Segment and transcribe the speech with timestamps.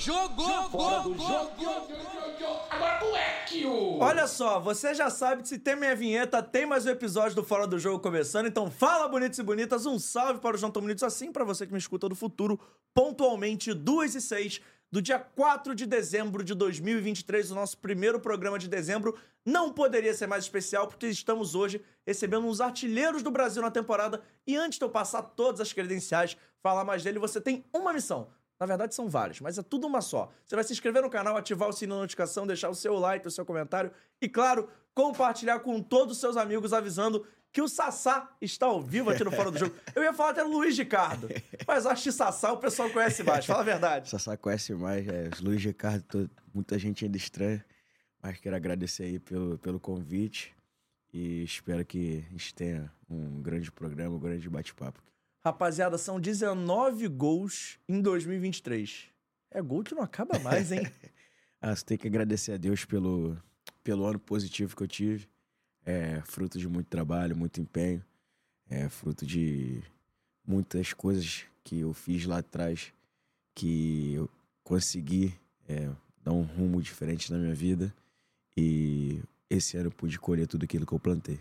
[0.00, 0.42] jogo!
[0.70, 1.52] Fora do jogo!
[2.70, 3.66] Agora moleque!
[4.00, 7.44] Olha só, você já sabe que se tem minha vinheta, tem mais um episódio do
[7.44, 8.46] Fora do Jogo começando.
[8.46, 11.66] Então fala, bonitos e bonitas, um salve para os não tão bonitos assim, para você
[11.66, 12.58] que me escuta do futuro,
[12.94, 14.60] pontualmente 2 e 6
[14.90, 19.14] do dia 4 de dezembro de 2023, o nosso primeiro programa de dezembro.
[19.44, 24.22] Não poderia ser mais especial porque estamos hoje recebendo uns artilheiros do Brasil na temporada.
[24.46, 28.28] E antes de eu passar todas as credenciais, falar mais dele, você tem uma missão.
[28.60, 30.30] Na verdade, são várias, mas é tudo uma só.
[30.44, 33.26] Você vai se inscrever no canal, ativar o sininho de notificação, deixar o seu like,
[33.26, 38.30] o seu comentário e, claro, compartilhar com todos os seus amigos, avisando que o Sassá
[38.38, 39.74] está ao vivo aqui no Fora do Jogo.
[39.94, 41.26] Eu ia falar até o Luiz Ricardo,
[41.66, 43.46] mas acho que Sassá o pessoal conhece mais.
[43.46, 44.10] Fala a verdade.
[44.10, 47.64] Sassá conhece mais, é, Luiz Ricardo, todo, muita gente ainda estranha,
[48.22, 50.54] mas quero agradecer aí pelo, pelo convite
[51.12, 55.02] e espero que a gente tenha um grande programa, um grande bate-papo.
[55.42, 59.06] Rapaziada, são 19 gols em 2023.
[59.50, 60.82] É gol que não acaba mais, hein?
[61.60, 63.36] ah, você tem que agradecer a Deus pelo,
[63.82, 65.28] pelo ano positivo que eu tive.
[65.84, 68.04] É fruto de muito trabalho, muito empenho.
[68.68, 69.82] É fruto de
[70.46, 72.92] muitas coisas que eu fiz lá atrás
[73.54, 74.28] que eu
[74.62, 75.34] consegui
[75.68, 75.90] é,
[76.22, 77.92] dar um rumo diferente na minha vida.
[78.56, 81.40] E esse ano eu pude colher tudo aquilo que eu plantei.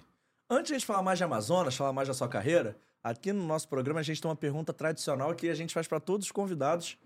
[0.50, 3.46] Antes de a gente falar mais de Amazonas, falar mais da sua carreira, Aqui no
[3.46, 6.32] nosso programa a gente tem uma pergunta tradicional que a gente faz para todos os
[6.32, 6.98] convidados.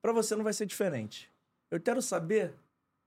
[0.00, 1.30] Para você não vai ser diferente.
[1.70, 2.54] Eu quero saber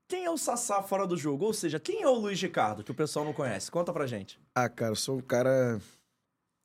[0.06, 2.90] quem é o Sassá fora do jogo, ou seja, quem é o Luiz Ricardo, que
[2.90, 3.70] o pessoal não conhece.
[3.70, 4.38] Conta pra gente.
[4.54, 5.80] Ah, cara, eu sou um cara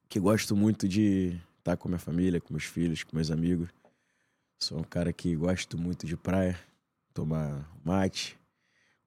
[0.09, 3.69] que gosto muito de estar com minha família, com meus filhos, com meus amigos.
[4.59, 6.59] Sou um cara que gosto muito de praia,
[7.13, 8.37] tomar mate,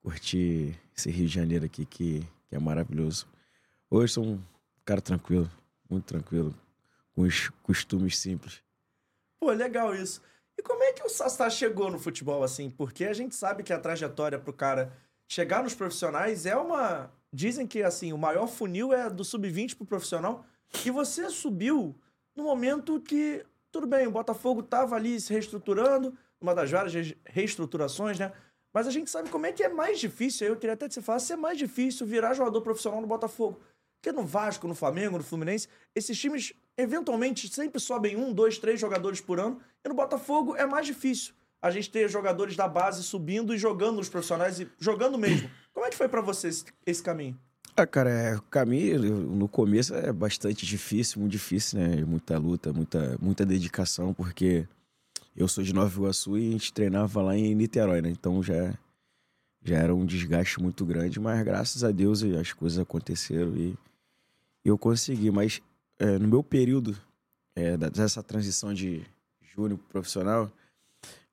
[0.00, 3.26] curtir esse Rio de Janeiro aqui que, que é maravilhoso.
[3.90, 4.40] Hoje sou um
[4.84, 5.50] cara tranquilo,
[5.88, 6.54] muito tranquilo,
[7.14, 8.62] com os costumes simples.
[9.40, 10.20] Pô, legal isso.
[10.56, 12.68] E como é que o Sassá chegou no futebol assim?
[12.68, 14.92] Porque a gente sabe que a trajetória pro cara
[15.28, 17.12] chegar nos profissionais é uma.
[17.32, 20.44] Dizem que assim, o maior funil é do sub-20 pro profissional.
[20.84, 21.94] E você subiu
[22.34, 28.18] no momento que, tudo bem, o Botafogo tava ali se reestruturando, uma das várias reestruturações,
[28.18, 28.32] né?
[28.72, 30.46] Mas a gente sabe como é que é mais difícil.
[30.46, 33.60] Eu queria até que você falasse, é mais difícil virar jogador profissional no Botafogo.
[34.00, 38.80] Porque no Vasco, no Flamengo, no Fluminense, esses times eventualmente sempre sobem um, dois, três
[38.80, 39.60] jogadores por ano.
[39.84, 43.96] E no Botafogo é mais difícil a gente ter jogadores da base subindo e jogando
[43.96, 45.50] nos profissionais e jogando mesmo.
[45.74, 47.36] Como é que foi para você esse, esse, caminho?
[47.76, 52.04] Ah, cara, é, o caminho no começo é bastante difícil, muito difícil, né?
[52.04, 54.66] Muita luta, muita, muita dedicação, porque
[55.36, 58.10] eu sou de Nova Iguaçu e a gente treinava lá em Niterói, né?
[58.10, 58.76] Então já,
[59.64, 63.76] já era um desgaste muito grande, mas graças a Deus as coisas aconteceram e
[64.68, 65.60] eu consegui, mas
[65.98, 66.96] é, no meu período
[67.54, 69.04] é, dessa transição de
[69.54, 70.50] júnior profissional,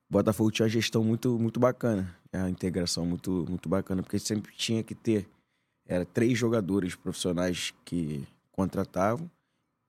[0.09, 4.53] o Botafogo tinha uma gestão muito, muito bacana, a integração muito, muito bacana, porque sempre
[4.55, 5.27] tinha que ter
[5.87, 9.29] era três jogadores profissionais que contratavam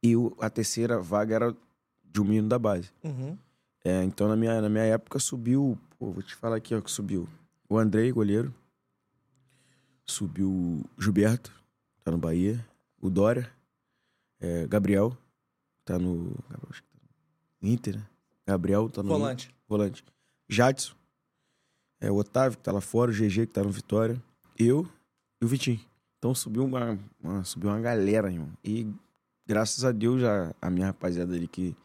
[0.03, 1.57] e o, a terceira vaga era
[2.05, 2.91] de um menino da base.
[3.03, 3.37] Uhum.
[3.83, 5.78] É, então, na minha, na minha época, subiu.
[5.99, 7.27] Pô, vou te falar aqui, ó, que subiu.
[7.69, 8.53] O Andrei, goleiro.
[10.05, 11.51] Subiu o Gilberto,
[12.05, 12.63] tá no Bahia
[13.01, 13.51] o Dória,
[14.41, 15.16] é, Gabriel,
[15.84, 16.31] tá no.
[16.48, 16.59] Tá
[17.63, 18.07] Inter, né?
[18.47, 19.09] Gabriel tá no.
[19.09, 19.54] Volante.
[19.69, 20.04] Volante.
[20.48, 20.95] Jadson,
[22.01, 24.22] é, o Otávio, que tá lá fora, o GG, que tá no Vitória,
[24.59, 24.87] eu
[25.41, 25.81] e o Vitinho.
[26.19, 28.53] Então subiu uma, uma, subiu uma galera, irmão.
[28.63, 28.87] E
[29.47, 31.77] graças a Deus, já, a minha rapaziada ali que,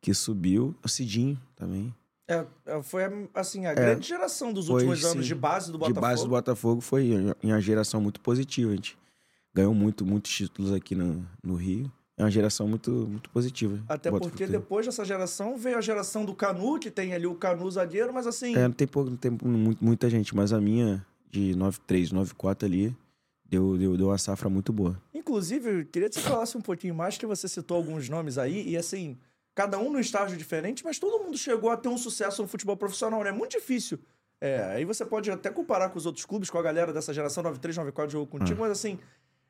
[0.00, 1.94] que subiu, o Cidinho também.
[2.28, 3.02] É, é foi
[3.34, 5.94] assim, a é, grande geração dos últimos foi, anos sim, de base do Botafogo.
[5.94, 8.98] De base do Botafogo foi uma geração muito positiva, gente
[9.56, 11.90] ganhou muito, muitos títulos aqui no, no Rio.
[12.18, 13.82] É uma geração muito, muito positiva.
[13.88, 17.70] Até porque depois dessa geração veio a geração do Canu, que tem ali o Canu
[17.70, 18.54] zagueiro, mas assim.
[18.54, 19.30] É, não tem, pouco, não tem
[19.80, 22.96] muita gente, mas a minha, de 9-3, 9-4 ali,
[23.44, 25.00] deu, deu, deu uma safra muito boa.
[25.14, 28.66] Inclusive, eu queria que você falasse um pouquinho mais, que você citou alguns nomes aí,
[28.66, 29.18] e assim,
[29.54, 32.78] cada um no estágio diferente, mas todo mundo chegou a ter um sucesso no futebol
[32.78, 33.28] profissional, né?
[33.28, 33.98] É muito difícil.
[34.40, 37.42] É, aí você pode até comparar com os outros clubes, com a galera dessa geração
[37.44, 38.68] 9-3, 9-4 jogou contigo, ah.
[38.68, 38.98] mas assim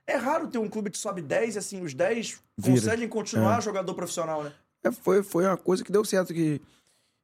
[0.06, 2.74] é raro ter um clube que sobe 10 e assim, os 10 Vira.
[2.74, 3.60] conseguem continuar é.
[3.60, 4.52] jogador profissional, né?
[4.84, 6.32] É, foi, foi uma coisa que deu certo.
[6.32, 6.60] que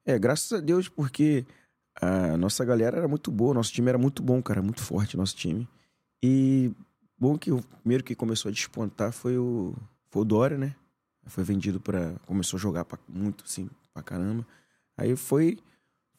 [0.05, 1.47] É, graças a Deus, porque
[2.01, 5.37] a nossa galera era muito boa, nosso time era muito bom, cara, muito forte nosso
[5.37, 5.69] time.
[6.23, 6.73] E
[7.17, 9.75] bom que o primeiro que começou a despontar foi o,
[10.11, 10.75] foi o Dória, né?
[11.27, 14.45] Foi vendido para Começou a jogar pra, muito, assim, pra caramba.
[14.97, 15.59] Aí foi,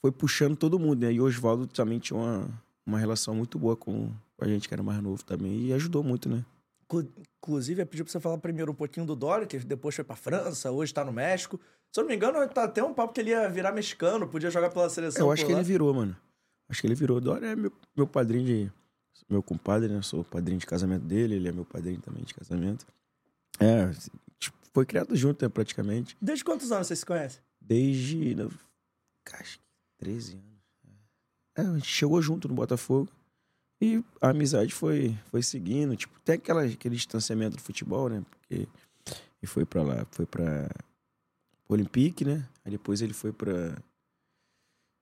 [0.01, 1.11] foi puxando todo mundo, né?
[1.11, 2.47] E o Oswaldo também tinha uma,
[2.85, 6.03] uma relação muito boa com, com a gente, que era mais novo também, e ajudou
[6.03, 6.45] muito, né?
[7.43, 10.15] Inclusive, eu pedi pra você falar primeiro um pouquinho do Dória, que depois foi pra
[10.15, 11.59] França, hoje tá no México.
[11.91, 14.49] Se eu não me engano, tá até um papo que ele ia virar mexicano, podia
[14.49, 15.27] jogar pela seleção.
[15.27, 15.59] Eu acho que lá.
[15.59, 16.15] ele virou, mano.
[16.69, 17.21] Acho que ele virou.
[17.21, 18.71] Dória é meu, meu padrinho de.
[19.29, 20.01] Meu compadre, né?
[20.01, 22.85] Sou padrinho de casamento dele, ele é meu padrinho também de casamento.
[23.59, 23.89] É,
[24.39, 26.17] tipo, foi criado junto, né, praticamente.
[26.21, 27.41] Desde quantos anos vocês se conhecem?
[27.61, 28.35] Desde.
[29.33, 29.63] Acho que
[29.99, 30.53] 13 anos.
[31.55, 33.09] É, a gente chegou junto no Botafogo.
[33.83, 35.93] E a amizade foi, foi seguindo.
[35.97, 38.23] Tipo, tem aquela, aquele distanciamento do futebol, né?
[38.29, 38.65] Porque
[39.03, 40.69] ele foi pra lá, foi pra
[41.65, 42.47] pro Olympique, né?
[42.63, 43.75] Aí depois ele foi pra,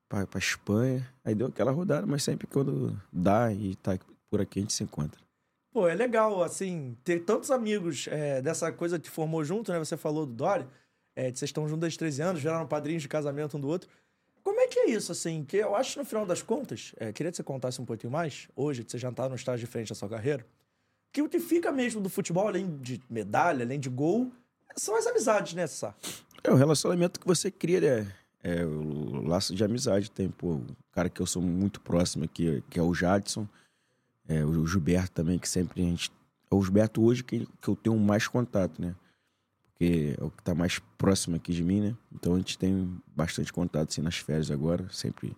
[0.09, 1.07] pra Espanha.
[1.23, 3.99] Aí deu aquela rodada, mas sempre quando dá e tá
[4.31, 5.21] por aqui a gente se encontra.
[5.71, 9.77] Pô, é legal, assim, ter tantos amigos é, dessa coisa que formou junto, né?
[9.77, 10.65] Você falou do Dori,
[11.15, 13.87] é, vocês estão juntos desde 13 anos, viraram padrinhos de casamento um do outro.
[14.43, 15.43] Como é que é isso, assim?
[15.43, 18.47] Que eu acho, no final das contas, é, queria que você contasse um pouquinho mais,
[18.55, 20.45] hoje, que você já tá no estágio de frente da sua carreira,
[21.11, 24.31] que o que fica mesmo do futebol, além de medalha, além de gol,
[24.75, 25.93] são as amizades, né, Sá?
[26.43, 28.13] É o relacionamento que você cria, né?
[28.43, 30.09] É o laço de amizade.
[30.09, 33.47] Tem, pô, o cara que eu sou muito próximo aqui, que é o Jadson.
[34.27, 36.11] É, o Gilberto também, que sempre a gente.
[36.49, 38.95] É o Gilberto hoje que, que eu tenho mais contato, né?
[39.83, 41.97] É o que tá mais próximo aqui de mim, né?
[42.13, 44.87] Então a gente tem bastante contato, assim, nas férias agora.
[44.91, 45.35] Sempre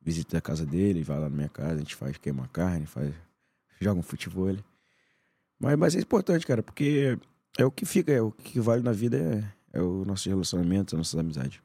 [0.00, 3.12] visita a casa dele, vai lá na minha casa, a gente faz, queima carne, faz,
[3.80, 4.56] joga um futebol.
[5.58, 7.18] Mas, mas é importante, cara, porque
[7.58, 9.16] é o que fica, é o que vale na vida
[9.72, 11.62] é, é o nosso relacionamento, a nossa amizade.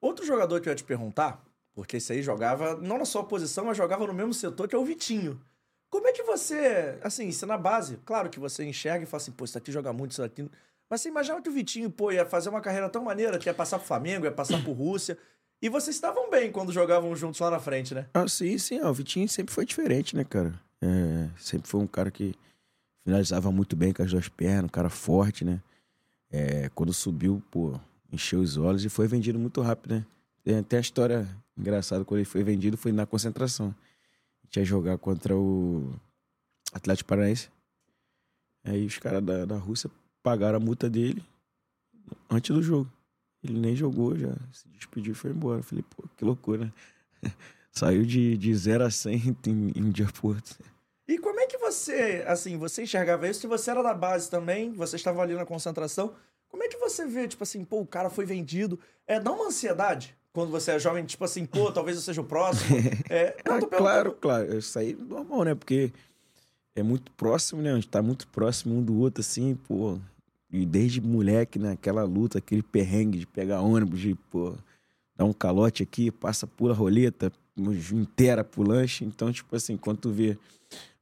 [0.00, 1.42] Outro jogador que eu ia te perguntar,
[1.72, 4.78] porque esse aí jogava, não na sua posição, mas jogava no mesmo setor, que é
[4.78, 5.40] o Vitinho.
[5.90, 9.32] Como é que você, assim, se na base, claro que você enxerga e fala assim,
[9.32, 10.48] pô, isso daqui joga muito, isso daqui.
[10.88, 13.54] Mas você imagina que o Vitinho, pô, ia fazer uma carreira tão maneira, que ia
[13.54, 15.18] passar pro Flamengo, ia passar pro Rússia.
[15.60, 18.06] E vocês estavam bem quando jogavam juntos lá na frente, né?
[18.12, 18.80] Ah, sim, sim.
[18.82, 20.52] ó, o Vitinho sempre foi diferente, né, cara?
[20.82, 22.34] É, sempre foi um cara que
[23.02, 25.60] finalizava muito bem com as duas pernas, um cara forte, né?
[26.30, 27.78] É, quando subiu, pô,
[28.12, 30.06] encheu os olhos e foi vendido muito rápido, né?
[30.42, 31.26] Tem até a história
[31.56, 33.74] engraçada, quando ele foi vendido, foi na concentração.
[34.42, 35.94] A gente ia jogar contra o
[36.72, 37.48] Atlético Paranaense.
[38.62, 39.90] Aí os caras da, da Rússia
[40.24, 41.22] pagaram a multa dele
[42.30, 42.90] antes do jogo.
[43.44, 45.60] Ele nem jogou, já se despediu e foi embora.
[45.60, 46.64] Eu falei, pô, que loucura.
[46.64, 46.72] né?
[47.70, 50.56] Saiu de, de 0 a 100 em, em dia pro outro.
[51.06, 53.40] E como é que você, assim, você enxergava isso?
[53.40, 56.14] Se você era da base também, você estava ali na concentração,
[56.48, 58.80] como é que você vê, tipo assim, pô, o cara foi vendido?
[59.06, 62.24] É, dá uma ansiedade quando você é jovem, tipo assim, pô, talvez eu seja o
[62.24, 62.76] próximo.
[63.10, 64.56] É, Ah, claro, claro.
[64.56, 65.54] Isso aí é normal, né?
[65.54, 65.92] Porque
[66.74, 67.72] é muito próximo, né?
[67.72, 69.98] A gente tá muito próximo um do outro, assim, pô.
[70.54, 71.72] E desde moleque, né?
[71.72, 74.54] Aquela luta, aquele perrengue de pegar ônibus, de, pô,
[75.16, 77.32] dar um calote aqui, passa, pula roleta,
[77.92, 79.04] inteira pro lanche.
[79.04, 80.38] Então, tipo assim, quando tu vê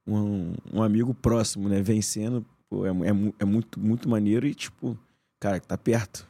[0.07, 4.99] um, um amigo próximo, né, vencendo, pô, é, é, é muito, muito maneiro e, tipo,
[5.39, 6.27] cara, tá perto.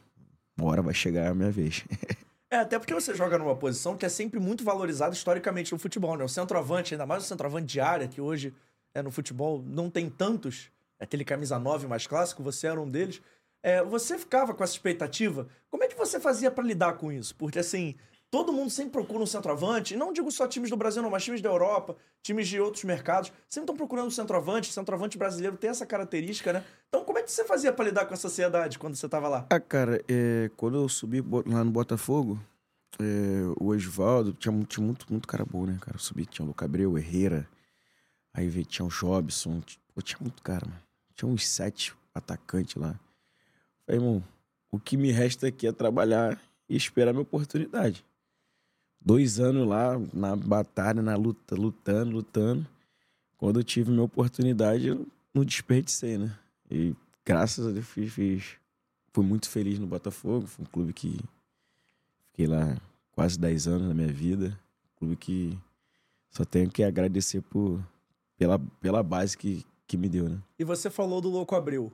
[0.59, 1.85] Uma hora vai chegar a minha vez.
[2.51, 6.15] É, até porque você joga numa posição que é sempre muito valorizada historicamente no futebol,
[6.15, 6.23] né?
[6.23, 8.53] O centroavante, ainda mais o centroavante de área, que hoje
[8.93, 10.69] é, no futebol não tem tantos,
[11.03, 13.21] aquele camisa 9 mais clássico, você era um deles.
[13.61, 15.47] É, você ficava com essa expectativa?
[15.69, 17.33] Como é que você fazia pra lidar com isso?
[17.35, 17.95] Porque, assim,
[18.29, 21.23] todo mundo sempre procura um centroavante, e não digo só times do Brasil, não, mas
[21.23, 25.69] times da Europa, times de outros mercados, sempre estão procurando um centroavante, centroavante brasileiro tem
[25.69, 26.63] essa característica, né?
[26.89, 29.47] Então, como é que você fazia pra lidar com essa ansiedade quando você tava lá?
[29.49, 32.37] Ah, cara, é, quando eu subi lá no Botafogo,
[32.99, 35.95] é, o Osvaldo, tinha, tinha muito, muito cara bom, né, cara?
[35.95, 36.65] Eu subi, tinha o Luca
[36.97, 37.47] Herrera,
[38.33, 40.81] aí tinha o Jobson, t- pô, tinha muito cara, mano.
[41.15, 42.99] Tinha uns sete atacantes lá.
[43.85, 44.23] Falei, irmão,
[44.71, 48.05] o que me resta aqui é trabalhar e esperar minha oportunidade.
[48.99, 52.65] Dois anos lá, na batalha, na luta, lutando, lutando.
[53.37, 56.37] Quando eu tive minha oportunidade, eu não desperdicei, né?
[56.71, 58.57] E graças a Deus fiz, fiz
[59.13, 60.47] fui muito feliz no Botafogo.
[60.47, 61.19] Foi um clube que
[62.27, 62.77] fiquei lá
[63.11, 64.57] quase 10 anos na minha vida.
[64.95, 65.57] Um clube que
[66.29, 67.79] só tenho que agradecer por,
[68.37, 70.39] pela, pela base que, que me deu, né?
[70.57, 71.93] E você falou do Louco Abreu.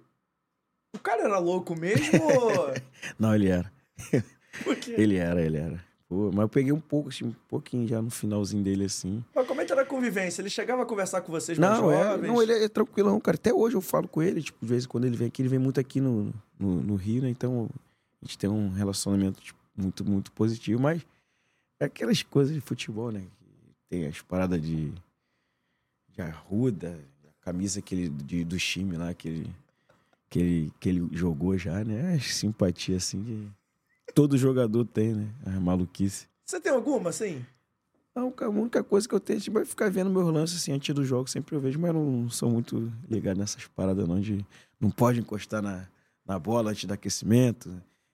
[0.96, 2.18] O cara era louco mesmo?
[2.24, 2.74] ou-
[3.20, 3.70] Não, ele era.
[4.64, 4.96] Por quê?
[4.98, 5.84] Ele era, ele era.
[6.08, 9.24] Pô, mas eu peguei um pouco, assim, um pouquinho já no finalzinho dele, assim.
[9.36, 10.42] Mas como é que era a convivência?
[10.42, 12.28] Ele chegava a conversar com vocês mais Não, é, jovens?
[12.30, 13.36] não, ele é tranquilão, cara.
[13.36, 15.50] Até hoje eu falo com ele, tipo, de vez em quando ele vem aqui, ele
[15.50, 17.30] vem muito aqui no, no, no Rio, né?
[17.30, 17.70] Então
[18.22, 21.06] a gente tem um relacionamento tipo, muito, muito positivo, mas
[21.82, 23.20] é aquelas coisas de futebol, né?
[23.20, 23.28] Que
[23.90, 24.92] Tem as paradas de,
[26.14, 26.98] de arruda,
[27.52, 29.56] camisa que ele, de, do time lá que ele,
[30.30, 32.16] que, ele, que ele jogou já, né?
[32.16, 33.52] É simpatia, assim,
[34.08, 35.28] que todo jogador tem, né?
[35.46, 36.28] A maluquice.
[36.46, 37.44] Você tem alguma, assim?
[38.16, 40.94] Não, a única coisa que eu tenho tipo, é ficar vendo meus lances assim antes
[40.94, 44.46] do jogo, sempre eu vejo, mas eu não sou muito ligado nessas paradas não de
[44.80, 45.88] não pode encostar na,
[46.26, 47.72] na bola antes do aquecimento.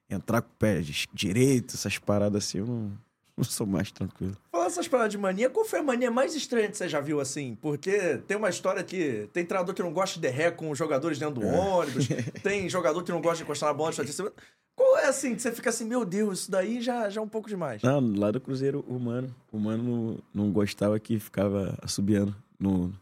[0.09, 2.91] entrar com o pé di- direito, essas paradas assim, eu não,
[3.37, 4.35] não sou mais tranquilo.
[4.51, 7.19] Falando essas paradas de mania, qual foi a mania mais estranha que você já viu
[7.19, 7.57] assim?
[7.61, 11.41] Porque tem uma história que tem treinador que não gosta de derré com jogadores dentro
[11.41, 12.07] do ônibus,
[12.41, 14.31] tem jogador que não gosta de encostar na bola de cima.
[14.75, 17.29] Qual é assim, que você fica assim, meu Deus, isso daí já, já é um
[17.29, 17.81] pouco demais.
[17.81, 22.93] Não, lá do Cruzeiro, o mano, o mano não, não gostava que ficava assobiando no,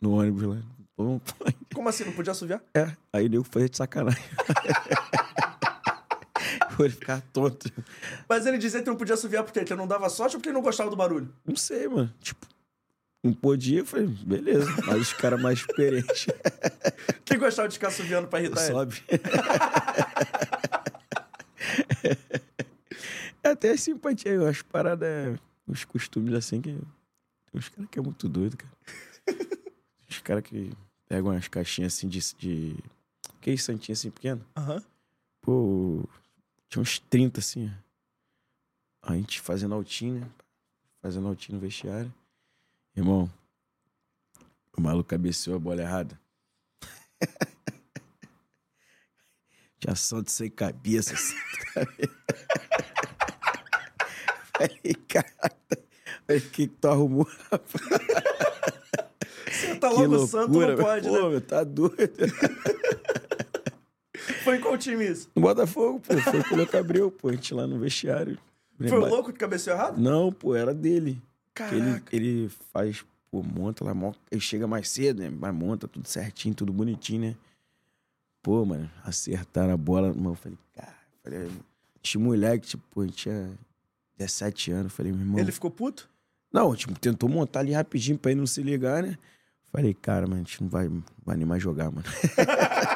[0.00, 0.58] no ônibus lá.
[1.74, 2.62] Como assim, não podia assoviar?
[2.74, 4.22] É, aí nego fazia de sacanagem.
[6.82, 7.70] Pô, ele ficava tonto.
[8.28, 10.54] Mas ele dizia que não podia assoviar porque ele não dava sorte ou porque ele
[10.54, 11.32] não gostava do barulho?
[11.46, 12.12] Não sei, mano.
[12.20, 12.46] Tipo,
[13.22, 14.68] não podia, eu falei, beleza.
[14.84, 16.26] Mas os caras mais experientes
[17.24, 18.72] Quem gostava de ficar assoviando pra irritar ele?
[18.72, 19.02] sobe.
[23.44, 26.70] É Até a simpatia, eu acho parada, é, os costumes assim que.
[26.72, 28.72] Tem uns caras que é muito doido, cara.
[30.08, 30.72] Os caras que
[31.08, 32.20] pegam umas caixinhas assim de.
[32.38, 32.76] de...
[33.40, 34.44] Que isso, santinho assim pequeno?
[34.56, 34.82] Aham.
[35.40, 36.04] Pô,
[36.72, 37.70] tinha uns 30 assim.
[39.02, 39.12] ó.
[39.12, 40.30] A gente fazendo altinho, né?
[41.02, 42.10] Fazendo altinho no vestiário.
[42.96, 43.30] Irmão,
[44.74, 46.18] o maluco cabeceou a bola errada.
[49.78, 51.12] Tinha santo sem cabeça.
[51.12, 51.36] Assim,
[54.56, 55.30] Falei, cara,
[56.22, 57.28] o que que tu arrumou?
[59.46, 61.28] Você tá que logo loucura, santo, não pode, Pô, né?
[61.28, 61.98] meu, tá doido.
[64.44, 65.28] Foi em qual time isso?
[65.34, 66.16] No Botafogo, pô.
[66.18, 67.28] Foi com o Louco Abreu, pô.
[67.28, 68.38] A gente lá no vestiário.
[68.78, 70.00] Foi o louco que cabeceou errado?
[70.00, 71.20] Não, pô, era dele.
[71.54, 72.16] Que Ele, Caraca.
[72.16, 73.92] ele faz, pô, monta lá,
[74.30, 75.30] ele chega mais cedo, né?
[75.30, 77.36] Mas monta tudo certinho, tudo bonitinho, né?
[78.42, 80.30] Pô, mano, acertaram a bola, mano.
[80.30, 81.48] Eu falei, cara, falei,
[82.00, 83.50] tinha moleque, tipo, a gente tinha
[84.18, 84.92] 17 anos.
[84.92, 85.38] Falei, meu irmão.
[85.38, 86.08] Ele ficou puto?
[86.52, 89.16] Não, tipo, tentou montar ali rapidinho pra ele não se ligar, né?
[89.70, 90.90] Falei, cara, mano, a gente não vai,
[91.24, 92.04] vai nem mais jogar, mano.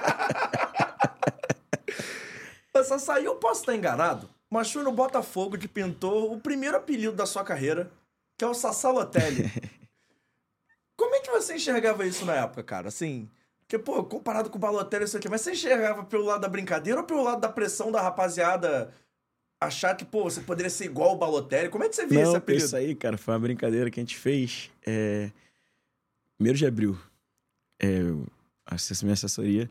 [2.86, 7.12] Essa sair eu posso estar enganado, mas foi no Botafogo que pintou o primeiro apelido
[7.16, 7.90] da sua carreira,
[8.38, 9.50] que é o Sassalotelli.
[10.96, 12.88] Como é que você enxergava isso na época, cara?
[12.88, 13.28] Assim,
[13.60, 17.00] porque, pô, comparado com o Balotelli, isso aqui, mas você enxergava pelo lado da brincadeira
[17.00, 18.94] ou pelo lado da pressão da rapaziada
[19.60, 21.68] achar que, pô, você poderia ser igual o Balotelli?
[21.68, 22.64] Como é que você via esse Não, apelido?
[22.64, 24.70] isso aí, cara, foi uma brincadeira que a gente fez.
[24.86, 25.30] É...
[26.36, 26.96] Primeiro de abril.
[27.82, 27.98] É,
[28.66, 29.68] a minha assessoria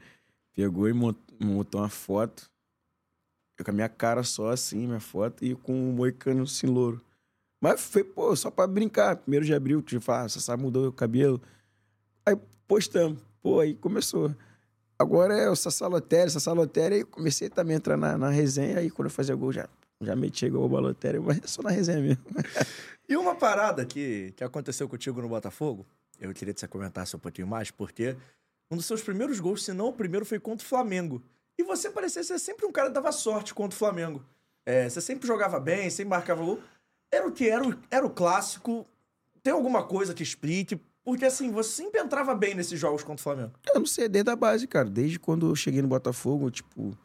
[0.53, 2.51] pegou e mon- montou uma foto.
[3.57, 7.01] Eu com a minha cara só assim, minha foto, e com o moicano assim, louro.
[7.61, 9.15] Mas foi, pô, só pra brincar.
[9.15, 11.41] Primeiro de abril, tipo, ah, sabe, mudou o cabelo.
[12.25, 13.19] Aí postamos.
[13.41, 14.35] Pô, aí começou.
[14.99, 16.95] Agora é o Sassalotério, Sassalotério.
[16.95, 18.79] Aí eu comecei também a entrar na, na resenha.
[18.79, 19.67] Aí quando eu fazia gol, já,
[20.01, 22.23] já metia gol o Balotério, mas é só na resenha mesmo.
[23.07, 25.85] E uma parada que, que aconteceu contigo no Botafogo,
[26.19, 28.17] eu queria que você comentasse um pouquinho mais, porque
[28.71, 31.21] um dos seus primeiros gols, se não o primeiro, foi contra o Flamengo.
[31.57, 34.23] E você parecia ser sempre um cara que dava sorte contra o Flamengo.
[34.65, 36.59] É, você sempre jogava bem, sempre marcava gol.
[37.11, 37.47] Era o que?
[37.47, 38.85] Era o, era o clássico.
[39.43, 40.79] Tem alguma coisa que explique?
[41.03, 43.53] Porque assim, você sempre entrava bem nesses jogos contra o Flamengo.
[43.67, 44.89] Eu não sei, desde a base, cara.
[44.89, 46.97] Desde quando eu cheguei no Botafogo, tipo,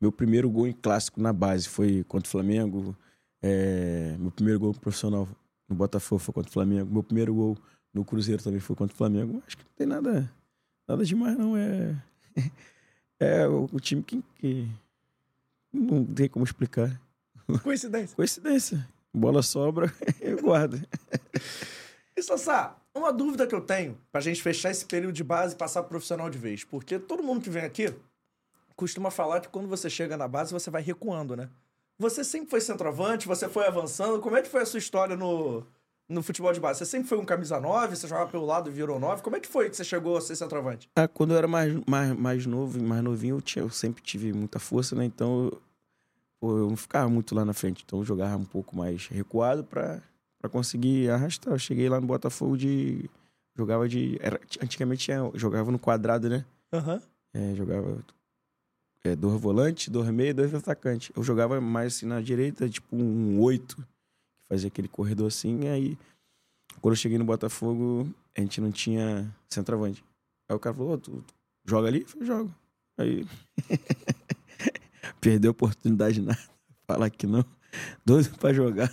[0.00, 2.96] meu primeiro gol em clássico na base foi contra o Flamengo.
[3.40, 5.28] É, meu primeiro gol profissional
[5.68, 6.92] no Botafogo foi contra o Flamengo.
[6.92, 7.56] Meu primeiro gol
[7.92, 9.40] no Cruzeiro também foi contra o Flamengo.
[9.46, 10.30] Acho que não tem nada,
[10.88, 11.56] nada demais, não.
[11.56, 11.96] É,
[13.20, 14.68] é o, o time que, que
[15.72, 17.00] não tem como explicar.
[17.62, 18.16] Coincidência.
[18.16, 18.88] Coincidência.
[19.12, 20.80] Bola sobra, eu guardo.
[22.16, 25.58] E Sassá, uma dúvida que eu tenho pra gente fechar esse período de base e
[25.58, 26.64] passar pro profissional de vez.
[26.64, 27.94] Porque todo mundo que vem aqui
[28.76, 31.48] costuma falar que quando você chega na base, você vai recuando, né?
[31.98, 34.20] Você sempre foi centroavante, você foi avançando.
[34.20, 35.64] Como é que foi a sua história no,
[36.08, 36.78] no futebol de base?
[36.78, 39.22] Você sempre foi um camisa 9, você jogava pelo lado e virou 9.
[39.22, 40.88] Como é que foi que você chegou a ser centroavante?
[40.96, 44.32] Ah, quando eu era mais, mais, mais novo, mais novinho, eu, tinha, eu sempre tive
[44.32, 45.04] muita força, né?
[45.04, 45.62] Então, eu,
[46.40, 47.82] pô, eu não ficava muito lá na frente.
[47.86, 50.00] Então, eu jogava um pouco mais recuado pra,
[50.38, 51.54] pra conseguir arrastar.
[51.54, 53.08] Eu cheguei lá no Botafogo de...
[53.56, 54.18] Jogava de...
[54.20, 56.44] Era, antigamente tinha, jogava no quadrado, né?
[56.72, 57.00] Aham.
[57.32, 57.98] É, jogava
[59.04, 61.12] é, dois volantes, dois meio, dois atacantes.
[61.14, 63.86] Eu jogava mais assim na direita, tipo um oito,
[64.48, 65.64] fazia aquele corredor assim.
[65.64, 65.98] E aí,
[66.80, 70.04] quando eu cheguei no Botafogo, a gente não tinha centroavante.
[70.48, 71.34] Aí o cara falou, "Ô, tu, tu
[71.64, 72.02] joga ali?
[72.02, 72.54] Eu falei, jogo.
[72.98, 73.26] Aí,
[75.20, 76.40] perdeu a oportunidade de nada.
[76.86, 77.44] Falar que não.
[78.04, 78.90] Doido pra jogar.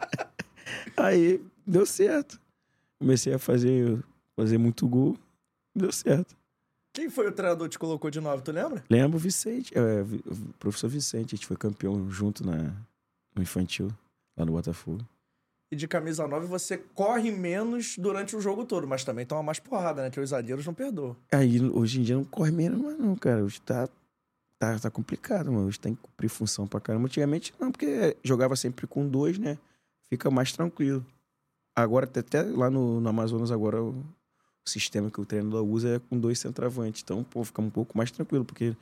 [0.96, 2.40] aí, deu certo.
[2.98, 4.02] Comecei a fazer,
[4.34, 5.16] fazer muito gol.
[5.74, 6.36] Deu certo.
[6.92, 8.82] Quem foi o treinador que te colocou de 9, tu lembra?
[8.88, 12.74] Lembro o Vicente, é, o professor Vicente, a gente foi campeão junto na,
[13.34, 13.90] no infantil,
[14.36, 15.06] lá no Botafogo.
[15.70, 19.58] E de camisa 9 você corre menos durante o jogo todo, mas também toma mais
[19.58, 20.10] porrada, né?
[20.10, 21.16] Que os zagueiros não perdoam.
[21.32, 23.42] Aí, hoje em dia, não corre menos mais não, cara.
[23.42, 23.88] Hoje tá
[24.60, 25.66] tá, tá complicado, mano.
[25.66, 27.06] Hoje tem que cumprir função pra caramba.
[27.06, 29.58] Antigamente não, porque jogava sempre com dois, né?
[30.08, 31.04] Fica mais tranquilo.
[31.74, 34.02] Agora, até- lá no, no Amazonas, agora o
[34.64, 37.02] sistema que o treinador usa é com dois centroavantes.
[37.02, 38.74] Então, pô, fica um pouco mais tranquilo, porque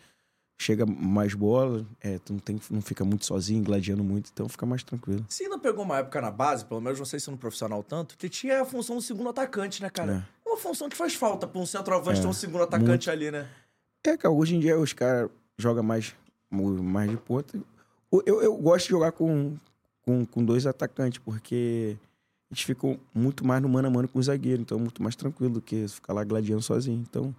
[0.59, 4.65] chega mais bola, é, tu não, tem, não fica muito sozinho, gladiando muito, então fica
[4.65, 5.25] mais tranquilo.
[5.29, 8.17] Você ainda pegou uma época na base, pelo menos não sei se no profissional tanto,
[8.17, 10.27] que tinha a função do segundo atacante, né, cara?
[10.47, 13.11] Uma função que faz falta pra um centroavante É, ter um segundo atacante muito.
[13.11, 13.49] ali, né?
[14.07, 16.15] É, cara, hoje em dia os caras jogam mais,
[16.51, 17.59] mais de ponta.
[18.25, 19.57] Eu, eu gosto de jogar com,
[20.03, 21.97] com, com dois atacantes, porque
[22.51, 25.03] a gente fica muito mais no mano a mano com o zagueiro, então é muito
[25.03, 27.03] mais tranquilo do que ficar lá gladiando sozinho.
[27.09, 27.35] Então,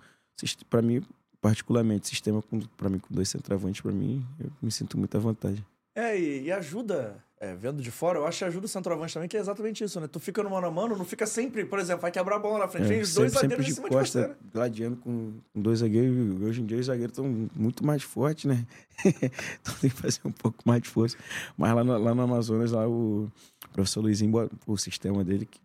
[0.70, 1.02] pra mim,
[1.42, 2.44] particularmente, sistema
[2.78, 5.66] pra mim com dois centroavantes, pra mim, eu me sinto muita vantagem.
[5.96, 9.30] É, e, e ajuda, é, vendo de fora, eu acho que ajuda o centroavante também,
[9.30, 10.08] que é exatamente isso, né?
[10.08, 12.60] Tu fica no mano a mano, não fica sempre, por exemplo, vai quebrar a bola
[12.60, 14.28] na frente, vem os dois É, sempre, zagueiros sempre em de cima de você, costa,
[14.28, 14.50] né?
[14.54, 16.42] gladiando com, dois zagueiros.
[16.42, 18.66] Hoje em dia os zagueiros estão muito mais fortes, né?
[19.06, 21.18] então tem que fazer um pouco mais de força.
[21.58, 23.32] Mas lá no, lá no Amazonas, lá o
[23.72, 25.62] professor Luizinho, o sistema dele que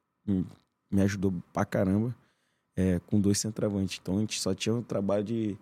[0.92, 2.14] me ajudou pra caramba
[2.80, 3.98] é, com dois centroavantes.
[4.00, 5.56] Então a gente só tinha o trabalho de,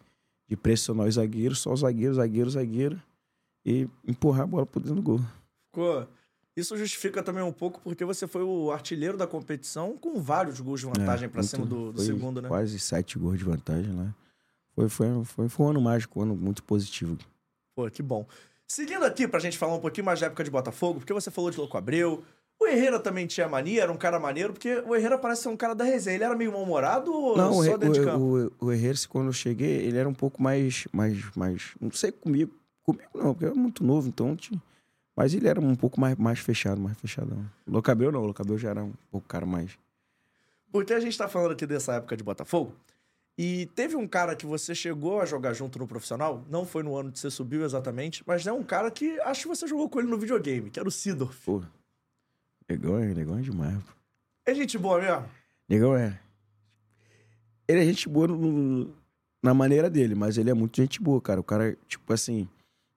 [0.48, 3.02] de pressionar os zagueiros, só o zagueiro, zagueiro, zagueiro,
[3.64, 5.20] e empurrar a bola por dentro do gol.
[5.70, 6.06] Ficou-
[6.56, 10.80] Isso justifica também um pouco porque você foi o artilheiro da competição com vários gols
[10.80, 12.48] de vantagem É, pra cima do, do segundo, né?
[12.48, 14.14] Quase sete gols de vantagem lá.
[14.74, 17.16] Foi, foi, foi, foi um ano mágico, um ano muito positivo.
[17.76, 18.26] Pô, que bom.
[18.66, 21.50] Seguindo aqui pra gente falar um pouquinho mais da época de Botafogo, porque você falou
[21.50, 22.22] de Louco Abreu,
[22.60, 25.56] o Herrera também tinha mania, era um cara maneiro, porque o Herrera parece ser um
[25.56, 26.16] cara da resenha.
[26.16, 28.24] Ele era meio mal-humorado ou Não, o, só Re- dentro de campo?
[28.24, 31.90] o, o, o Herrera, quando eu cheguei, ele era um pouco mais, mais, mais, não
[31.92, 34.60] sei comigo, comigo não, porque eu era muito novo, então tinha,
[35.14, 37.38] mas ele era um pouco mais, mais fechado, mais fechadão.
[37.66, 39.78] O Locabel não, o Locabel já era um pouco cara mais.
[40.72, 42.74] Porque a gente tá falando aqui dessa época de Botafogo,
[43.40, 46.96] e teve um cara que você chegou a jogar junto no profissional, não foi no
[46.96, 50.00] ano que você subiu exatamente, mas é um cara que acho que você jogou com
[50.00, 51.38] ele no videogame, que era o Sidorf.
[51.44, 51.62] Pô,
[52.68, 53.82] legal, é legal demais.
[53.82, 53.92] Pô.
[54.46, 55.28] É gente boa mesmo?
[55.68, 56.18] Legal é.
[57.66, 58.94] Ele é gente boa no- no-
[59.42, 61.40] na maneira dele, mas ele é muito gente boa, cara.
[61.40, 62.48] O cara, tipo assim,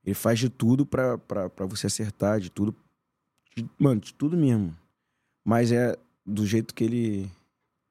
[0.04, 2.74] ele faz de tudo pra, pra, pra você acertar, de tudo.
[3.56, 4.76] de- mano, de tudo mesmo.
[5.44, 7.30] Mas é do jeito que ele.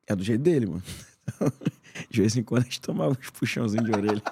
[0.06, 0.82] É do jeito dele, mano.
[2.10, 4.22] de vez em quando a gente tomava uns puxãozinhos de orelha.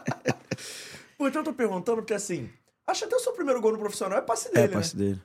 [1.18, 2.48] Pô, então eu tô perguntando porque assim,
[2.86, 4.72] acho até o seu primeiro gol no profissional é passe É, dele, né?
[4.72, 5.22] passe dele.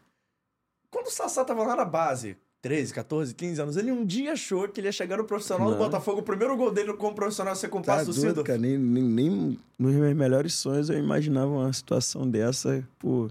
[0.93, 4.69] Quando o Sassá tava lá na base, 13, 14, 15 anos, ele um dia achou
[4.69, 5.79] que ele ia chegar no profissional do Não.
[5.79, 8.59] Botafogo, o primeiro gol dele como profissional ser com o Tá passe do doido, cara.
[8.59, 12.87] Nem, nem, nem nos meus melhores sonhos eu imaginava uma situação dessa.
[12.99, 13.27] Pô,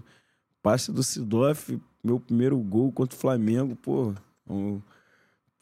[0.61, 4.13] passe do Sidoff, meu primeiro gol contra o Flamengo, pô.
[4.47, 4.81] Um,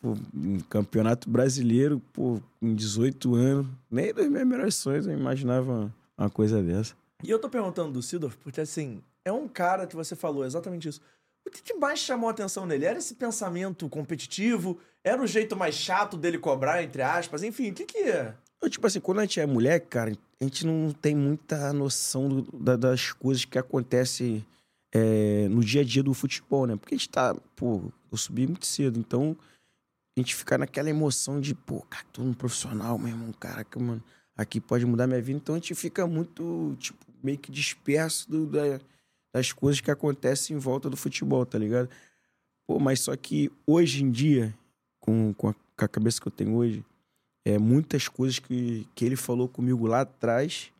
[0.01, 3.67] pô, um campeonato brasileiro, pô, com 18 anos.
[3.91, 6.95] Nem nos meus melhores sonhos eu imaginava uma coisa dessa.
[7.23, 10.89] E eu tô perguntando do Sidorf porque, assim, é um cara que você falou exatamente
[10.89, 10.99] isso.
[11.45, 12.86] O que, mais chamou a atenção nele?
[12.86, 14.80] Era esse pensamento competitivo?
[15.04, 17.43] Era o jeito mais chato dele cobrar, entre aspas?
[17.43, 18.36] Enfim, o que que é?
[18.62, 22.30] Eu, tipo assim, quando a gente é mulher, cara, a gente não tem muita noção
[22.30, 24.45] do- da- das coisas que acontecem
[24.93, 26.75] é, no dia a dia do futebol, né?
[26.75, 29.38] Porque a gente tá, pô, eu subi muito cedo, então
[30.17, 34.04] a gente fica naquela emoção de, pô, cara, tô no profissional mesmo, caraca, mano,
[34.36, 35.38] aqui pode mudar minha vida.
[35.41, 38.82] Então a gente fica muito, tipo, meio que disperso do- da-
[39.33, 41.89] das coisas que acontecem em volta do futebol, tá ligado?
[42.67, 44.53] Pô, mas só que hoje em dia,
[44.99, 46.85] com, com, a, com a cabeça que eu tenho hoje,
[47.45, 50.71] é, muitas coisas que, que ele falou comigo lá atrás,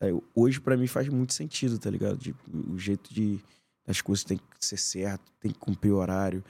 [0.00, 2.16] é, hoje pra mim faz muito sentido, tá ligado?
[2.18, 3.38] De- o jeito de
[3.86, 6.42] as coisas tem que ser certo, tem que cumprir horário,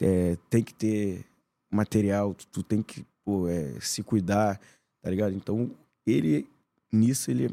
[0.00, 1.24] é, tem que ter
[1.70, 4.58] material, tu, tu tem que pô, é, se cuidar,
[5.02, 5.34] tá ligado?
[5.34, 5.70] Então,
[6.06, 6.48] ele,
[6.90, 7.50] nisso, ele é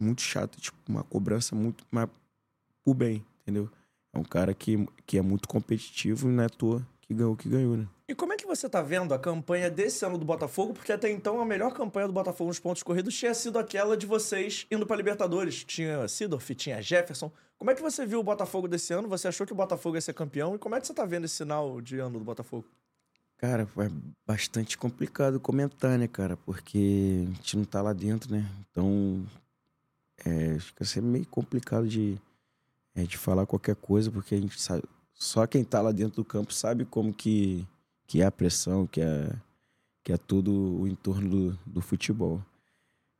[0.00, 1.84] muito chato, tipo, uma cobrança muito
[2.88, 3.68] pro bem, entendeu?
[4.12, 7.32] É um cara que, que é muito competitivo e não é à toa que ganhou
[7.32, 7.86] o que ganhou, né?
[8.06, 10.72] E como é que você tá vendo a campanha desse ano do Botafogo?
[10.72, 14.06] Porque até então a melhor campanha do Botafogo nos pontos corridos tinha sido aquela de
[14.06, 15.64] vocês indo pra Libertadores.
[15.64, 17.30] Tinha Sidorf, tinha Jefferson.
[17.58, 19.08] Como é que você viu o Botafogo desse ano?
[19.08, 20.54] Você achou que o Botafogo ia ser campeão?
[20.54, 22.64] E como é que você tá vendo esse sinal de ano do Botafogo?
[23.36, 23.90] Cara, é
[24.26, 26.36] bastante complicado comentar, né, cara?
[26.36, 28.46] Porque a gente não tá lá dentro, né?
[28.70, 29.24] Então,
[30.24, 32.18] é, fica sempre meio complicado de,
[32.98, 34.82] é, de falar qualquer coisa, porque a gente sabe.
[35.14, 37.66] Só quem tá lá dentro do campo sabe como que,
[38.06, 39.32] que é a pressão, que é,
[40.02, 42.44] que é todo o entorno do, do futebol.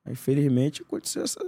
[0.04, 1.40] Aí, felizmente, aconteceu essa,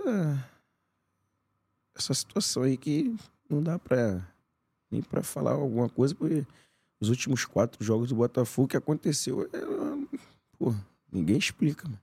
[1.94, 3.16] essa situação aí que
[3.48, 4.24] não dá pra,
[4.90, 6.46] nem pra falar alguma coisa, porque
[7.00, 10.18] os últimos quatro jogos do Botafogo que aconteceu, é,
[10.56, 10.72] pô,
[11.10, 12.00] ninguém explica, mano.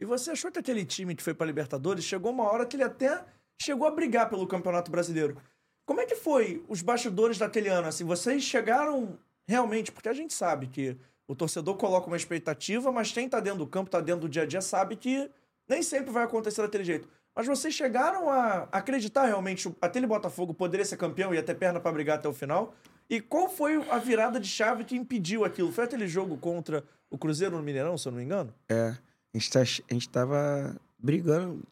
[0.00, 2.84] E você achou que aquele time que foi pra Libertadores chegou uma hora que ele
[2.84, 3.24] até
[3.60, 5.36] chegou a brigar pelo Campeonato Brasileiro.
[5.84, 7.88] Como é que foi os bastidores daquele ano?
[7.88, 13.12] Assim, vocês chegaram realmente, porque a gente sabe que o torcedor coloca uma expectativa, mas
[13.12, 15.30] quem tá dentro do campo, tá dentro do dia a dia, sabe que
[15.68, 17.08] nem sempre vai acontecer daquele jeito.
[17.34, 21.92] Mas vocês chegaram a acreditar realmente aquele Botafogo poderia ser campeão e até perna para
[21.92, 22.74] brigar até o final?
[23.08, 25.72] E qual foi a virada de chave que impediu aquilo?
[25.72, 28.52] Foi aquele jogo contra o Cruzeiro no Mineirão, se eu não me engano?
[28.68, 31.62] É, a gente, tá, a gente tava brigando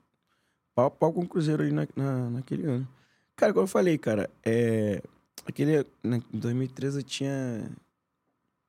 [0.77, 2.89] pau a pau com o Cruzeiro aí na, na, naquele ano.
[3.35, 5.03] Cara, como eu falei, cara, é,
[5.47, 7.71] aquele, né, em 2013 eu tinha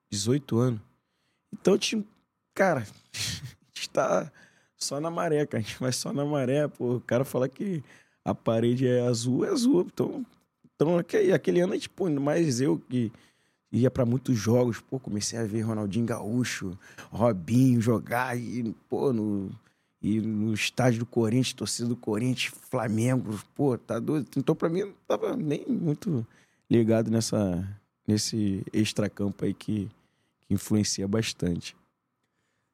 [0.10, 0.82] 18 anos.
[1.52, 2.04] Então, tinha,
[2.56, 2.80] cara,
[3.14, 4.32] a gente tá
[4.78, 5.62] só na maré, cara.
[5.62, 6.96] A gente vai só na maré, pô.
[6.96, 7.84] O cara fala que
[8.24, 9.86] a parede é azul, é azul.
[9.92, 10.26] Então,
[10.76, 13.12] então aquele, aquele ano, tipo, mais eu que
[13.70, 16.78] ia para muitos jogos, pô, comecei a ver Ronaldinho Gaúcho,
[17.12, 19.52] Robinho jogar e, pô, no,
[20.02, 24.28] e no estádio do Corinthians, torcida do Corinthians, Flamengo, pô, tá doido.
[24.38, 26.26] Então, pra mim, não tava nem muito
[26.70, 27.68] ligado nessa,
[28.08, 29.90] nesse extracampo aí que,
[30.42, 31.76] que influencia bastante.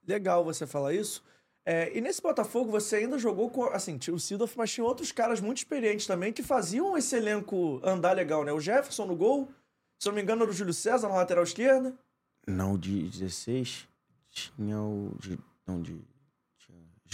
[0.05, 1.23] Legal você falar isso.
[1.65, 3.63] É, e nesse Botafogo você ainda jogou com.
[3.65, 7.79] Assim, tinha o Sidorf, mas tinha outros caras muito experientes também que faziam esse elenco
[7.83, 8.51] andar legal, né?
[8.51, 9.49] O Jefferson no gol,
[9.97, 11.97] se eu não me engano, era o Júlio César na lateral esquerda.
[12.45, 13.87] Não, de 16
[14.29, 15.15] tinha o.
[15.19, 16.01] De, não, de.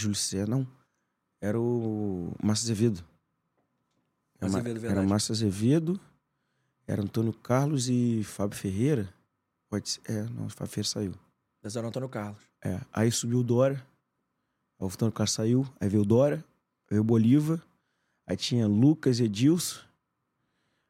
[0.02, 0.66] Júlio César, não.
[1.40, 3.04] Era o Márcio Azevedo.
[4.38, 5.06] Era, Azevedo, era verdade.
[5.06, 6.00] Márcio Azevedo,
[6.86, 9.12] era Antônio Carlos e Fábio Ferreira.
[9.68, 10.00] Pode ser.
[10.10, 11.14] É, não, o Fábio Ferreira saiu.
[11.62, 12.40] Mas era o Antônio Carlos.
[12.62, 13.74] É, aí subiu o Dora.
[14.78, 15.66] Aí o Antônio Carlos saiu.
[15.78, 16.36] Aí veio o Dora.
[16.36, 17.62] Aí veio o Bolívar.
[18.26, 19.80] Aí tinha Lucas Edilson.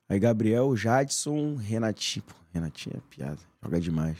[0.08, 2.24] Aí Gabriel, Jadson, Renatinho.
[2.24, 3.40] Pô, Renatinho é piada.
[3.62, 4.18] Joga demais.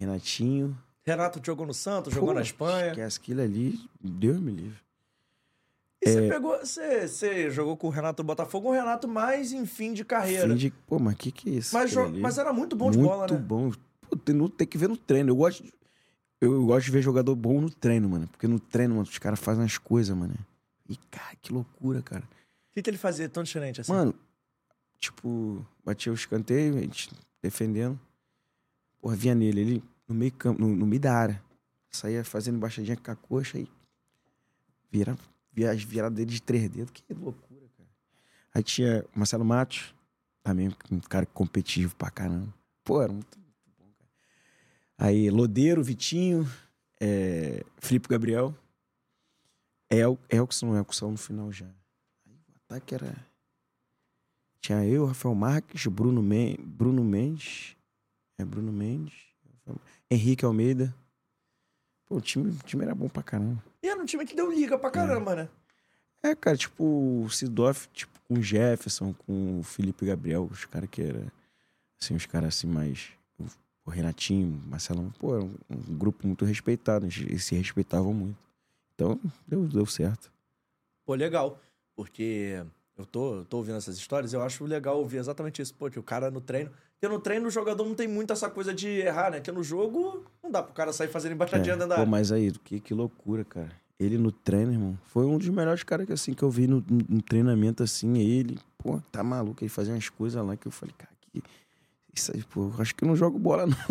[0.00, 0.76] Renatinho.
[1.04, 2.88] Renato jogou no Santos, jogou Pô, na Espanha.
[2.90, 3.78] Esquece aquilo ali.
[4.00, 4.78] Deus me livre.
[6.02, 6.12] E É.
[6.12, 6.58] você pegou.
[6.58, 10.48] Você, você jogou com o Renato do Botafogo, um Renato mais em fim de carreira.
[10.48, 10.70] Fim de...
[10.70, 11.74] Pô, mas que que é isso?
[11.74, 13.36] Mas, jo- mas era muito bom de Muito bola, né?
[13.38, 13.70] bom.
[14.00, 15.30] Pô, tem que ver no treino.
[15.30, 15.72] Eu gosto, de,
[16.40, 18.26] eu gosto de ver jogador bom no treino, mano.
[18.28, 20.34] Porque no treino, mano, os caras fazem as coisas, mano.
[20.88, 22.22] E, cara, que loucura, cara.
[22.22, 23.92] O que, que ele fazia tão diferente assim?
[23.92, 24.14] Mano,
[24.98, 27.10] tipo, batia o escanteio, a gente
[27.42, 27.98] defendendo.
[29.00, 31.42] Porra, vinha nele, ele no meio campo, no, no meio da área.
[31.90, 33.68] Saía fazendo embaixadinha com a coxa e
[34.90, 35.16] vira,
[35.52, 36.90] vira dele de três dedos.
[36.92, 37.88] Que loucura, cara.
[38.52, 39.94] Aí tinha o Marcelo Matos,
[40.42, 42.52] também um cara competitivo pra caramba.
[42.82, 44.10] Pô, era muito, muito bom, cara.
[44.98, 46.46] Aí Lodeiro, Vitinho,
[47.00, 48.54] é, Felipe Gabriel,
[49.88, 51.66] El, Elkson, Elkson no final já.
[52.26, 53.14] Aí o ataque era.
[54.60, 57.76] Tinha eu, Rafael Marques, Bruno, Men Bruno Mendes.
[58.38, 59.14] É Bruno Mendes.
[59.66, 60.94] Rafael- Henrique Almeida.
[62.06, 63.62] Pô, o time, o time era bom pra caramba.
[63.82, 65.48] E era um time que deu liga pra caramba, né?
[66.22, 66.84] É, cara, tipo,
[67.24, 71.32] o Sidoff, tipo, com o Jefferson, com o Felipe Gabriel, os caras que era
[72.00, 73.10] assim, os caras assim mais.
[73.38, 73.44] O,
[73.86, 78.38] o Renatinho, o Marcelão, pô, era um, um grupo muito respeitado, eles se respeitavam muito.
[78.94, 80.32] Então, deu, deu certo.
[81.04, 81.60] Pô, legal.
[81.94, 82.64] Porque
[82.96, 85.74] eu tô, eu tô ouvindo essas histórias, eu acho legal ouvir exatamente isso.
[85.74, 86.70] Pô, que o cara no treino.
[87.04, 89.38] Porque no treino o jogador não tem muito essa coisa de errar, né?
[89.38, 92.10] Que no jogo não dá pro cara sair fazendo embaixadinha É, dentro da pô, área.
[92.10, 93.70] mas aí, que, que loucura, cara.
[94.00, 96.82] Ele no treino, irmão, foi um dos melhores caras que, assim, que eu vi no,
[97.06, 100.94] no- treinamento, assim, ele, pô, tá maluco, ele fazia umas coisas lá que eu falei,
[100.96, 101.42] cara, que...
[102.14, 103.76] Isso aí, pô, acho que eu não jogo bola, não.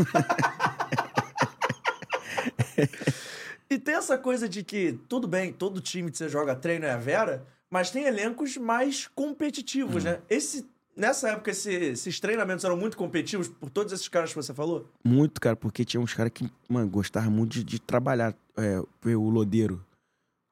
[3.70, 6.92] E tem essa coisa de que, tudo bem, todo time que você joga treino é
[6.92, 10.20] a Vera, mas tem elencos mais competitivos, né?
[10.30, 14.54] Esse, nessa época, esse- esses treinamentos eram muito competitivos por todos esses caras que você
[14.54, 14.88] falou?
[15.04, 18.36] Muito, cara, porque tinha uns caras que, mano, gostavam muito de, de trabalhar.
[18.58, 18.80] É,
[19.16, 19.84] o Lodeiro.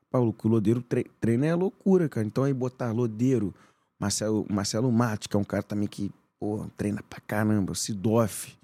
[0.10, 2.26] Paulo, o Lodeiro tre treina é loucura, cara.
[2.26, 3.54] Então aí botar Lodeiro,
[4.00, 8.58] Marcelo, Marcelo Matos, que é um cara também que, pô, treina pra caramba, Sidoff.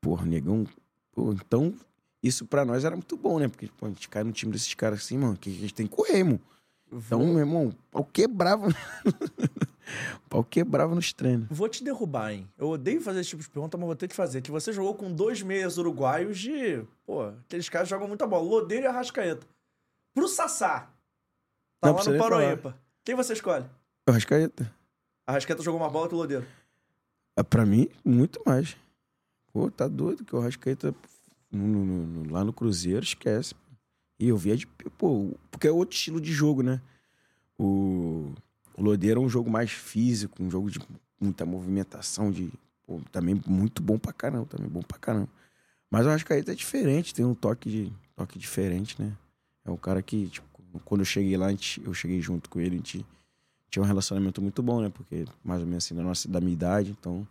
[0.00, 0.64] Porra, negão.
[1.16, 1.74] Então,
[2.22, 3.48] isso pra nós era muito bom, né?
[3.48, 5.86] Porque, pô, a gente cai no time desses caras assim, mano, que a gente tem
[5.86, 6.40] que correr, mano.
[6.92, 8.68] Então, meu irmão, pau quebrava.
[10.28, 11.46] pau quebrava nos treinos.
[11.50, 12.48] Vou te derrubar, hein?
[12.58, 14.40] Eu odeio fazer esse tipo de pergunta, mas vou ter que fazer.
[14.42, 16.82] Que você jogou com dois meias uruguaios de.
[17.06, 18.42] Pô, aqueles caras jogam muita bola.
[18.48, 19.46] Lodeiro e Arrascaeta.
[20.14, 20.90] Pro Sassá.
[21.80, 22.18] Tá Não lá no.
[22.18, 22.76] Paroípa.
[23.04, 23.64] Quem você escolhe?
[24.08, 24.70] O Rascaeta.
[25.26, 26.46] Arrascaeta jogou mais bola que o Lodeiro.
[27.36, 28.76] Ah, Pra mim, muito mais.
[29.52, 30.94] Pô, tá doido que o Rascaeta
[31.52, 33.54] no- no- no- lá no Cruzeiro, esquece.
[34.18, 34.66] E eu via de.
[34.66, 36.80] Pô, porque é outro estilo de jogo, né?
[37.58, 38.32] O,
[38.76, 40.80] o Lodeiro é um jogo mais físico, um jogo de
[41.20, 42.50] muita movimentação, de.
[42.86, 45.28] Pô, também muito bom pra caramba, também bom pra caramba.
[45.90, 49.16] Mas o Rascaeta é diferente, tem um toque, de, toque diferente, né?
[49.64, 50.46] É um cara que, tipo,
[50.84, 53.06] quando eu cheguei lá, a gente- eu cheguei junto com ele, a gente
[53.70, 54.90] tinha um relacionamento muito bom, né?
[54.90, 56.90] Porque mais ou menos assim, da, nossa, da minha idade.
[56.98, 57.26] Então,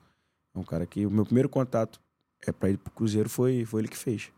[0.55, 1.99] é um cara que o meu primeiro contato
[2.45, 4.31] é para ir pro Cruzeiro foi, foi ele que fez.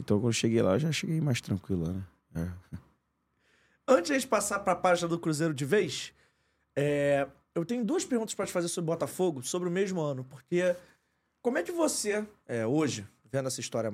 [0.00, 2.02] Então, quando eu cheguei lá, eu já cheguei mais tranquilo, né?
[2.34, 2.76] É.
[3.86, 6.12] Antes de a gente passar para a página do Cruzeiro de vez,
[6.74, 10.24] é, eu tenho duas perguntas para te fazer sobre Botafogo, sobre o mesmo ano.
[10.24, 10.74] Porque
[11.42, 13.92] como é que você, é, hoje, vendo essa história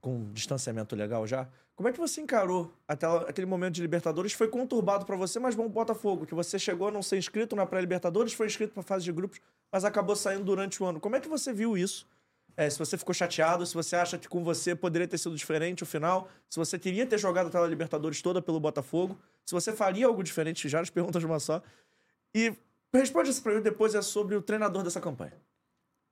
[0.00, 4.32] com distanciamento legal já, como é que você encarou até aquele momento de Libertadores?
[4.32, 7.64] Foi conturbado para você, mas bom Botafogo, que você chegou a não ser inscrito na
[7.64, 9.40] pré-Libertadores, foi inscrito para fase de grupos,
[9.72, 10.98] mas acabou saindo durante o ano.
[10.98, 12.06] Como é que você viu isso?
[12.58, 15.84] É, se você ficou chateado, se você acha que com você poderia ter sido diferente
[15.84, 19.16] o final, se você queria ter jogado aquela Libertadores toda pelo Botafogo,
[19.46, 21.62] se você faria algo diferente, já as perguntas de uma só.
[22.34, 22.52] E
[22.92, 25.34] responde essa pergunta depois é sobre o treinador dessa campanha.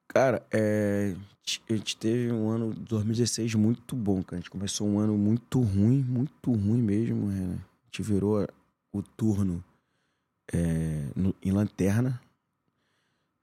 [0.07, 1.17] Cara, é,
[1.69, 4.37] a gente teve um ano 2016 muito bom, cara.
[4.37, 7.29] A gente começou um ano muito ruim, muito ruim mesmo.
[7.29, 8.47] É, a gente virou
[8.93, 9.65] o turno
[10.55, 12.23] é, no, em lanterna.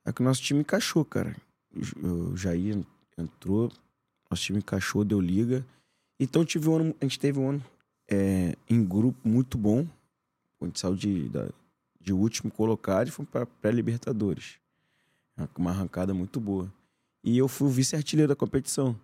[0.05, 1.35] É que o nosso time encaixou, cara.
[2.01, 2.81] O Jair
[3.17, 3.71] entrou,
[4.29, 5.65] nosso time encaixou, deu liga.
[6.19, 7.63] Então tive um ano, a gente teve um ano
[8.09, 9.87] é, em grupo muito bom.
[10.61, 11.49] A gente saiu de, da,
[11.99, 14.57] de último colocado e foi para pré-Libertadores.
[15.57, 16.71] Uma arrancada muito boa.
[17.23, 18.95] E eu fui o vice-artilheiro da competição.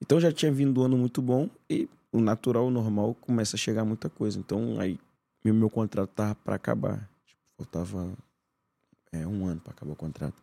[0.00, 3.58] Então já tinha vindo um ano muito bom e o natural, o normal, começa a
[3.58, 4.38] chegar muita coisa.
[4.38, 4.98] Então aí
[5.44, 7.08] meu, meu contrato tava para acabar.
[7.26, 8.12] Tipo, faltava
[9.12, 10.42] é, um ano para acabar o contrato.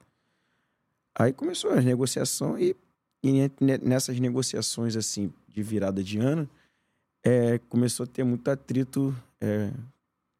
[1.15, 2.75] Aí começou a negociação e,
[3.23, 6.49] e nessas negociações assim de virada de ano,
[7.23, 9.71] é, começou a ter muito atrito é,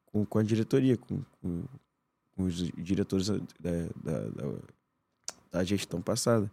[0.05, 1.63] com, com, a diretoria, com, com,
[2.35, 4.53] com os diretores da, da, da,
[5.51, 6.51] da, gestão passada.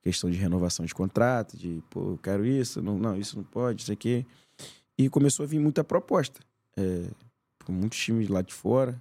[0.00, 3.82] Questão de renovação de contrato, de, pô, eu quero isso, não, não isso não pode,
[3.82, 4.24] isso aqui.
[4.96, 6.40] E começou a vir muita proposta.
[6.76, 7.10] É,
[7.68, 9.00] muitos times lá de fora.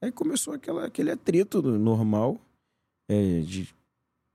[0.00, 2.40] Aí começou aquela, aquele atrito normal
[3.08, 3.72] é, de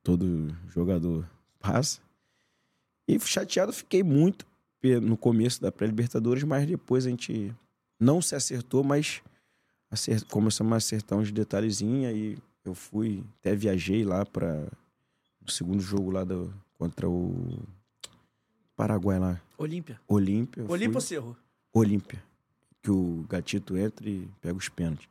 [0.07, 1.99] todo jogador passa.
[3.05, 4.47] E chateado fiquei muito
[5.01, 7.53] no começo da pré-Libertadores, mas depois a gente
[7.99, 9.21] não se acertou, mas
[9.91, 10.23] acert...
[10.29, 12.05] começamos a acertar uns detalhezinhos.
[12.05, 14.65] Aí eu fui, até viajei lá para
[15.45, 16.53] o segundo jogo lá do...
[16.77, 17.59] contra o
[18.77, 19.41] Paraguai lá.
[19.57, 19.99] Olímpia.
[20.07, 20.63] Olímpia.
[20.69, 21.37] Olímpia ou Cerro?
[21.73, 22.23] Olímpia.
[22.81, 25.09] Que o gatito entra e pega os pênaltis.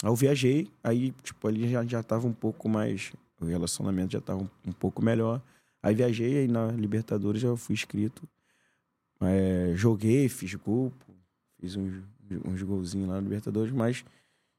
[0.00, 4.18] Aí eu viajei, aí, tipo, ali já, já tava um pouco mais o relacionamento já
[4.18, 5.40] estava um, um, pouco melhor.
[5.82, 8.28] Aí viajei, aí na Libertadores já fui inscrito.
[9.20, 10.92] É, joguei, fiz gol,
[11.58, 12.02] fiz uns,
[12.44, 14.04] uns golzinhos lá na Libertadores, mas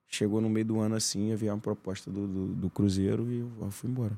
[0.07, 3.71] chegou no meio do ano assim, havia uma proposta do, do, do Cruzeiro e eu,
[3.71, 4.17] fui embora.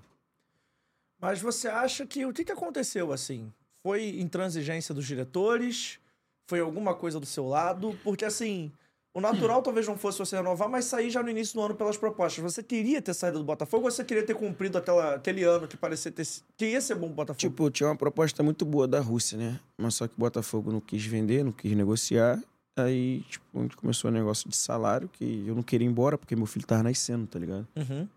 [1.20, 3.54] Mas você acha que o que, que aconteceu assim?
[3.84, 6.00] Foi intransigência dos diretores?
[6.48, 7.98] Foi alguma coisa do seu lado?
[8.04, 8.72] Porque assim,
[9.14, 11.98] o natural talvez não fosse você renovar, mas sair já no início do ano pelas
[11.98, 12.42] propostas.
[12.42, 15.76] Você queria ter saído do Botafogo ou você queria ter cumprido aquela, aquele ano que
[15.76, 17.40] parecia ter, que ia ser bom pro Botafogo?
[17.40, 19.60] Tipo, tinha uma proposta muito boa da Rússia, né?
[19.78, 22.42] Mas só que o Botafogo não quis vender, não quis negociar.
[22.78, 25.92] Aí, tipo, a gente começou o um negócio de salário, que eu não queria ir
[25.92, 27.68] embora porque meu filho tava nascendo, tá ligado?
[27.76, 28.08] Uhum.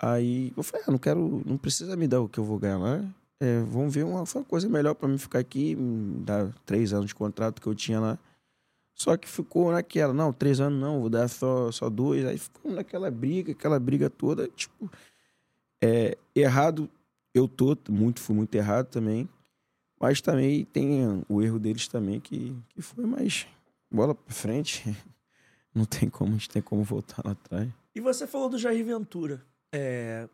[0.00, 2.78] Aí eu falei, ah, não quero, não precisa me dar o que eu vou ganhar
[2.78, 3.04] lá.
[3.40, 5.76] É, vamos ver uma, uma coisa melhor para mim ficar aqui,
[6.24, 8.18] dar três anos de contrato que eu tinha lá.
[8.94, 12.24] Só que ficou naquela, não, três anos não, vou dar só, só dois.
[12.24, 14.90] Aí ficou naquela briga, aquela briga toda, tipo,
[15.82, 16.88] é, errado
[17.34, 19.28] eu tô, muito, fui muito errado também.
[20.00, 23.46] Mas também tem o erro deles também, que, que foi mais
[23.90, 24.84] bola pra frente.
[25.74, 27.68] Não tem como, a gente tem como voltar lá atrás.
[27.94, 29.44] E você falou do Jair Ventura.
[29.72, 30.28] É...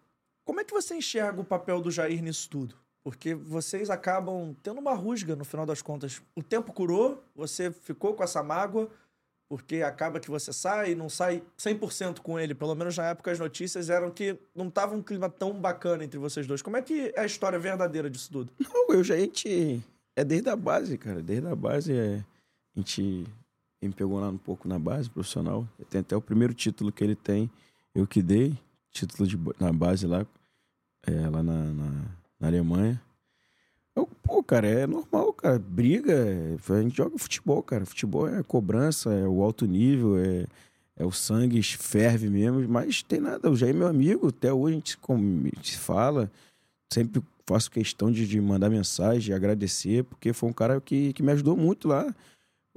[0.44, 2.74] Como é que você enxerga o papel do Jair nisso tudo?
[3.02, 6.20] Porque vocês acabam tendo uma rusga no final das contas.
[6.34, 8.90] O tempo curou, você ficou com essa mágoa,
[9.48, 12.54] porque acaba que você sai e não sai 100% com ele.
[12.54, 16.18] Pelo menos na época as notícias eram que não tava um clima tão bacana entre
[16.18, 16.60] vocês dois.
[16.62, 18.52] Como é que é a história verdadeira disso tudo?
[18.58, 19.82] Não, eu já, a gente...
[20.14, 21.22] É desde a base, cara.
[21.22, 22.22] Desde a base, é...
[22.76, 23.26] a gente
[23.82, 25.66] me pegou lá um pouco na base profissional.
[25.88, 27.50] Tem até o primeiro título que ele tem,
[27.94, 28.56] eu que dei.
[28.92, 30.26] Título de, na base lá,
[31.06, 33.00] é, lá na, na na Alemanha.
[33.94, 35.58] Eu, pô, cara, é normal, cara.
[35.58, 37.84] Briga, é, a gente joga futebol, cara.
[37.84, 40.46] Futebol é cobrança, é o alto nível, é,
[40.96, 43.50] é o sangue ferve mesmo, mas tem nada.
[43.50, 44.98] O Jair é meu amigo, até hoje a gente,
[45.56, 46.30] gente fala,
[46.92, 51.22] sempre faço questão de, de, mandar mensagem, de agradecer, porque foi um cara que, que
[51.22, 52.14] me ajudou muito lá.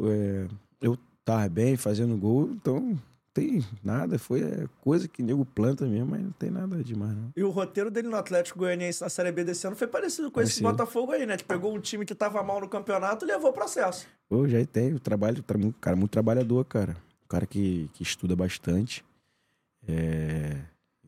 [0.02, 0.48] É,
[0.82, 3.00] eu tava bem fazendo gol, então
[3.34, 7.32] tem nada, foi é, coisa que nego planta mesmo, mas não tem nada demais, não.
[7.36, 10.36] E o roteiro dele no Atlético Goianiense na Série B desse ano foi parecido com
[10.36, 10.56] parecido.
[10.56, 11.36] esse Botafogo aí, né?
[11.36, 14.08] Que pegou um time que tava mal no campeonato e levou o processo.
[14.30, 15.44] Pô, já tem, o trabalho,
[15.82, 16.96] cara muito trabalhador, cara.
[17.24, 19.04] Um cara que, que estuda bastante.
[19.88, 20.58] É,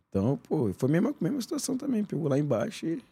[0.09, 2.03] Então, pô, foi a mesma, mesma situação também.
[2.03, 3.03] Pegou lá embaixo e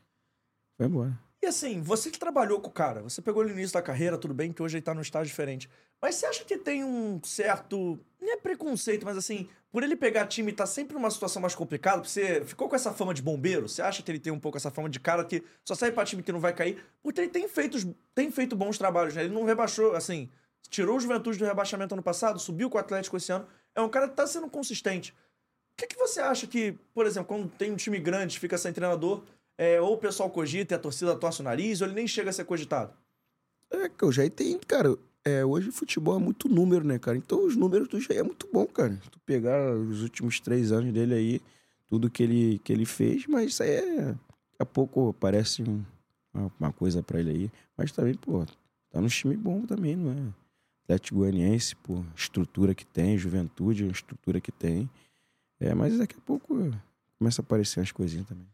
[0.76, 1.18] foi embora.
[1.44, 4.34] E assim, você que trabalhou com o cara, você pegou no início da carreira, tudo
[4.34, 5.70] bem que hoje ele tá num estágio diferente.
[6.02, 8.00] Mas você acha que tem um certo.
[8.22, 11.54] Não é preconceito, mas assim, por ele pegar time e tá sempre numa situação mais
[11.54, 13.68] complicada, você ficou com essa fama de bombeiro?
[13.68, 16.06] Você acha que ele tem um pouco essa fama de cara que só sai pra
[16.06, 16.82] time que não vai cair?
[17.04, 19.26] Porque ele tem feito, tem feito bons trabalhos, né?
[19.26, 20.30] Ele não rebaixou, assim,
[20.70, 23.46] tirou o Juventude do rebaixamento ano passado, subiu com o Atlético esse ano.
[23.76, 25.12] É um cara que tá sendo consistente.
[25.12, 28.72] O que, que você acha que, por exemplo, quando tem um time grande, fica sem
[28.72, 29.26] treinador,
[29.58, 32.30] é, ou o pessoal cogita e a torcida torce o nariz, ou ele nem chega
[32.30, 32.94] a ser cogitado?
[33.72, 34.96] É, que o Jair tem, cara.
[35.26, 37.18] É, hoje o futebol é muito número, né, cara?
[37.18, 39.00] Então os números do Jair é muito bom, cara.
[39.10, 41.42] Tu pegar os últimos três anos dele aí,
[41.88, 44.06] tudo que ele, que ele fez, mas isso aí é.
[44.08, 44.18] Daqui
[44.60, 45.84] a pouco parece um-
[46.60, 47.52] uma, coisa pra ele aí.
[47.78, 48.46] Mas também, pô,
[48.90, 50.34] tá num time bom também, não é?
[50.84, 54.90] Atlético Goianiense, pô, estrutura que tem, juventude, estrutura que tem.
[55.60, 56.56] É, mas daqui a pouco
[57.18, 58.46] começa a aparecer umas coisinhas também.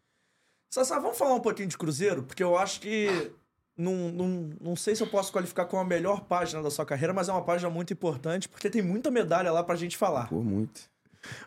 [0.70, 2.24] Sassá, vamos falar um pouquinho de Cruzeiro?
[2.24, 3.32] Porque eu acho que.
[3.76, 7.14] Não, não, não sei se eu posso qualificar como a melhor página da sua carreira,
[7.14, 10.28] mas é uma página muito importante, porque tem muita medalha lá pra gente falar.
[10.28, 10.82] Pô, muito.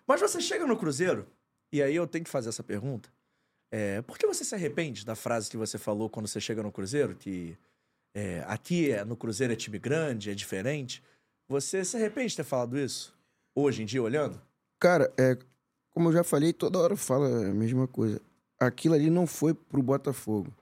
[0.07, 1.27] Mas você chega no Cruzeiro,
[1.71, 3.11] e aí eu tenho que fazer essa pergunta.
[3.71, 6.73] É, por que você se arrepende da frase que você falou quando você chega no
[6.73, 7.15] Cruzeiro?
[7.15, 7.57] Que
[8.15, 11.03] é, aqui é, no Cruzeiro é time grande, é diferente.
[11.49, 13.15] Você se arrepende de ter falado isso?
[13.55, 14.41] Hoje em dia, olhando?
[14.81, 15.37] Cara, é,
[15.91, 18.21] como eu já falei, toda hora eu falo a mesma coisa.
[18.67, 20.53] Aquilo ali não foi pro Botafogo.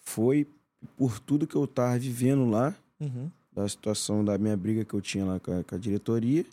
[0.00, 0.46] Foi
[0.96, 3.30] por tudo que eu tava vivendo lá, Uhum.
[3.52, 6.44] da situação da minha briga que eu tinha lá com a, com a diretoria.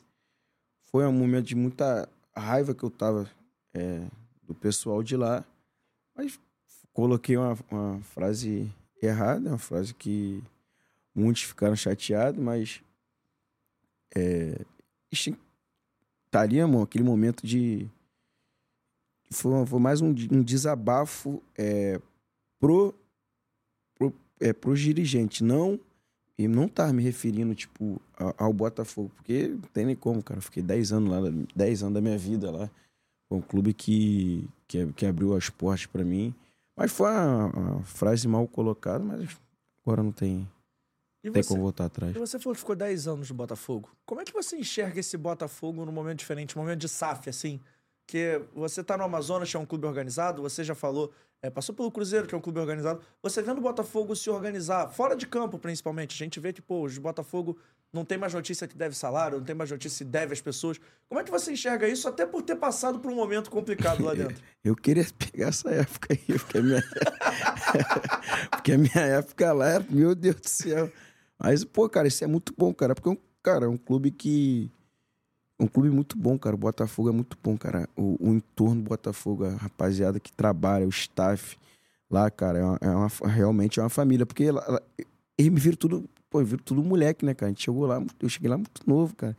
[0.91, 3.29] Foi um momento de muita raiva que eu tava
[3.73, 4.07] é,
[4.43, 5.43] do pessoal de lá.
[6.15, 6.39] Mas
[6.93, 10.43] coloquei uma, uma frase errada, uma frase que
[11.15, 12.81] muitos ficaram chateados, mas
[14.15, 14.61] é,
[15.11, 17.89] estaria, mano, aquele momento de.
[19.31, 21.99] Foi, foi mais um, um desabafo é,
[22.59, 22.93] pro,
[23.97, 25.79] pro, é, pros dirigentes, não.
[26.37, 28.01] E não tava me referindo, tipo,
[28.37, 30.37] ao Botafogo, porque não tem nem como, cara.
[30.37, 31.19] Eu fiquei 10 anos lá,
[31.55, 32.69] 10 anos da minha vida lá.
[33.29, 36.35] Foi um clube que, que, que abriu as portas pra mim.
[36.75, 39.29] Mas foi uma, uma frase mal colocada, mas
[39.81, 40.45] agora não tem,
[41.23, 42.13] E tem você, como voltar atrás.
[42.13, 43.89] e você falou que ficou 10 anos no Botafogo.
[44.05, 47.61] Como é que você enxerga esse Botafogo num momento diferente, um momento de SAF, assim?
[48.07, 51.73] Que você tá no Amazonas, que é um clube organizado, você já falou, é, passou
[51.73, 53.01] pelo Cruzeiro, que é um clube organizado.
[53.21, 56.83] Você vendo o Botafogo se organizar, fora de campo principalmente, a gente vê que, pô,
[56.83, 57.57] os Botafogo
[57.95, 60.79] não tem mais notícia que deve salário, não tem mais notícia que deve às pessoas.
[61.07, 64.13] Como é que você enxerga isso, até por ter passado por um momento complicado lá
[64.13, 64.35] dentro?
[64.63, 66.83] Eu queria pegar essa época aí, porque a minha,
[68.51, 70.91] porque a minha época lá era, meu Deus do céu.
[71.39, 74.71] Mas, pô, cara, isso é muito bom, cara, porque, é cara, é um clube que.
[75.59, 76.55] Um clube muito bom, cara.
[76.55, 77.87] O Botafogo é muito bom, cara.
[77.95, 81.57] O, o entorno do Botafogo, a rapaziada que trabalha, o staff
[82.09, 84.25] lá, cara, é, uma, é uma- realmente é uma família.
[84.25, 84.81] Porque lá-
[85.37, 87.47] eles me viram tudo, pô, viram tudo moleque, né, cara?
[87.47, 89.35] A gente chegou lá, eu cheguei lá muito novo, cara.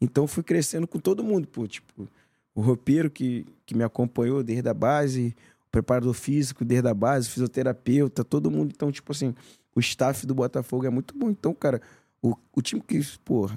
[0.00, 2.08] Então fui crescendo com todo mundo, pô, tipo,
[2.54, 5.34] o roupeiro que, que me acompanhou desde a base,
[5.66, 8.70] o preparador físico desde a base, fisioterapeuta, todo mundo.
[8.74, 9.34] Então, tipo assim,
[9.74, 11.30] o staff do Botafogo é muito bom.
[11.30, 11.82] Então, cara,
[12.22, 13.50] o, o time que, pô,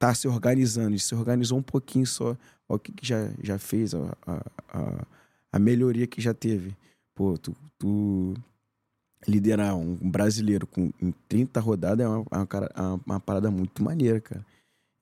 [0.00, 2.36] tá se organizando, se organizou um pouquinho só,
[2.68, 4.16] o que, que já, já fez, a,
[4.72, 5.06] a,
[5.52, 6.76] a melhoria que já teve.
[7.14, 8.34] Pô, tu, tu
[9.28, 13.82] liderar um brasileiro com em 30 rodadas é uma, uma, cara- uma- uma parada muito
[13.82, 14.44] maneira, cara.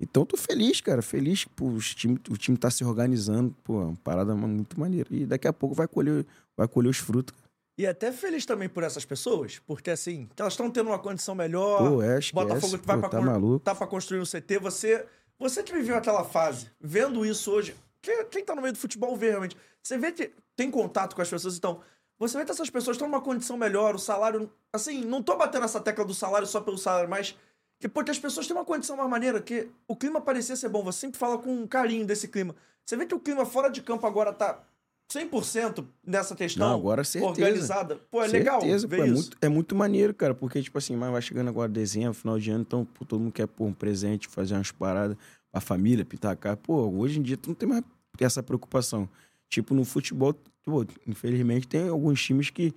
[0.01, 1.03] Então, tô feliz, cara.
[1.03, 3.55] Feliz que time, o time tá se organizando.
[3.65, 5.09] Pô, é uma parada muito maneira.
[5.13, 6.27] E daqui a pouco vai colher,
[6.57, 7.35] vai colher os frutos.
[7.79, 11.79] E até feliz também por essas pessoas, porque assim, elas estão tendo uma condição melhor.
[11.79, 12.35] Pô, é, esquece.
[12.35, 13.61] Botafogo vai Pô, pra tá maluco.
[13.61, 14.59] tá pra construir um CT.
[14.59, 15.07] Você,
[15.39, 19.17] você que viveu aquela fase, vendo isso hoje, quem, quem tá no meio do futebol
[19.17, 19.57] vê realmente.
[19.81, 21.81] Você vê que tem contato com as pessoas, então.
[22.19, 24.51] Você vê que essas pessoas estão numa condição melhor, o salário.
[24.73, 27.37] Assim, não tô batendo essa tecla do salário só pelo salário, mas.
[27.79, 30.83] Que porque as pessoas têm uma condição mais maneira, que o clima parecia ser bom.
[30.83, 32.57] Você sempre fala com carinho desse clima.
[32.85, 34.65] Você vê que o clima fora de campo agora tá
[35.09, 37.31] 100% nessa questão Não, agora certeza.
[37.33, 37.97] organizada.
[38.11, 39.15] Pô, é legal Certeza, ver pô, é isso.
[39.15, 42.51] muito, é muito maneiro, cara, porque, tipo assim, mas vai chegando agora dezembro, final de
[42.51, 45.17] ano, então pô, todo mundo quer pôr um presente, fazer umas paradas
[45.51, 46.57] pra família, pitacar.
[46.59, 47.83] Pô, hoje em dia tu não tem mais
[48.21, 49.09] essa preocupação.
[49.49, 52.75] Tipo, no futebol, pô, infelizmente, tem alguns times que,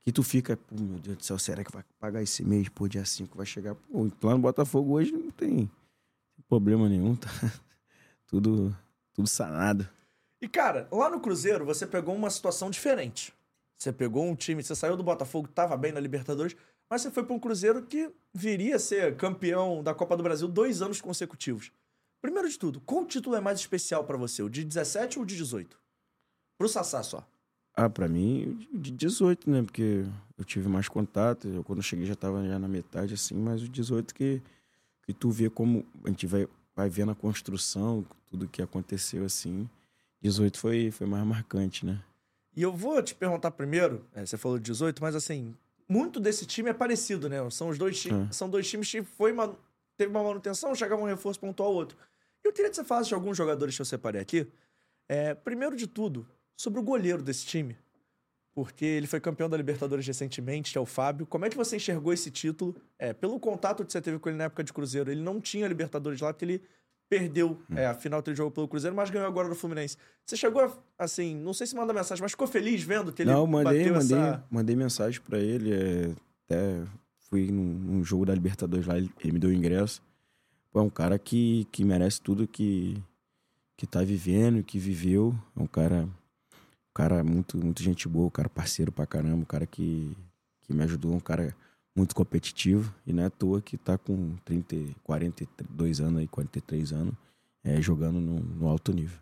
[0.00, 2.68] que tu fica, pô, meu Deus do céu, será que vai pagar esse mês?
[2.68, 3.74] Pô, dia 5 vai chegar.
[3.74, 5.68] Pô, lá no Botafogo hoje não tem
[6.48, 7.28] problema nenhum, tá?
[8.28, 8.74] Tudo,
[9.12, 9.86] tudo sanado.
[10.42, 13.32] E, cara, lá no Cruzeiro, você pegou uma situação diferente.
[13.78, 16.56] Você pegou um time, você saiu do Botafogo, tava bem na Libertadores,
[16.90, 20.48] mas você foi pra um Cruzeiro que viria a ser campeão da Copa do Brasil
[20.48, 21.70] dois anos consecutivos.
[22.20, 24.42] Primeiro de tudo, qual título é mais especial pra você?
[24.42, 25.78] O de 17 ou o de 18?
[26.58, 27.24] Pro Sassá só.
[27.74, 29.62] Ah, pra mim, o de 18, né?
[29.62, 30.04] Porque
[30.36, 31.46] eu tive mais contato.
[31.48, 33.34] Eu, quando cheguei, já tava já na metade, assim.
[33.34, 34.42] Mas o 18 que,
[35.04, 35.86] que tu vê como...
[36.04, 39.68] A gente vai, vai vendo a construção, tudo que aconteceu, assim.
[40.22, 42.00] 18 foi, foi mais marcante, né?
[42.56, 45.54] E eu vou te perguntar primeiro, é, você falou de 18, mas assim,
[45.88, 47.38] muito desse time é parecido, né?
[47.50, 48.32] São os dois times, É.
[48.32, 49.56] são dois times que foi uma-
[49.96, 51.96] teve uma manutenção, chegava um reforço pontual ao outro.
[52.44, 54.46] E eu queria que você falasse de alguns jogadores que eu separei aqui.
[55.08, 57.76] É, primeiro de tudo, sobre o goleiro desse time.
[58.54, 61.24] Porque ele foi campeão da Libertadores recentemente, que é o Fábio.
[61.26, 62.76] Como é que você enxergou esse título?
[62.98, 65.66] É, pelo contato que você teve com ele na época de Cruzeiro, ele não tinha
[65.66, 66.62] Libertadores lá, porque ele
[67.12, 69.98] perdeu é, a final que ele jogou pelo Cruzeiro, mas ganhou agora do Fluminense.
[70.24, 70.72] Você chegou, a,
[71.04, 73.94] assim, não sei se manda mensagem, mas ficou feliz vendo que ele Não, mandei, bateu
[73.94, 74.44] mandei, essa...
[74.50, 75.74] mandei mensagem pra ele.
[75.74, 76.10] é,
[76.46, 76.82] até
[77.28, 80.02] fui num, num jogo da Libertadores lá, ele, ele me deu o ingresso.
[80.72, 82.96] Pô, é um cara que, que merece tudo que,
[83.76, 85.34] que tá vivendo, que viveu.
[85.54, 89.44] É um cara, um cara muito, muito gente boa, um cara parceiro pra caramba, um
[89.44, 90.16] cara que,
[90.62, 91.54] que me ajudou, um cara
[91.94, 92.94] muito competitivo.
[93.06, 97.14] E não é à toa que tá com 30, 42 anos aí, 43 anos,
[97.64, 99.18] é, jogando no, no alto nível.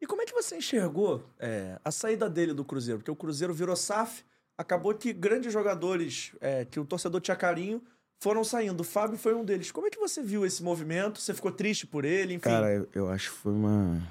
[0.00, 2.98] E como é que você enxergou é, a saída dele do Cruzeiro?
[2.98, 4.24] Porque o Cruzeiro virou SAF,
[4.56, 7.82] acabou que grandes jogadores é, que o torcedor tinha carinho
[8.18, 8.80] foram saindo.
[8.80, 9.70] O Fábio foi um deles.
[9.70, 11.20] Como é que você viu esse movimento?
[11.20, 12.34] Você ficou triste por ele?
[12.34, 14.02] Enfim, Cara, eu, eu acho que foi uma.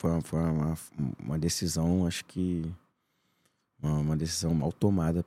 [0.00, 0.78] Foi uma, foi uma,
[1.18, 2.64] uma decisão, acho que.
[3.82, 5.24] Uma, uma decisão mal tomada.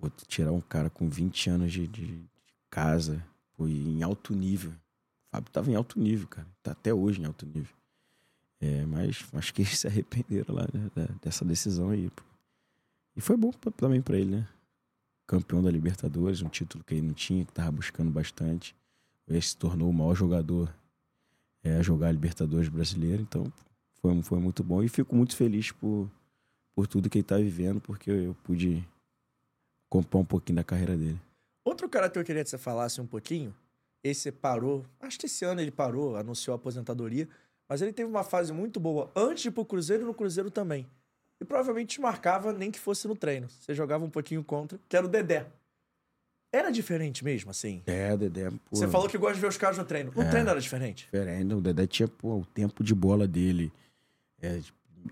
[0.00, 2.28] Pô, tirar um cara com 20 anos de, de, de
[2.70, 3.24] casa,
[3.56, 4.70] pô, em alto nível.
[4.70, 4.76] O
[5.32, 6.46] Fábio tava em alto nível, cara.
[6.62, 7.74] Tá até hoje em alto nível.
[8.60, 12.10] É, mas acho que eles se arrependeram lá né, dessa decisão aí.
[12.10, 12.22] pô.
[13.16, 14.48] E foi bom pra- também pra ele, né?
[15.26, 18.74] Campeão da Libertadores, um título que ele não tinha, que tava buscando bastante.
[19.26, 20.72] Ele se tornou o maior jogador
[21.62, 23.22] é, a jogar a Libertadores brasileiro.
[23.22, 23.52] Então,
[24.00, 24.82] foi, foi muito bom.
[24.82, 26.10] E fico muito feliz por,
[26.74, 28.82] por tudo que ele tá vivendo, porque eu, eu pude
[29.88, 31.18] comprar um pouquinho da carreira dele.
[31.64, 33.54] Outro cara que eu queria que você falasse um pouquinho,
[34.02, 37.28] esse parou, acho que esse ano ele parou, anunciou a aposentadoria,
[37.68, 40.50] mas ele teve uma fase muito boa antes de ir pro Cruzeiro e no Cruzeiro
[40.50, 40.86] também.
[41.40, 43.48] E provavelmente te marcava nem que fosse no treino.
[43.48, 45.46] Você jogava um pouquinho contra, que era o Dedé.
[46.50, 47.82] Era diferente mesmo, assim?
[47.86, 50.10] É, Dedé, pô, Você falou que gosta de ver os caras no treino.
[50.16, 50.30] No É.
[50.30, 51.04] treino era diferente?
[51.04, 51.54] diferente.
[51.54, 53.70] O Dedé tinha, pô, o tempo de bola dele.
[54.40, 54.60] É,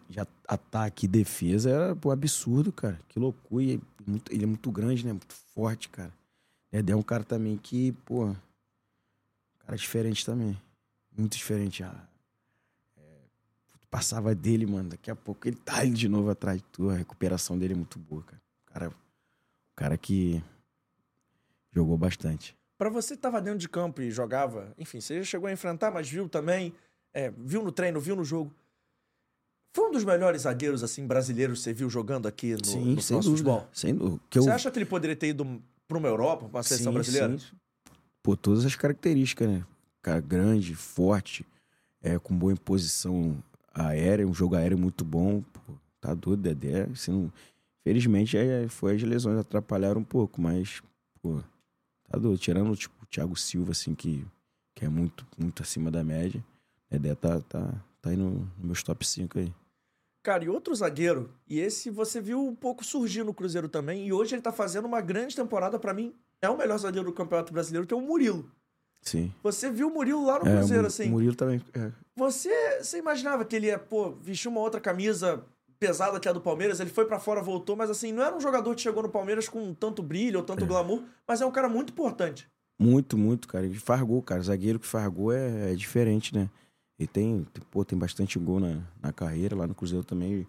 [0.09, 2.99] já ataque e defesa era pô, absurdo, cara.
[3.09, 3.63] Que loucura.
[3.63, 5.13] E muito- ele é muito grande, né?
[5.13, 6.13] Muito forte, cara.
[6.71, 8.35] Dedé é um cara também que, pô.
[9.61, 10.61] Cara diferente também.
[11.17, 11.83] Muito diferente.
[11.83, 12.07] Ah,
[12.97, 13.03] é,
[13.91, 14.91] passava dele, mano.
[14.91, 16.91] Daqui a pouco ele tá de novo atrás de tu.
[16.91, 18.43] A recuperação dele é muito boa, cara.
[18.63, 18.95] O cara, o
[19.75, 20.43] cara que
[21.73, 22.57] jogou bastante.
[22.79, 25.91] Pra você que tava dentro de campo e jogava, enfim, você já chegou a enfrentar,
[25.91, 26.75] mas viu também,
[27.13, 28.55] é, viu no treino, viu no jogo.
[29.77, 33.03] Foi um dos melhores zagueiros, assim, brasileiros que você viu jogando aqui no, Sim, no
[33.03, 33.51] sem nosso dúvida.
[33.51, 33.69] futebol?
[33.75, 34.21] Sem dúvida.
[34.31, 36.91] Que eu- Você acha que ele poderia ter ido pra uma Europa, pra uma seleção
[36.93, 37.39] Sim, brasileira?
[37.39, 37.45] sim.
[38.23, 39.67] Pô, todas as características, né?
[40.01, 41.45] Cara grande, forte,
[42.03, 43.37] é, com boa imposição
[43.75, 45.43] aérea, um jogo aéreo muito bom.
[45.43, 46.85] Pô, tá doido, Dedé.
[46.85, 47.33] Assim, não...
[47.85, 50.83] Felizmente, é, foi as lesões atrapalharam um pouco, mas,
[51.21, 51.39] pô,
[52.11, 52.39] tá doido.
[52.39, 54.27] Tirando, tipo, o Thiago Silva, assim, que,
[54.75, 56.43] que é muito, muito acima da média.
[56.91, 59.53] Dedé tá, tá, tá aí no, no meus top 5 aí.
[60.27, 64.13] Cara, e outro zagueiro, e esse você viu um pouco surgir no Cruzeiro também, e
[64.13, 66.13] hoje ele tá fazendo uma grande temporada, pra mim,
[66.43, 68.51] é o melhor zagueiro do Campeonato Brasileiro, que é o Murilo.
[69.03, 69.33] Sim.
[69.41, 71.07] Você viu o Murilo lá no É, o Cruzeiro, Mu- assim.
[71.07, 71.63] O Murilo também.
[71.73, 75.45] é, Você, você imaginava que ele ia, pô, vestir uma outra camisa
[75.79, 78.41] pesada que a do Palmeiras, ele foi pra fora, voltou, mas assim, não era um
[78.41, 80.67] jogador que chegou no Palmeiras com tanto brilho ou tanto É.
[80.67, 82.49] glamour, mas é um cara muito importante.
[82.81, 83.65] Muito, muito, cara.
[83.65, 84.43] Ele fargou, cara.
[84.43, 86.51] Zagueiro que fargou é, é diferente, né?
[86.99, 89.57] Ele tem, pô, tem bastante gol na, na carreira.
[89.57, 90.47] Lá no Cruzeiro também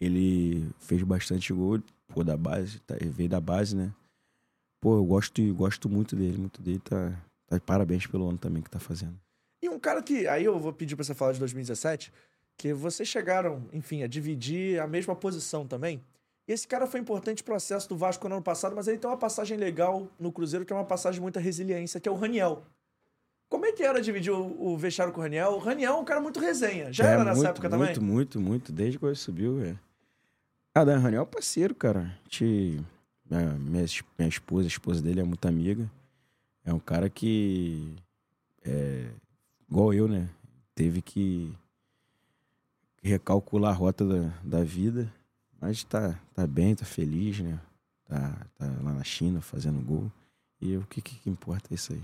[0.00, 2.80] ele fez bastante gol, pô, da base.
[2.80, 3.92] Tá, veio da base, né?
[4.80, 6.78] Pô, eu gosto, eu gosto muito dele, muito dele.
[6.80, 9.18] Tá, tá parabéns pelo ano também que tá fazendo.
[9.62, 12.12] E um cara que, aí eu vou pedir pra você falar de 2017,
[12.56, 16.00] que vocês chegaram, enfim, a dividir a mesma posição também.
[16.46, 19.10] E esse cara foi importante pro acesso do Vasco no ano passado, mas ele tem
[19.10, 22.14] uma passagem legal no Cruzeiro, que é uma passagem de muita resiliência, que é o
[22.14, 22.64] Raniel.
[23.48, 25.52] Como é que era dividir o, o vestiário com o Raniel?
[25.52, 26.92] O Raniel é um cara muito resenha.
[26.92, 27.86] Já É, era nessa muito, época também?
[27.86, 28.72] Muito, muito, muito.
[28.72, 29.76] Desde quando ele subiu, é.
[30.74, 32.00] Ah, Dan Raniel é parceiro, cara.
[32.20, 32.84] A gente,
[33.28, 35.90] minha, minha, es- minha esposa, a esposa dele é muito amiga.
[36.64, 37.94] É um cara que,
[38.64, 39.08] é,
[39.68, 40.28] igual eu, né?
[40.74, 41.52] Teve que
[43.02, 45.12] recalcular a rota da, da vida.
[45.60, 47.58] Mas tá, tá bem, tá feliz, né?
[48.04, 50.10] Tá, tá lá na China fazendo gol.
[50.60, 52.02] E o que, que, que importa é isso aí.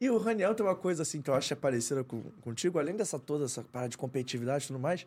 [0.00, 2.78] E o Raniel tem uma coisa assim que eu acho que é parecida com, contigo,
[2.78, 5.06] além dessa toda essa parada de competitividade e tudo mais.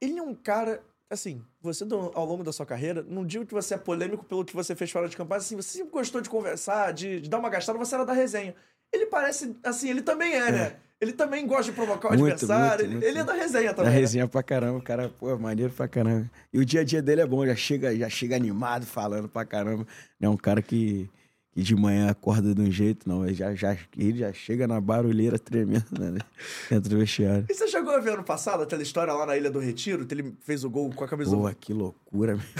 [0.00, 3.74] Ele é um cara, assim, você ao longo da sua carreira, não digo que você
[3.74, 6.28] é polêmico pelo que você fez fora de campo, mas assim, você sempre gostou de
[6.28, 8.54] conversar, de, de dar uma gastada, você era da resenha.
[8.92, 10.76] Ele parece, assim, ele também é, né?
[11.00, 12.84] Ele também gosta de provocar o Muito, adversário.
[12.84, 13.06] muito, ele, muito.
[13.06, 13.90] ele é da resenha também.
[13.90, 13.98] né?
[13.98, 16.30] resenha pra caramba, o cara, pô, maneiro pra caramba.
[16.52, 19.46] E o dia a dia dele é bom, já chega, já chega animado, falando pra
[19.46, 19.86] caramba.
[20.20, 21.08] É um cara que,
[21.52, 23.24] que de manhã acorda de um jeito, não.
[23.24, 26.20] Ele já, já, ele já chega na barulheira tremendo, né?
[26.68, 27.46] Dentro do vestiário.
[27.48, 30.14] E você chegou a ver ano passado aquela história lá na Ilha do Retiro, que
[30.14, 32.44] ele fez o gol com a camisa Pô, que loucura, meu.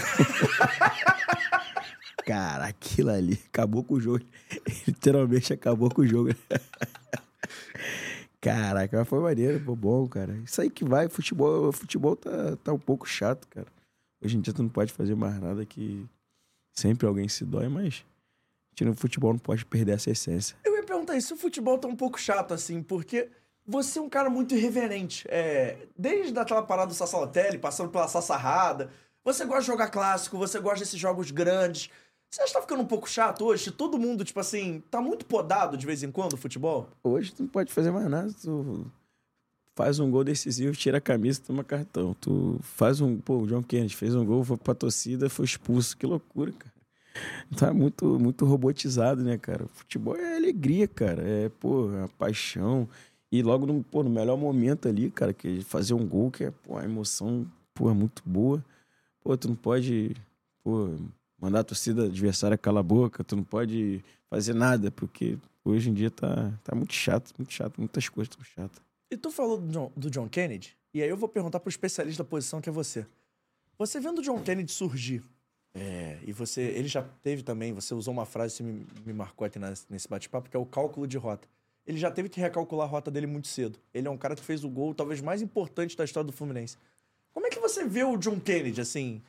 [2.25, 4.23] Cara, aquilo ali acabou com o jogo.
[4.87, 6.29] Literalmente acabou com o jogo.
[8.39, 10.35] Caraca, mas foi maneiro, pô, bom, cara.
[10.43, 13.67] Isso aí que vai, futebol, futebol tá, tá um pouco chato, cara.
[14.23, 16.05] Hoje em dia tu não pode fazer mais nada que
[16.73, 18.03] sempre alguém se dói, mas
[18.81, 20.57] tira o futebol não pode perder essa essência.
[20.65, 23.29] Eu ia perguntar isso, se o futebol tá um pouco chato, assim, porque
[23.65, 25.27] você é um cara muito irreverente.
[25.29, 28.89] É, desde aquela parada do Sassalotelli, passando pela Sassarrada,
[29.23, 31.91] você gosta de jogar clássico, você gosta desses jogos grandes.
[32.29, 33.69] Você acha que tá ficando um pouco chato hoje?
[33.69, 36.89] Todo mundo, tipo assim, tá muito podado de vez em quando o futebol?
[37.03, 38.89] Hoje tu não pode fazer mais nada, tu
[39.75, 42.15] faz um gol decisivo, tira a camisa, toma cartão.
[42.19, 45.95] Tu faz um, pô, o John Kennedy fez um gol, foi pra torcida, foi expulso.
[45.95, 46.80] Que loucura, cara.
[47.57, 49.67] Tá muito, muito robotizado, né, cara?
[49.73, 51.21] Futebol é alegria, cara.
[51.21, 52.87] É, pô, a paixão.
[53.31, 56.45] E logo no, pô, no melhor momento ali, cara, que é fazer um gol, que
[56.45, 58.63] é, pô, a emoção, pô, é muito boa.
[59.21, 60.15] Pô, tu não pode,
[60.63, 60.89] pô,
[61.39, 65.93] mandar a torcida adversária calar a boca, tu não pode fazer nada, porque hoje em
[65.93, 68.81] dia tá, tá muito chato, muito chato, muitas coisas tão chatas.
[69.09, 72.23] E tu falou do John, do John Kennedy, e aí eu vou perguntar pro especialista
[72.23, 73.05] da posição que é você.
[73.77, 75.23] Você vendo o John Kennedy surgir,
[75.73, 79.45] é, e você, ele já teve também, você usou uma frase que me, me marcou
[79.45, 79.59] aqui
[79.89, 81.47] nesse bate-papo, que é o cálculo de rota.
[81.85, 83.79] Ele já teve que recalcular a rota dele muito cedo.
[83.93, 86.77] Ele é um cara que fez o gol talvez mais importante da história do Fluminense.
[87.33, 89.21] Como é que você vê o John Kennedy, assim?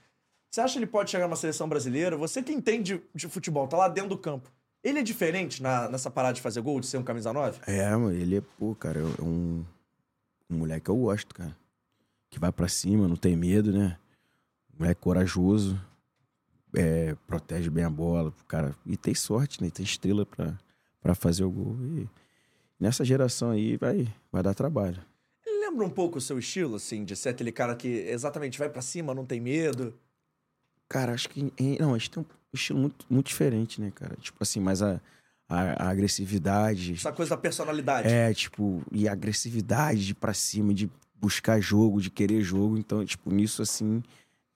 [0.51, 2.17] Você acha que ele pode chegar numa seleção brasileira?
[2.17, 4.51] Você que entende de futebol, tá lá dentro do campo.
[4.85, 7.61] Ele é diferente na- nessa parada de fazer gol, de ser um camisa 9?
[7.67, 9.65] É, mano, ele é, pô, cara, é um,
[10.51, 11.57] um moleque que eu gosto, cara.
[12.29, 13.97] Que vai pra cima, não tem medo, né?
[14.79, 15.81] Moleque corajoso,
[16.75, 18.75] é, protege bem a bola, cara.
[18.87, 19.71] E tem sorte, né?
[19.71, 20.59] Tem estrela pra,
[21.01, 21.77] pra fazer o gol.
[21.83, 22.09] E
[22.81, 25.03] nessa geração aí vai, vai dar trabalho.
[25.45, 28.69] Ele lembra um pouco o seu estilo, assim, de ser aquele cara que exatamente vai
[28.69, 29.95] pra cima, não tem medo.
[30.89, 31.53] Cara, acho que.
[31.81, 34.17] Não, a gente tem um estilo muito, muito diferente, né, cara?
[34.17, 35.01] Tipo assim, mas a,
[35.49, 36.95] a, a agressividade.
[36.95, 38.09] Essa coisa da personalidade.
[38.09, 42.77] É, tipo, e a agressividade de ir pra cima, de buscar jogo, de querer jogo.
[42.77, 44.03] Então, tipo, nisso, assim,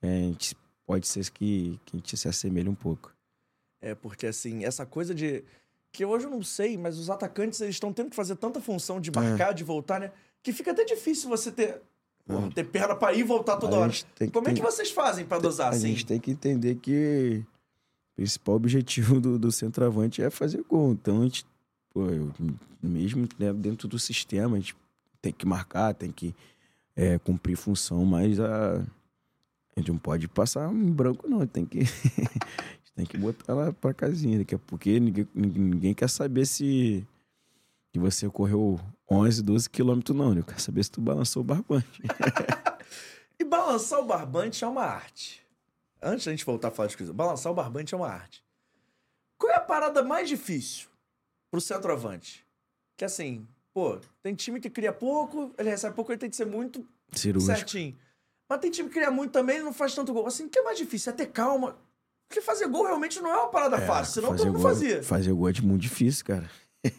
[0.03, 0.57] é, a gente
[0.87, 3.13] pode ser que, que a gente se assemelhe um pouco.
[3.81, 5.45] É, porque assim, essa coisa de.
[5.93, 9.01] Que hoje eu não sei, mas os atacantes eles estão tendo que fazer tanta função
[9.01, 10.13] de marcar, de voltar, né?
[10.43, 11.81] Que fica até difícil você ter.
[12.27, 13.93] porra, ter perna pra ir e voltar toda A hora.
[14.15, 15.89] que Como é que vocês fazem pra dosar, A assim?
[15.89, 17.43] gente tem que entender que
[18.13, 20.93] o principal objetivo do, do centroavante é fazer gol.
[20.93, 21.47] Então, a gente,
[21.95, 22.33] pô, eu-
[22.83, 24.77] mesmo né, dentro do sistema, a gente
[25.23, 26.35] tem que marcar, tem que
[26.95, 28.85] é, cumprir função, mas a,
[29.77, 31.47] a gente não pode passar em branco, não.
[31.47, 35.95] Tem que, a gente tem que botar lá pra casinha, daqui a porque ninguém, ninguém
[35.95, 37.07] quer saber se
[37.93, 40.35] que você correu 11, 12 quilômetros, não.
[40.35, 40.43] né?
[40.43, 42.03] Quer saber se tu balançou o barbante.
[43.39, 45.43] E balançar o barbante é uma arte.
[46.01, 48.43] Antes da gente voltar a falar de coisa, balançar o barbante é uma arte.
[49.37, 50.89] Qual é a parada mais difícil
[51.51, 52.47] pro centroavante?
[52.97, 56.47] Que assim, pô, tem time que cria pouco, ele recebe pouco, ele tem que ser
[56.47, 57.55] muito Cirúrgico.
[57.55, 57.95] certinho.
[58.49, 60.27] Mas tem time que cria muito também, ele não faz tanto gol.
[60.27, 61.13] Assim, o que é mais difícil?
[61.13, 61.77] É ter calma.
[62.29, 65.03] Porque fazer gol realmente não é uma parada fácil, senão todo mundo gol, fazia.
[65.03, 66.51] Fazer gol é muito difícil, cara.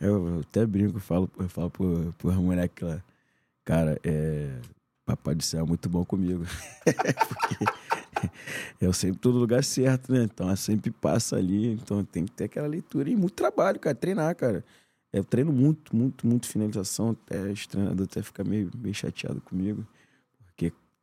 [0.00, 3.00] Eu, até brinco, eu falo, eu falo pro, pro moleque lá,
[3.64, 4.50] cara, é.
[5.04, 6.44] Papai do céu é muito bom comigo.
[8.10, 8.30] Porque
[8.80, 10.24] eu sempre tô no lugar certo, né?
[10.24, 11.72] Então eu sempre passa ali.
[11.72, 13.94] Então tem que ter aquela leitura e muito trabalho, cara.
[13.94, 14.64] Treinar, cara.
[15.12, 17.10] Eu treino muito, muito, muito finalização.
[17.10, 19.86] Até os treinadores até ficam meio, meio chateado comigo.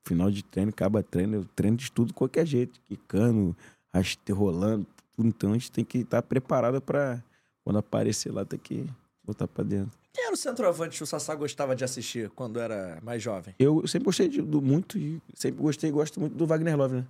[0.07, 2.79] Final de treino, acaba treino, eu treino de tudo de qualquer jeito.
[2.87, 3.55] Quicando,
[3.93, 4.85] raste- rolando,
[5.15, 5.27] tudo.
[5.27, 7.21] Então a gente tem que estar preparado para
[7.63, 8.85] quando aparecer lá, ter que
[9.23, 9.91] botar pra dentro.
[10.13, 13.53] Quem era o centroavante que o Sassá gostava de assistir quando era mais jovem?
[13.59, 16.95] Eu sempre gostei de, do muito e sempre gostei e gosto muito do Wagner Love,
[16.95, 17.07] né?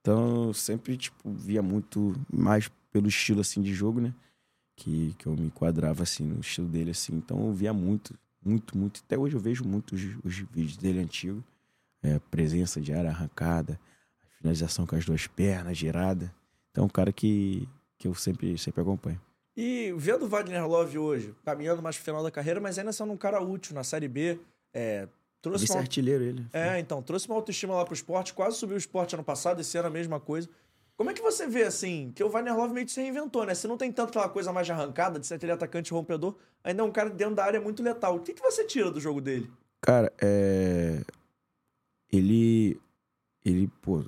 [0.00, 4.14] Então eu sempre, tipo, via muito mais pelo estilo, assim, de jogo, né?
[4.76, 7.14] Que, que eu me enquadrava, assim, no estilo dele, assim.
[7.16, 9.02] Então eu via muito, muito, muito.
[9.04, 11.44] Até hoje eu vejo muito os, os vídeos dele antigo.
[12.02, 13.78] É, presença de área arrancada,
[14.38, 16.34] finalização com as duas pernas, girada.
[16.70, 19.20] Então é um cara que, que eu sempre, sempre acompanho.
[19.56, 23.12] E vendo o Wagner Love hoje, caminhando mais pro final da carreira, mas ainda sendo
[23.12, 24.38] um cara útil na Série B,
[24.72, 25.06] é,
[25.42, 26.46] trouxe Vice uma artilheiro ele.
[26.52, 29.76] É, então, trouxe uma autoestima lá pro esporte, quase subiu o esporte ano passado, esse
[29.76, 30.48] ano a mesma coisa.
[30.96, 33.54] Como é que você vê, assim, que o Wagner Love meio que se reinventou, né?
[33.54, 36.82] Você não tem tanto aquela coisa mais de arrancada, de ser aquele atacante rompedor, ainda
[36.82, 38.16] é um cara dentro da área muito letal.
[38.16, 39.50] O que, que você tira do jogo dele?
[39.80, 41.02] Cara, é.
[42.12, 42.80] Ele.
[43.44, 44.04] Ele, pô.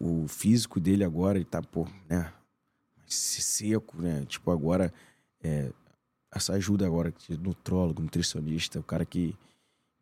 [0.00, 2.32] O físico dele agora, ele tá, pô, né?
[3.06, 4.24] Seco, né?
[4.26, 4.92] Tipo, agora.
[5.42, 5.72] É,
[6.30, 9.34] essa ajuda agora nutrólogo, nutricionista, o cara que,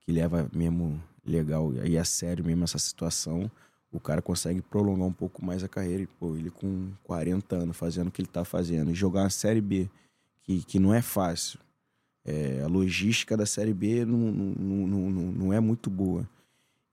[0.00, 3.50] que leva mesmo legal e a sério mesmo essa situação,
[3.92, 6.02] o cara consegue prolongar um pouco mais a carreira.
[6.02, 9.30] E, pô, ele com 40 anos fazendo o que ele tá fazendo e jogar uma
[9.30, 9.88] Série B,
[10.42, 11.58] que, que não é fácil.
[12.24, 16.28] É, a logística da Série B não, não, não, não, não é muito boa.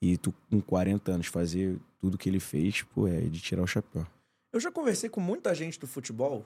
[0.05, 3.67] E tu, com 40 anos, fazer tudo que ele fez, pô, é de tirar o
[3.67, 4.05] chapéu.
[4.51, 6.45] Eu já conversei com muita gente do futebol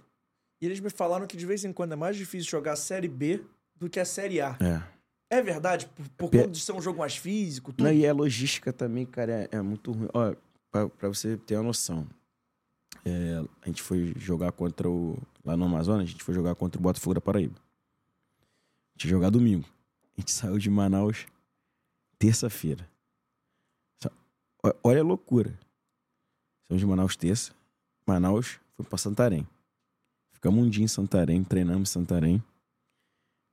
[0.61, 3.07] e eles me falaram que de vez em quando é mais difícil jogar a Série
[3.07, 3.43] B
[3.75, 4.55] do que a Série A.
[4.61, 5.37] É.
[5.39, 5.87] É verdade?
[5.87, 7.85] Por, por Pe- conta de ser um jogo mais físico, tudo?
[7.87, 10.07] Não, e a logística também, cara, é, é muito ruim.
[10.13, 10.35] Ó,
[10.71, 12.07] pra, pra você ter uma noção,
[13.03, 15.17] é, a gente foi jogar contra o.
[15.43, 17.55] Lá no Amazonas, a gente foi jogar contra o Botafogo da Paraíba.
[17.59, 19.65] A gente ia jogar domingo.
[20.17, 21.25] A gente saiu de Manaus
[22.19, 22.87] terça-feira.
[24.83, 25.57] Olha a loucura.
[26.67, 27.53] Saímos de Manaus terça.
[28.05, 29.47] Manaus foi pra Santarém.
[30.31, 32.43] Ficamos um dia em Santarém, treinamos em Santarém.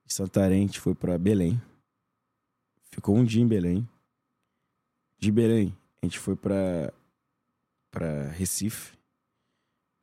[0.05, 1.59] De Santarém a gente foi pra Belém.
[2.91, 3.87] Ficou um dia em Belém.
[5.17, 6.93] De Belém, a gente foi pra,
[7.89, 8.97] pra Recife.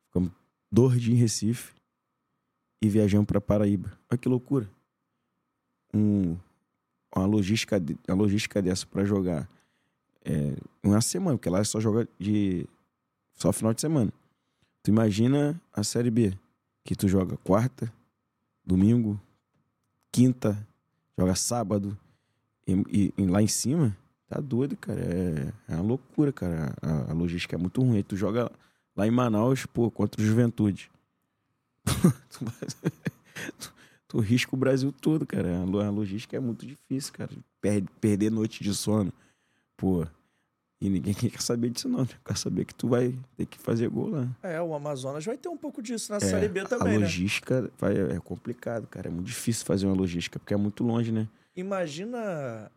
[0.07, 0.31] Ficamos
[0.71, 1.73] dois dias em Recife.
[2.81, 3.97] E viajamos pra Paraíba.
[4.11, 4.69] Olha que loucura.
[5.93, 6.37] Um,
[7.15, 9.49] uma, logística, uma logística dessa pra jogar
[10.25, 12.65] é, uma semana, porque lá só joga de.
[13.35, 14.11] só final de semana.
[14.81, 16.33] Tu imagina a Série B,
[16.83, 17.91] que tu joga quarta,
[18.65, 19.19] domingo,
[20.11, 20.57] quinta,
[21.17, 21.97] joga sábado,
[22.67, 23.95] e, e- lá em cima,
[24.27, 24.99] tá doido, cara.
[25.01, 26.73] É, é uma loucura, cara.
[26.81, 27.97] A, a logística é muito ruim.
[27.97, 28.51] Aí Tu joga
[28.95, 30.89] lá em Manaus, pô, contra o Juventude.
[32.29, 32.45] tu,
[33.59, 33.73] tu-
[34.07, 35.61] tu risca o Brasil todo, cara.
[35.61, 37.31] A, lo- a logística é muito difícil, cara.
[37.61, 39.11] Per- perder noite de sono.
[39.77, 40.05] Pô.
[40.81, 42.05] E ninguém quer saber disso, não.
[42.05, 44.27] Quer saber que tu vai ter que fazer gol lá.
[44.43, 47.05] É, o Amazonas vai ter um pouco disso na É, Série B também, a né?
[47.05, 49.07] logística vai, é complicado, cara.
[49.07, 51.27] É muito difícil fazer uma logística, porque é muito longe, né?
[51.55, 52.71] Imagina.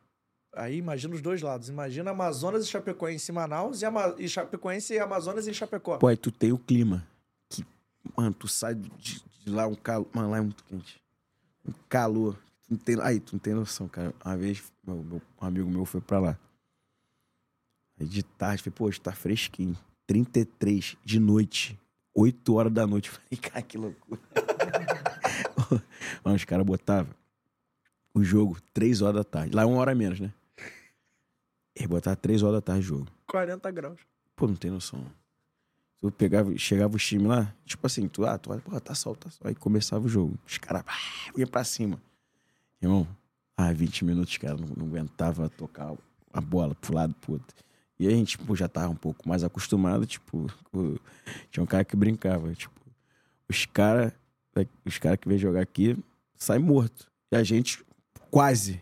[0.55, 1.69] Aí imagina os dois lados.
[1.69, 4.15] Imagina Amazonas e Chapecoense em Manaus e, Ama...
[4.19, 5.99] e Chapecoense e Amazonas em Chapecó.
[5.99, 7.07] Pô, aí tu tem o clima.
[7.51, 7.65] Que,
[8.17, 10.07] mano, tu sai de, de lá, um calor.
[10.15, 10.99] Mano, lá é muito quente.
[11.69, 12.35] Um calor.
[12.67, 14.15] Tu não tem, aí, tu não tem noção, cara.
[14.25, 16.39] Uma vez, meu, meu- um amigo meu foi pra lá.
[17.99, 19.77] Aí de tarde, falei, pô, hoje tá fresquinho.
[20.07, 21.79] 33 de noite.
[22.15, 23.11] 8 horas da noite.
[23.11, 24.21] Falei, cara, que loucura.
[26.25, 27.13] Mano, os caras botavam
[28.15, 29.55] o jogo 3 horas da tarde.
[29.55, 30.33] Lá é uma hora a menos, né?
[31.75, 33.07] Eles botavam 3 horas da tarde o jogo.
[33.27, 34.01] 40 graus.
[34.35, 35.05] Pô, não tem noção.
[36.01, 39.17] Tu pegava, chegava os times lá, tipo assim, tu, ah, tu olha, porra, tá sol,
[39.17, 39.47] tá sol.
[39.49, 40.39] Aí começava o jogo.
[40.47, 42.01] Os caras, ah, iam pra cima.
[42.81, 43.09] Irmão,
[43.57, 45.95] ah, 20 minutos, os caras não, não aguentava tocar
[46.33, 47.57] a bola pro lado, pro outro.
[47.99, 50.99] E a gente, tipo, já tava um pouco mais acostumado, tipo, o-
[51.51, 52.75] tinha um cara que brincava, tipo,
[53.49, 54.13] os caras,
[54.85, 55.97] os caras que vêm jogar aqui
[56.37, 57.11] saem morto.
[57.33, 57.85] E a gente,
[58.31, 58.81] quase.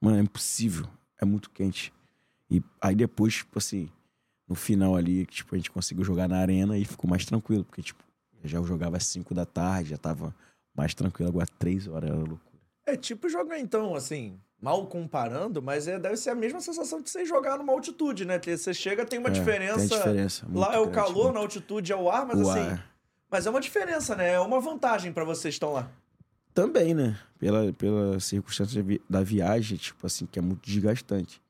[0.00, 0.86] Mano, é impossível.
[1.20, 1.92] É muito quente.
[2.50, 3.88] E aí depois, tipo assim,
[4.48, 7.82] no final ali, tipo, a gente conseguiu jogar na arena e ficou mais tranquilo, porque,
[7.82, 8.02] tipo,
[8.42, 10.34] eu já jogava às 5 da tarde, já tava
[10.74, 12.40] mais tranquilo, agora 3 horas era loucura.
[12.84, 17.10] É tipo jogar então, assim, mal comparando, mas é, deve ser a mesma sensação de
[17.10, 18.38] você jogar numa altitude, né?
[18.38, 19.88] Que Você chega, tem uma É, diferença.
[19.88, 20.46] Tem diferença.
[20.54, 21.34] Lá é o grande, calor, muito.
[21.34, 22.60] na altitude é o ar, mas O assim.
[22.60, 22.92] ar.
[23.28, 24.34] Mas é uma diferença, né?
[24.34, 25.90] É uma vantagem pra vocês que estão lá.
[26.54, 27.18] Também, né?
[27.38, 31.42] Pela, pela circunstância da vi- da viagem, tipo assim, que é muito desgastante.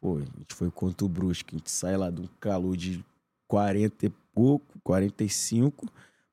[0.00, 3.04] Pô, a gente foi contra o Brusque, a gente sai lá de um calor de
[3.48, 5.86] 40 e pouco, 45,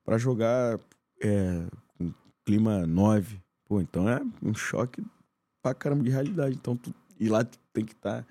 [0.04, 0.78] pra jogar
[1.22, 1.64] é,
[1.98, 2.12] com
[2.44, 3.40] clima 9.
[3.66, 5.02] Pô, então é um choque
[5.62, 6.54] pra caramba de realidade.
[6.56, 8.26] Então, tu, e lá tu tem que estar,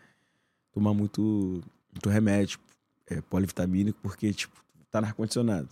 [0.71, 1.61] tomar muito,
[1.91, 2.59] muito remédio,
[3.07, 5.69] é, polivitamínico, porque, tipo, tu tá no ar-condicionado.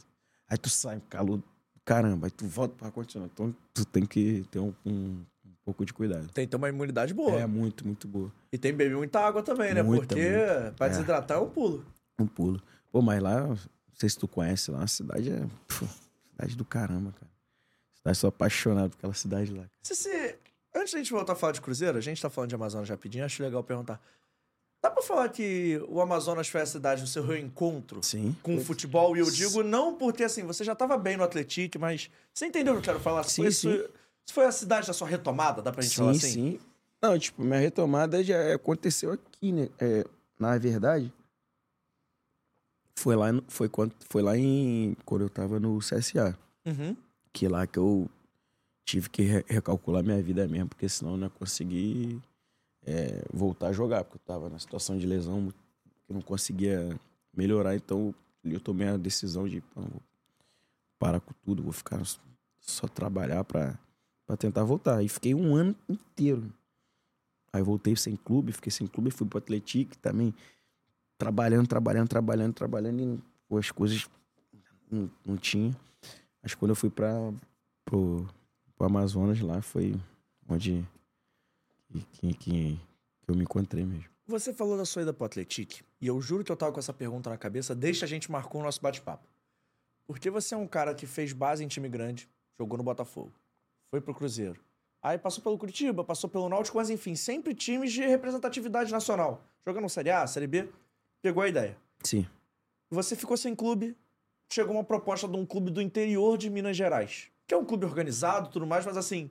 [0.49, 1.41] Aí tu sai, calor
[1.84, 3.32] caramba, aí tu volta pro ar-condicionado.
[3.34, 6.28] Então, tu tem que ter um, um- um pouco de cuidado.
[6.34, 7.39] Tem que ter uma imunidade boa.
[7.39, 8.32] É muito, muito boa.
[8.51, 9.82] E tem que beber muita água também, né?
[9.82, 10.74] Muita, Porque muita.
[10.78, 10.89] pra É.
[10.89, 11.86] desidratar é um pulo.
[12.20, 12.62] Um pulo.
[12.91, 13.58] Pô, mas lá, não
[13.93, 15.39] sei se tu conhece lá, a cidade é.
[15.68, 15.86] pô,
[16.32, 17.32] cidade do caramba, cara.
[17.95, 19.66] Cidade, sou apaixonado por aquela cidade lá.
[19.82, 20.36] Se, se-
[20.78, 23.25] Antes da gente voltar a falar de Cruzeiro, a gente tá falando de Amazonas rapidinho,
[23.25, 23.99] acho legal perguntar.
[24.82, 28.36] Dá pra falar que o Amazonas foi a cidade do seu reencontro Sim.
[28.43, 29.17] com o futebol?
[29.17, 32.45] E eu digo não por ter, assim, você já tava bem no Atlético, mas você
[32.45, 33.23] entendeu o que eu quero falar?
[33.23, 33.69] Sim, foi, sim.
[33.69, 33.89] Isso,
[34.23, 36.32] isso foi a cidade da sua retomada, dá pra gente sim, falar assim?
[36.32, 36.59] sim.
[37.01, 39.69] Não, tipo, minha retomada já aconteceu aqui, né?
[39.80, 40.05] É,
[40.39, 41.11] na verdade,
[42.95, 44.95] foi lá, foi, quando, foi lá em.
[45.05, 46.38] Quando eu tava no CSA.
[46.65, 46.95] Uhum.
[47.32, 48.09] Que lá que eu
[48.88, 52.19] tive que re- recalcular minha vida mesmo, porque senão eu não ia conseguir
[52.85, 55.53] é, voltar a jogar, porque eu tava na situação de lesão,
[56.07, 56.97] que não conseguia
[57.35, 58.15] melhorar, então
[58.45, 60.01] eu tomei a decisão de vou
[60.97, 62.01] parar com tudo, vou ficar
[62.61, 63.77] só trabalhar pra
[64.39, 65.03] tentar voltar.
[65.03, 66.51] E fiquei um ano inteiro.
[67.51, 70.33] Aí voltei sem clube, fiquei sem clube, fui pro Atlético também,
[71.17, 73.21] trabalhando, trabalhando, trabalhando, trabalhando,
[73.51, 74.09] e as coisas
[74.89, 75.75] não, não tinha.
[76.41, 77.33] Mas quando eu fui pra,
[77.83, 78.25] pro,
[78.78, 79.95] pro Amazonas lá, foi
[80.47, 80.88] onde
[81.89, 82.80] que, que, que
[83.28, 84.09] eu me encontrei mesmo.
[84.28, 86.93] Você falou da sua ida pro Atlético, e eu juro que eu tava com essa
[86.93, 89.25] pergunta na cabeça desde que a gente marcou o nosso bate-papo.
[90.05, 93.32] Porque você é um cara que fez base em time grande, jogou no Botafogo,
[93.89, 94.61] foi pro Cruzeiro.
[95.01, 99.41] Aí passou pelo Curitiba, passou pelo Náutico, mas enfim, sempre times de representatividade nacional.
[99.65, 100.69] Jogando Série A, Série B,
[101.21, 101.78] pegou a ideia.
[102.03, 102.25] Sim.
[102.89, 103.95] Você ficou sem clube,
[104.51, 107.30] chegou uma proposta de um clube do interior de Minas Gerais.
[107.47, 109.29] Que é um clube organizado e tudo mais, mas assim,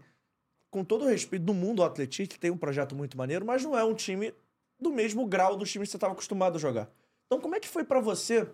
[0.71, 3.79] com todo o respeito do mundo, o Atlético tem um projeto muito maneiro, mas não
[3.79, 4.33] é um time
[4.81, 6.91] do mesmo grau dos times que você estava acostumado a jogar.
[7.27, 8.49] Então, como é que foi pra você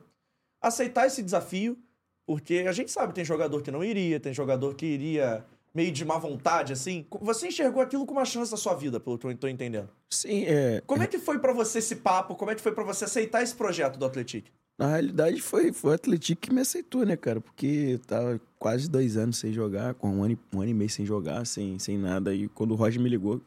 [0.60, 1.78] aceitar esse desafio?
[2.26, 5.44] Porque a gente sabe, tem jogador que não iria, tem jogador que iria
[5.74, 7.06] meio de má vontade, assim.
[7.20, 9.90] Você enxergou aquilo como uma chance da sua vida, pelo que eu tô entendendo.
[10.10, 10.80] Sim, é.
[10.86, 12.36] Como é que foi pra você esse papo?
[12.36, 14.48] Como é que foi pra você aceitar esse projeto do Atlético?
[14.78, 17.40] Na realidade, foi, foi o Atlético que me aceitou, né, cara?
[17.40, 20.90] Porque eu tava quase dois anos sem jogar, com um ano, um ano e meio
[20.90, 22.34] sem jogar, sem, sem nada.
[22.34, 23.40] E quando o Roger me ligou,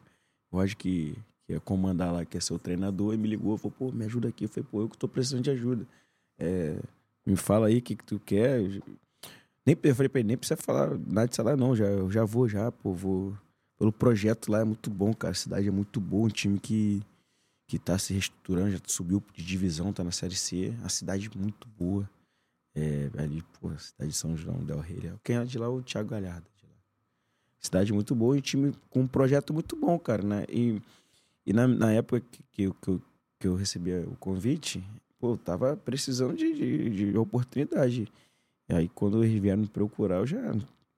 [0.50, 3.74] o Roger que, que ia comandar lá, que é seu treinador, ele me ligou, falou,
[3.76, 4.44] pô, me ajuda aqui.
[4.44, 5.86] Eu falei, pô, eu que tô precisando de ajuda.
[6.38, 6.78] É,
[7.24, 8.60] me fala aí o que, que tu quer.
[9.64, 11.74] Nem, eu falei pra ele, nem precisa falar nada de salário, não.
[11.74, 13.36] Já, eu já vou, já, pô, vou.
[13.78, 15.32] Pelo projeto lá é muito bom, cara.
[15.32, 17.02] A cidade é muito boa, um time que
[17.66, 20.72] que tá se reestruturando, já subiu de divisão, tá na Série C.
[20.84, 22.08] A cidade muito boa.
[22.74, 25.12] É, ali, pô, a cidade de São João del Rei.
[25.24, 26.46] Quem é de lá o Thiago Galhardo.
[27.58, 30.44] Cidade muito boa e um time com um projeto muito bom, cara, né?
[30.48, 30.80] E,
[31.44, 33.02] e na, na época que, que, eu, que, eu,
[33.40, 34.84] que eu recebi o convite,
[35.18, 38.06] pô, eu tava precisando de, de, de oportunidade.
[38.68, 40.40] E aí, quando eles vieram me procurar, eu já...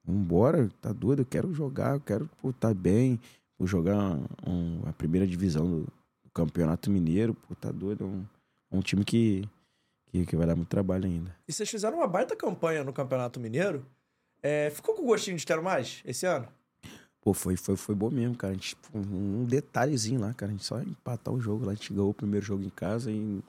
[0.03, 3.19] Vambora, tá doido, eu quero jogar, eu quero pô, tá bem,
[3.59, 5.87] vou jogar um- a primeira divisão do
[6.33, 8.25] Campeonato Mineiro, pô, tá doido, é um,
[8.71, 9.47] é um time que,
[10.07, 11.35] que, que vai dar muito trabalho ainda.
[11.47, 13.85] E vocês fizeram uma baita campanha no Campeonato Mineiro.
[14.41, 16.47] É, ficou com gostinho de quero mais esse ano?
[17.21, 18.53] Pô, foi, foi, foi bom mesmo, cara.
[18.53, 20.51] A gente, um detalhezinho lá, cara.
[20.51, 21.73] A gente só empatar o jogo lá.
[21.73, 23.43] A gente ganhou o primeiro jogo em casa e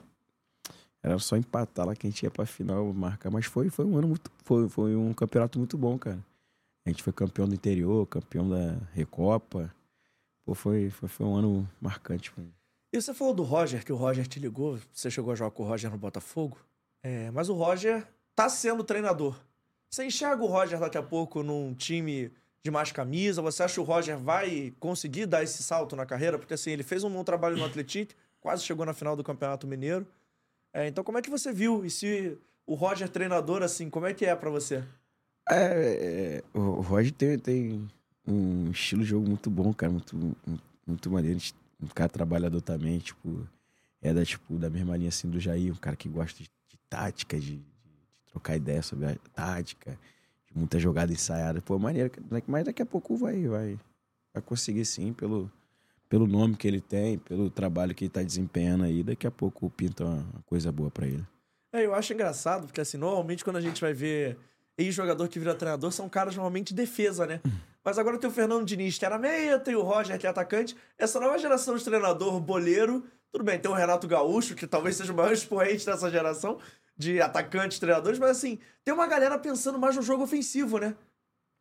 [1.01, 3.31] era só empatar lá que a gente ia pra final marcar.
[3.31, 4.29] Mas foi, foi um ano muito.
[4.43, 6.19] Foi, foi um campeonato muito bom, cara.
[6.85, 9.73] A gente foi campeão do interior, campeão da Recopa.
[10.43, 12.51] Pô, foi, foi, foi um ano marcante pra mim.
[12.93, 14.77] E você falou do Roger, que o Roger te ligou.
[14.91, 16.57] Você chegou a jogar com o Roger no Botafogo.
[17.01, 19.39] É, mas o Roger tá sendo treinador.
[19.89, 22.31] Você enxerga o Roger daqui a pouco num time
[22.63, 23.41] de mais camisa?
[23.41, 26.37] Você acha que o Roger vai conseguir dar esse salto na carreira?
[26.37, 29.67] Porque assim, ele fez um bom trabalho no Atlético, quase chegou na final do Campeonato
[29.67, 30.05] Mineiro.
[30.73, 31.85] É, então como é que você viu?
[31.85, 34.83] E se o Roger treinador, assim, como é que é pra você?
[35.49, 37.87] É, é, o Roger tem, tem
[38.27, 40.35] um estilo de jogo muito bom, cara, muito,
[40.87, 41.39] muito, maneiro.
[41.81, 43.47] Um cara trabalhador também, tipo,
[44.01, 46.77] é da, tipo, da mesma linha assim do Jair, um cara que gosta de, de
[46.89, 47.63] tática, de, de- de
[48.27, 49.97] trocar ideia sobre a tática,
[50.47, 51.61] de muita jogada ensaiada.
[51.61, 52.11] Pô, maneiro,
[52.47, 53.79] mas daqui a pouco vai, vai,
[54.33, 55.51] vai conseguir sim, pelo,
[56.07, 59.69] pelo nome que ele tem, pelo trabalho que ele tá desempenhando aí, daqui a pouco
[59.71, 61.25] pinta uma uma coisa boa pra ele.
[61.73, 64.37] É, eu acho engraçado, porque assim, normalmente quando a gente vai ver
[64.77, 67.41] ex-jogador que vira treinador, são caras normalmente de defesa, né?
[67.83, 70.75] Mas agora tem o Fernando Diniz, que era meia, tem o Roger, que é atacante.
[70.97, 75.11] Essa nova geração de treinador boleiro, tudo bem, tem o Renato Gaúcho, que talvez seja
[75.11, 76.59] o maior expoente dessa geração
[76.95, 80.95] de atacantes, treinadores, mas assim, tem uma galera pensando mais no jogo ofensivo, né?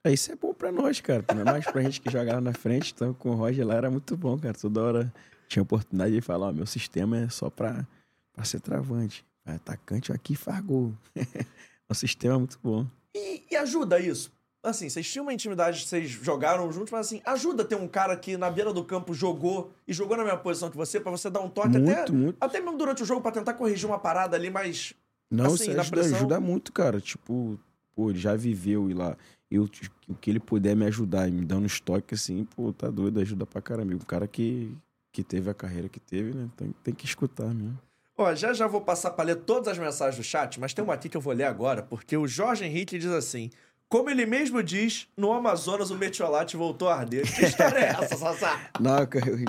[0.05, 1.25] É, isso é bom pra nós, cara.
[1.35, 2.93] Não é mais pra gente que jogava na frente.
[2.95, 4.55] Então, com o Roger lá era muito bom, cara.
[4.55, 5.13] Toda hora
[5.47, 7.87] tinha oportunidade de falar: ó, meu sistema é só pra,
[8.33, 9.25] pra ser travante.
[9.45, 10.95] Atacante aqui faz gol.
[11.89, 12.87] o sistema é muito bom.
[13.15, 14.33] E, e ajuda isso.
[14.63, 18.37] Assim, vocês tinham uma intimidade, vocês jogaram juntos, mas assim, ajuda ter um cara que
[18.37, 21.41] na beira do campo jogou e jogou na mesma posição que você, pra você dar
[21.41, 22.37] um toque até, Muito, muito.
[22.39, 24.93] até mesmo durante o jogo pra tentar corrigir uma parada ali, mas
[25.31, 27.01] Não, Assim, isso ajuda, pressão- ajuda muito, cara.
[27.01, 27.59] Tipo,
[27.95, 29.17] pô, ele já viveu e lá.
[29.51, 29.69] Eu,
[30.09, 33.47] o que ele puder me ajudar e me dando estoque, assim, pô, tá doido, ajuda
[33.47, 33.95] pra caramba.
[33.95, 34.77] Um cara que,
[35.11, 36.49] que teve a carreira que teve, né?
[36.57, 37.79] Tem, tem que escutar mesmo.
[38.19, 40.93] Ó, já já vou passar pra ler todas as mensagens do chat, mas tem uma
[40.93, 43.51] aqui que eu vou ler agora, porque o Jorge Henrique diz assim:
[43.91, 47.23] Como ele mesmo diz, no Amazonas o metiolate voltou a arder.
[47.35, 48.71] Que história é essa, Sassá?
[48.79, 48.97] Não,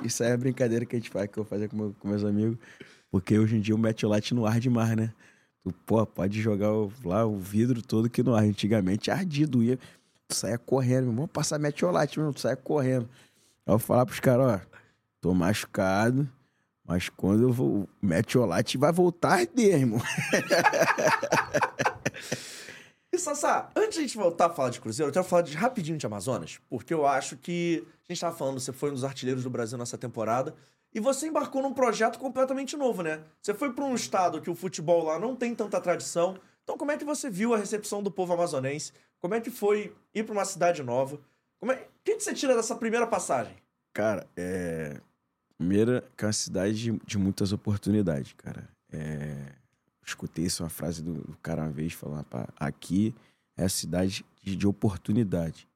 [0.04, 2.24] isso aí é brincadeira que a gente faz, que eu fazia com, meu- com meus
[2.26, 2.58] amigos.
[3.12, 5.14] Porque hoje em dia o metiolate não arde mais, né?
[5.64, 8.50] Tu, pô, pode jogar o- lá o vidro todo que não arde.
[8.50, 9.78] Antigamente ardia, doía.
[10.28, 13.08] Tu saia correndo, meu irmão, passar metiolate, meu irmão, tu saia correndo.
[13.68, 14.60] Aí eu falar pros caras, ó,
[15.22, 16.28] tô machucado,
[16.84, 20.02] mas quando eu vou, o metiolate vai voltar a arder, irmão.
[23.14, 25.54] E Sassá, antes de a gente voltar a falar de Cruzeiro, eu quero falar de,
[25.56, 29.04] rapidinho de Amazonas, porque eu acho que a gente tava falando, você foi um dos
[29.04, 30.56] artilheiros do Brasil nessa temporada,
[30.94, 33.22] e você embarcou num projeto completamente novo, né?
[33.42, 36.38] Você foi para um estado que o futebol lá não tem tanta tradição.
[36.64, 38.94] Então, como é que você viu a recepção do povo amazonense?
[39.20, 41.20] Como é que foi ir para uma cidade nova?
[41.60, 41.76] Como é...
[41.76, 43.56] O que, que você tira dessa primeira passagem?
[43.94, 45.00] Cara, é.
[45.58, 48.68] Primeira, que é uma cidade de, de muitas oportunidades, cara.
[48.92, 49.61] É...
[50.06, 53.14] Escutei uma frase do, do cara uma vez, falando, "Pá, aqui
[53.56, 55.68] é a cidade de, de oportunidade.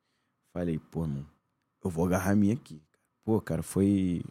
[0.53, 1.25] Falei, pô, irmão,
[1.83, 2.81] eu vou agarrar a minha aqui.
[3.23, 4.23] Pô, cara, foi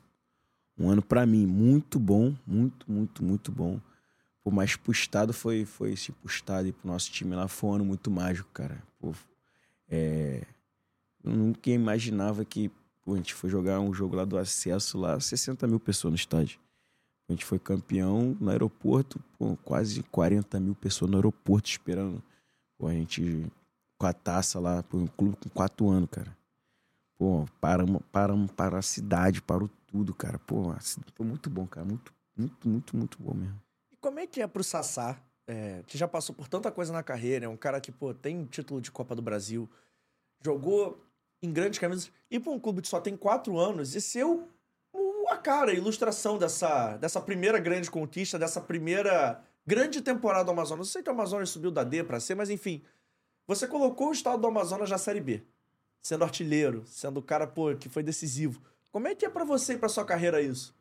[0.78, 3.80] um ano pra mim muito bom, muito, muito, muito bom.
[4.42, 7.70] Pô, mas pro estado foi, foi esse pro estado e pro nosso time lá foi
[7.70, 8.82] um ano muito mágico, cara.
[8.98, 9.12] Pô,
[9.88, 10.42] é...
[11.22, 12.70] Eu nunca imaginava que
[13.04, 16.16] Pô, a gente foi jogar um jogo lá do acesso lá, 60 mil pessoas no
[16.16, 16.58] estádio.
[17.28, 22.22] A gente foi campeão no aeroporto, pô, quase 40 mil pessoas no aeroporto esperando.
[22.78, 23.46] Pô, a gente
[23.98, 26.36] com a taça lá, pô, um clube com quatro anos, cara.
[27.16, 30.38] Pô, paramos, paramos para a cidade, parou tudo, cara.
[30.40, 31.86] Pô, a cida- foi muito bom, cara.
[31.86, 33.58] Muito, muito, muito, muito bom mesmo.
[33.90, 37.02] E como é que é pro Sassá, é, que já passou por tanta coisa na
[37.02, 39.70] carreira, é um cara que, pô, tem título de Copa do Brasil,
[40.42, 41.02] jogou
[41.42, 44.48] em grandes camisas, ir pra um clube que só tem quatro anos e o-
[45.28, 50.88] a cara, a ilustração dessa, dessa primeira grande conquista, dessa primeira grande temporada do Amazonas.
[50.88, 52.82] Eu sei que o Amazonas subiu da D pra C, mas enfim,
[53.46, 55.42] você colocou o estado do Amazonas na Série B,
[56.02, 58.60] sendo artilheiro, sendo o cara, pô, que foi decisivo.
[58.92, 60.74] Como é que é pra você e pra sua carreira isso?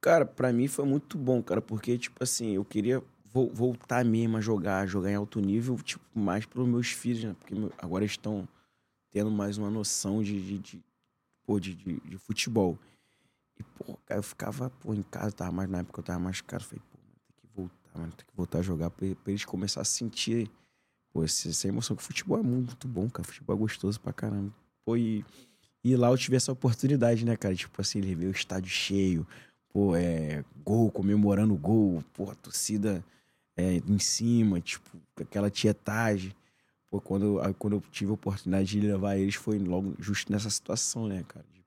[0.00, 4.36] Cara, pra mim foi muito bom, cara, porque, tipo assim, eu queria vo- voltar mesmo
[4.36, 7.36] a jogar, jogar em alto nível, tipo, mais pros meus filhos, né?
[7.38, 8.48] Porque agora estão
[9.10, 10.84] tendo mais uma noção de, de, de,
[11.44, 12.78] pô, de, de, de futebol.
[13.58, 16.40] E, pô, cara, eu ficava, pô, em casa, tava mais na época eu tava mais
[16.40, 19.44] caro, falei, pô, tem que voltar, mano, tem que voltar a jogar pra, pra eles
[19.44, 20.50] começarem a sentir,
[21.12, 24.52] pô, esse- essa emoção, que futebol é muito bom, cara, futebol é gostoso pra caramba.
[24.84, 25.24] Pô, e,
[25.84, 29.26] e lá eu tive essa oportunidade, né, cara, tipo assim, ele ver o estádio cheio,
[29.72, 33.04] pô, é, gol, comemorando o gol, pô, a torcida
[33.56, 34.90] é, em cima, tipo,
[35.20, 36.34] aquela tietagem.
[36.90, 41.06] Pô, quando, quando eu tive a oportunidade de levar eles, foi logo justo nessa situação,
[41.06, 41.44] né, cara?
[41.52, 41.62] De,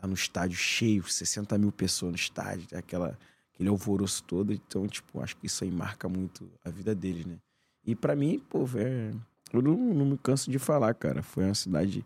[0.00, 3.18] tá no estádio cheio, 60 mil pessoas no estádio, aquela,
[3.54, 4.52] aquele alvoroço todo.
[4.52, 7.36] Então, tipo, acho que isso aí marca muito a vida deles, né?
[7.84, 9.20] E pra mim, pô, velho,
[9.52, 11.22] eu não, não me canso de falar, cara.
[11.22, 12.04] Foi uma cidade,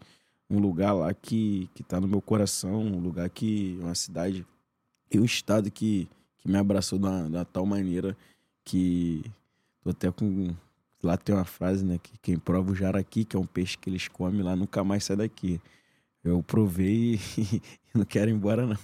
[0.49, 4.47] um lugar lá que, que tá no meu coração, um lugar que, uma cidade
[5.11, 8.17] e um estado que, que me abraçou de uma, de uma tal maneira
[8.65, 9.23] que
[9.83, 10.55] tô até com.
[11.03, 11.99] Lá tem uma frase, né?
[12.01, 15.05] Que quem prova o jaraqui, que é um peixe que eles comem lá, nunca mais
[15.05, 15.61] sai daqui.
[16.25, 17.63] Eu provei e,
[17.95, 18.79] não quero ir embora, não.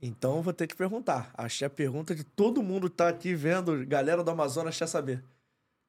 [0.00, 1.32] Então vou ter que perguntar.
[1.48, 5.24] Que a pergunta que todo mundo tá aqui vendo, galera do Amazonas, quer saber.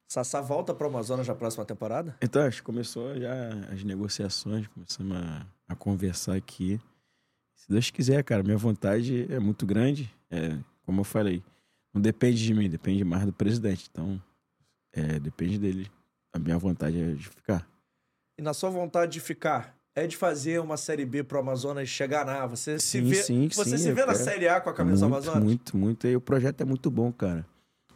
[0.08, 2.16] Sassá volta pro Amazonas na próxima temporada?
[2.22, 6.80] Então, acho que começou já as negociações, começamos a, a conversar aqui.
[7.54, 10.10] Se Deus quiser, cara, minha vontade é muito grande.
[10.32, 11.44] É, como eu falei,
[11.94, 13.90] não depende de mim, depende mais do presidente.
[13.92, 14.22] Então,
[14.94, 15.92] é, depende dele.
[16.32, 17.68] A minha vontade é de ficar.
[18.38, 22.24] E na sua vontade de ficar, é de fazer uma Série B pro Amazonas chegar
[22.24, 22.46] na?
[22.46, 24.24] Você se Sim, vê, sim, você sim, se vê na quero.
[24.24, 25.44] Série A com a camisa do muito, Amazonas?
[25.44, 26.08] Muito, muito.
[26.08, 27.44] E o projeto é muito bom, cara.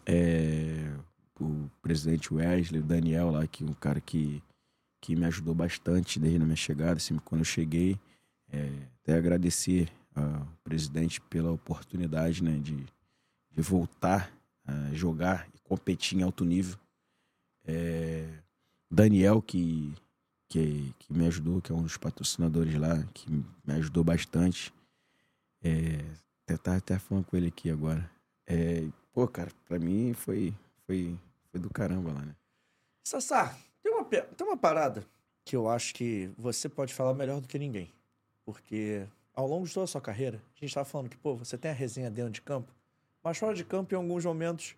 [0.03, 0.91] É,
[1.39, 4.41] o presidente Wesley, o Daniel lá, que é um cara que,
[4.99, 7.99] que me ajudou bastante desde a minha chegada, assim, quando eu cheguei.
[8.51, 8.67] É,
[9.03, 12.77] até agradecer ao presidente pela oportunidade, né, de,
[13.51, 14.31] de voltar
[14.65, 16.77] a jogar e competir em alto nível.
[17.63, 18.25] É,
[18.89, 19.93] Daniel, que,
[20.51, 24.73] que, que me ajudou, que é um dos patrocinadores lá, que me ajudou bastante.
[25.63, 26.03] É,
[26.43, 28.11] até tava até falando com ele aqui agora.
[28.45, 30.53] É, pô, cara, pra mim foi,
[30.85, 31.17] foi,
[31.49, 32.35] foi do caramba lá, né?
[33.01, 35.05] Sassá, tem uma, tem uma parada
[35.45, 37.89] que eu acho que você pode falar melhor do que ninguém.
[38.43, 41.57] Porque ao longo de toda a sua carreira, a gente tava falando que, pô, você
[41.57, 42.75] tem a resenha dentro de campo,
[43.23, 44.75] mas fora de campo, em alguns momentos,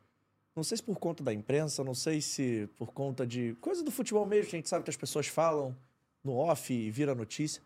[0.55, 3.91] não sei se por conta da imprensa, não sei se por conta de coisa do
[3.91, 5.75] futebol mesmo, que a gente sabe que as pessoas falam
[6.23, 7.61] no off e vira notícia,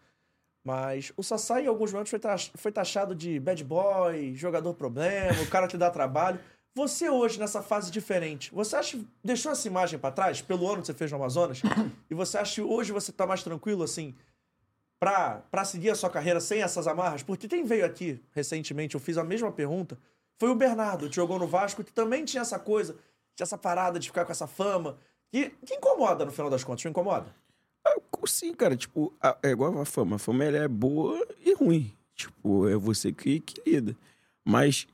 [0.64, 5.42] Mas o Sassá, em alguns momentos, foi, tax- foi taxado de bad boy, jogador problema,
[5.42, 6.40] o cara que dá trabalho.
[6.76, 10.88] Você hoje, nessa fase diferente, você acha deixou essa imagem pra trás, pelo ano que
[10.88, 11.62] você fez no Amazonas?
[12.10, 14.14] e você acha que hoje você tá mais tranquilo, assim,
[15.00, 17.24] pra seguir a sua carreira sem essas amarras?
[17.24, 19.98] Porque quem veio aqui recentemente, eu fiz a mesma pergunta,
[20.38, 22.94] foi o Bernardo, que jogou no Vasco, que também tinha essa coisa,
[23.36, 24.98] tinha essa parada de ficar com essa fama,
[25.30, 27.34] que, que incomoda no final das contas, não incomoda?
[27.86, 30.18] Ah, Sim, cara, tipo, a- é igual a fama.
[30.18, 31.94] A fama ela é boa e ruim.
[32.14, 33.96] Tipo, é você que, que lida.
[34.44, 34.88] Mas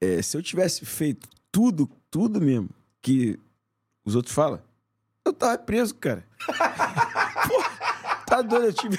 [0.00, 2.70] é, se eu tivesse feito tudo, tudo mesmo,
[3.02, 3.38] que
[4.04, 4.62] os outros falam,
[5.24, 6.24] eu tava preso, cara.
[7.48, 7.62] Pô,
[8.26, 8.96] tá doido, eu tive.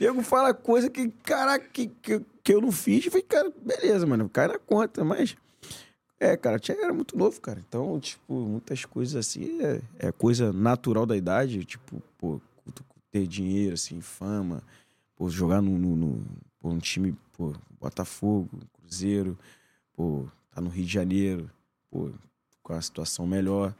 [0.00, 3.04] Nego fala coisa que, caraca, que, que, que eu não fiz.
[3.04, 5.36] Eu falei, cara, beleza, mano, cai na conta, mas.
[6.18, 7.62] É, cara, tinha era muito novo, cara.
[7.66, 12.40] Então, tipo, muitas coisas assim é, é coisa natural da idade, tipo, pô,
[13.14, 14.60] ter dinheiro, assim, fama,
[15.14, 16.24] pô, jogar no, no, no
[16.58, 19.38] pô, um time, pô, Botafogo, Cruzeiro,
[19.94, 21.48] pô, tá no Rio de Janeiro,
[21.90, 22.10] pô,
[22.60, 23.72] com a situação melhor.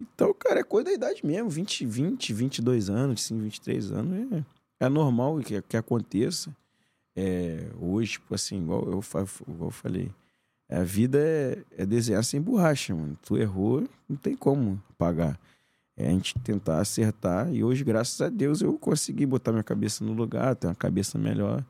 [0.00, 4.44] Então, cara, é coisa da idade mesmo, 20, 20, 22 anos, sim, 23 anos, é,
[4.80, 6.54] é normal que, que aconteça.
[7.14, 9.00] É, hoje, tipo assim, igual eu,
[9.48, 10.12] igual eu falei,
[10.68, 13.16] a vida é, é desenhar sem borracha, mano.
[13.22, 15.38] Tu errou, não tem como pagar.
[15.96, 17.52] É a gente tentar acertar.
[17.52, 21.16] E hoje, graças a Deus, eu consegui botar minha cabeça no lugar, ter uma cabeça
[21.18, 21.64] melhor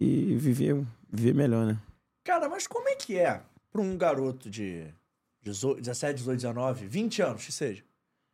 [0.00, 1.78] e viver, viver melhor, né?
[2.24, 4.86] Cara, mas como é que é pra um garoto de
[5.42, 7.84] 18, 17, 18, 19, 20 anos, que seja?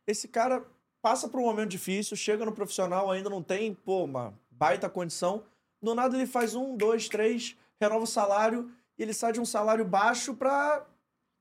[0.07, 0.63] Esse cara
[1.03, 5.43] passa por um momento difícil, chega no profissional, ainda não tem, pô, uma baita condição.
[5.81, 9.45] Do nada ele faz um, dois, três, renova o salário e ele sai de um
[9.45, 10.85] salário baixo pra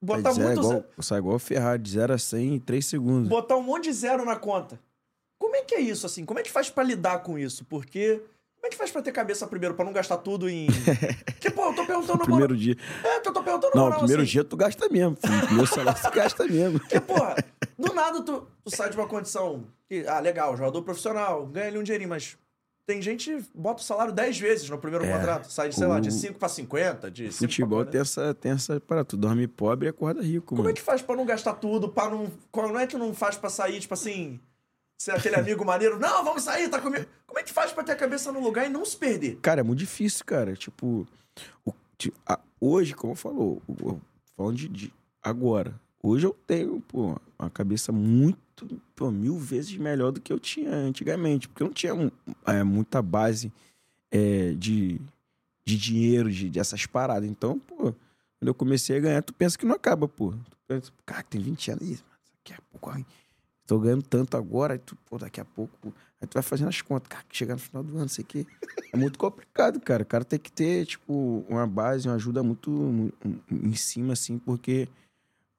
[0.02, 2.84] botar zero, muito igual, zero, sai igual o Ferrari, de 0 a 100 em 3
[2.84, 3.28] segundos.
[3.28, 4.80] botar um monte de zero na conta.
[5.38, 6.24] Como é que é isso, assim?
[6.24, 7.64] Como é que faz pra lidar com isso?
[7.64, 8.20] Porque.
[8.62, 10.68] Como é que faz pra ter cabeça primeiro, pra não gastar tudo em.
[11.26, 12.76] Porque, pô, eu tô perguntando No primeiro dia.
[13.02, 14.30] É, eu tô perguntando Não, moral, primeiro assim.
[14.30, 15.16] dia tu gasta mesmo.
[15.20, 15.40] filho.
[15.46, 16.78] Primeiro salário tu gasta mesmo.
[16.78, 17.34] Porque, porra,
[17.76, 21.78] do nada tu, tu sai de uma condição que, ah, legal, jogador profissional, ganha ali
[21.78, 22.38] um dinheirinho, mas
[22.86, 25.50] tem gente que bota o salário 10 vezes no primeiro É, contrato.
[25.50, 27.98] Sai de, sei lá, de o- 5 pra 50, de 5 Futebol pra tem 40.
[28.00, 30.70] essa, tem essa para tu dorme pobre e acorda rico, Como mano.
[30.70, 32.30] é que faz pra não gastar tudo, pra não...
[32.52, 34.38] Como é que não faz pra sair, tipo assim,
[34.98, 35.98] ser aquele amigo maneiro?
[35.98, 37.06] Não, vamos sair, tá comigo.
[37.26, 39.36] Como é que faz pra ter a cabeça no lugar e não se perder?
[39.42, 40.54] Cara, é muito difícil, cara.
[40.54, 41.06] Tipo,
[41.64, 43.60] o- ti- a- hoje, como falou,
[44.36, 48.38] falando de, de agora, hoje eu tenho, pô, uma cabeça muito,
[48.94, 51.92] pô, mil vezes melhor do que eu tinha antigamente, porque eu não tinha
[52.46, 53.52] é, muita base
[54.10, 55.00] é, de,
[55.66, 57.28] de dinheiro, de, dessas paradas.
[57.28, 60.32] Então, pô, quando eu comecei a ganhar, tu pensa que não acaba, pô.
[60.32, 63.06] Tu pensa, cara, tem 20 anos, Ih, mano, daqui a pouco, ai,
[63.72, 66.80] tô ganhando tanto agora, aí tu, pô, daqui a pouco, Aí tu vai fazendo as
[66.80, 68.46] contas, cara, que chegar no final do ano, sei o quê.
[68.92, 70.02] É muito complicado, cara.
[70.04, 73.12] O cara tem que ter, tipo, uma base, uma ajuda muito mu-
[73.50, 74.88] em cima, assim, porque,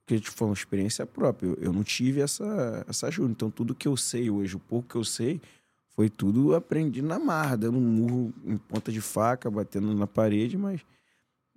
[0.06, 1.48] porque tipo, foi uma experiência própria.
[1.48, 3.32] Eu, eu não tive essa, essa ajuda.
[3.32, 5.42] Então, tudo que eu sei hoje, o pouco que eu sei,
[5.90, 10.58] foi tudo aprendido na marra, dando um murro em ponta de faca, batendo na parede,
[10.58, 10.80] mas,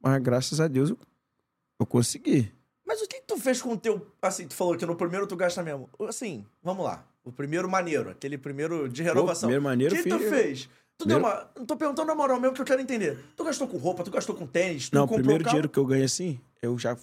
[0.02, 0.98] mas graças a Deus eu,
[1.78, 2.50] eu consegui.
[2.86, 4.06] Mas o que, que tu fez com o teu.
[4.22, 5.90] Assim, tu falou que no primeiro tu gasta mesmo.
[6.08, 7.04] Assim, vamos lá.
[7.24, 9.48] O primeiro maneiro, aquele primeiro de renovação.
[9.48, 10.68] primeiro maneiro O que eu tu fez?
[10.96, 11.50] Tu deu Primeiro- uma.
[11.56, 13.18] Não tô perguntando na moral mesmo que eu quero entender.
[13.36, 15.84] Tu gastou com roupa, tu gastou com tênis, tu Não, o primeiro dinheiro que eu
[15.84, 16.96] ganhei assim, eu já.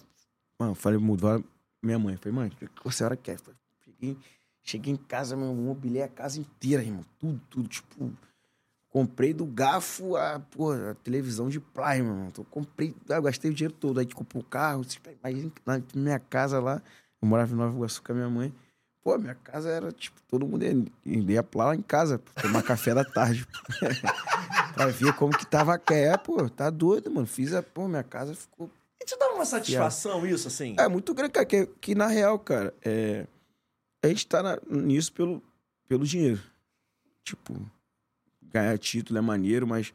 [0.58, 1.44] Mano, falei, mudou
[1.82, 2.16] minha mãe.
[2.18, 3.38] Falei, mãe, o que a senhora quer?
[3.40, 4.18] Falei, Cheguei,
[4.64, 7.04] cheguei em casa, meu, mobilei a casa inteira, irmão.
[7.20, 7.68] Tudo, tudo.
[7.70, 8.12] Tipo,
[8.94, 12.28] comprei do garfo a, pô, a televisão de plasma, mano.
[12.28, 14.00] Então, comprei, ah, gastei o dinheiro todo.
[14.00, 14.84] Aí comprou o carro.
[14.84, 16.80] você Imagina na minha casa lá,
[17.20, 18.54] eu morava em Nova Iguaçu com a minha mãe.
[19.04, 23.04] Pô, minha casa era, tipo, todo mundo ia, ia lá em casa, tomar café da
[23.04, 23.48] tarde.
[24.74, 27.26] pra ver como que tava a É, pô, tá doido, mano.
[27.26, 28.70] Fiz a, pô, minha casa ficou
[29.02, 30.76] E te dá uma satisfação isso, assim?
[30.78, 33.26] é muito grande, cara, que, que na real, cara, é,
[34.04, 35.42] a gente tá na- nisso pelo,
[35.88, 36.42] pelo dinheiro.
[37.26, 37.56] Tipo,
[38.54, 39.94] ganhar título é maneiro, mas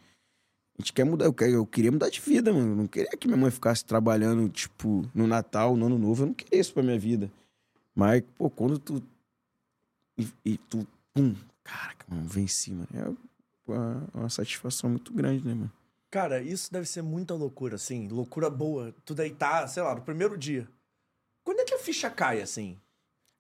[0.79, 1.27] a gente quer mudar.
[1.27, 2.73] Eu, eu queria mudar de vida, mano.
[2.73, 6.23] Eu não queria que minha mãe ficasse trabalhando, tipo, no Natal, no Ano Novo.
[6.23, 7.31] Eu não queria isso pra minha vida.
[7.95, 9.03] Mas, pô, quando tu.
[10.17, 10.87] E, e tu.
[11.15, 11.35] Pum,
[11.65, 12.89] caraca, mano, venci, mano.
[12.95, 15.73] É uma, uma satisfação muito grande, né, mano?
[16.11, 18.09] Cara, isso deve ser muita loucura, assim.
[18.09, 18.95] Loucura boa.
[19.05, 20.69] Tu deitar, sei lá, no primeiro dia.
[21.45, 22.79] Quando é que a ficha cai, assim?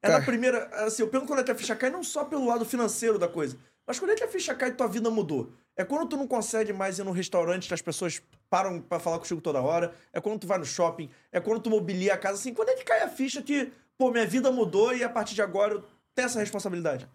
[0.03, 0.25] É na Cara.
[0.25, 0.64] primeira.
[0.85, 3.29] Assim, eu pergunto quando é que a ficha cai, não só pelo lado financeiro da
[3.29, 3.57] coisa.
[3.89, 5.51] Mas quando é que a ficha cai e tua vida mudou?
[5.74, 8.20] É quando tu não consegue mais ir num restaurante que as pessoas
[8.51, 9.95] param pra falar contigo toda hora.
[10.12, 11.09] É quando tu vai no shopping.
[11.32, 12.34] É quando tu mobilia a casa.
[12.34, 15.34] Assim, quando é que cai a ficha que, pô, minha vida mudou e a partir
[15.34, 15.84] de agora eu
[16.14, 17.09] tenho essa responsabilidade?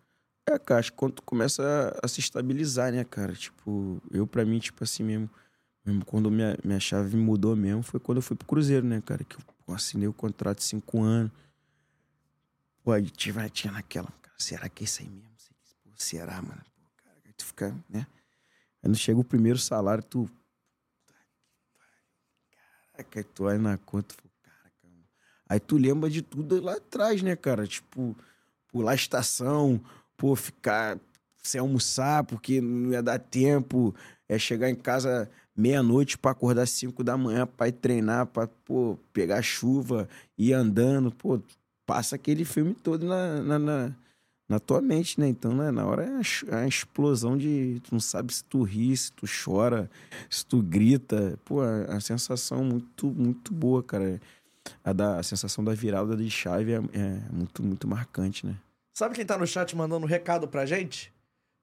[0.49, 3.34] É, cara, acho que quando tu começa a, a se estabilizar, né, cara?
[3.34, 5.30] Tipo, eu pra mim, tipo assim mesmo,
[5.86, 9.24] mesmo quando minha, minha chave mudou mesmo, foi quando eu fui pro Cruzeiro, né, cara?
[9.24, 9.36] Que
[9.67, 11.32] eu assinei o contrato de cinco anos.
[12.84, 15.33] Pô, aí tinha, tinha naquela, cara, será que é isso aí mesmo?
[15.96, 16.62] Será, mano?
[16.76, 18.08] Pô, cara, tu fica, né?
[18.82, 20.30] Aí chega o primeiro salário, tu.
[22.94, 25.06] Caraca, aí tu olha na conta, tu, caraca, mano.
[25.48, 27.66] Aí tu lembra de tudo lá atrás, né, cara?
[27.66, 28.16] Tipo,
[28.68, 29.80] pular a estação,
[30.18, 31.00] pô, ficar
[31.41, 33.94] sem almoçar porque não ia dar tempo,
[34.28, 38.98] é chegar em casa meia-noite para acordar cinco da manhã para ir treinar, para pô,
[39.12, 41.41] pegar chuva, ir andando, pô,
[41.86, 43.96] passa aquele filme todo na, na, na,
[44.54, 45.28] na tua mente, né?
[45.28, 47.82] Então, né, na hora é a, explosão de.
[47.84, 49.89] Tu não sabe se tu ri, se tu chora,
[50.30, 51.39] se tu grita.
[51.43, 54.22] Pô, a, a sensação muito, muito boa, cara.
[54.84, 58.56] A, da, a sensação da virada de chave é, é muito, muito marcante, né?
[58.93, 61.12] Sabe quem tá no chat mandando um recado pra gente?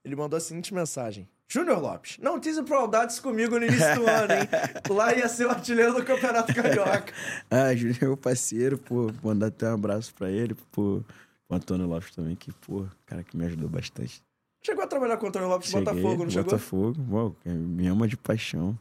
[0.04, 1.28] Ele mandou a seguinte mensagem.
[1.48, 4.48] Júnior Lopes, não tease Praldades comigo no início do ano, hein?
[4.90, 7.12] Lá ia ser o artilheiro do Campeonato Carioca.
[7.50, 9.12] ah, Júnior é meu parceiro, pô.
[9.22, 11.02] Mandar até um abraço pra ele, pô.
[11.50, 14.22] O Antônio Lopes também, que, pô, cara que me ajudou bastante.
[14.62, 16.44] Chegou a trabalhar com o Antônio Lopes Cheguei, Botafogo, não chegou?
[16.44, 18.78] Botafogo, me ama de paixão.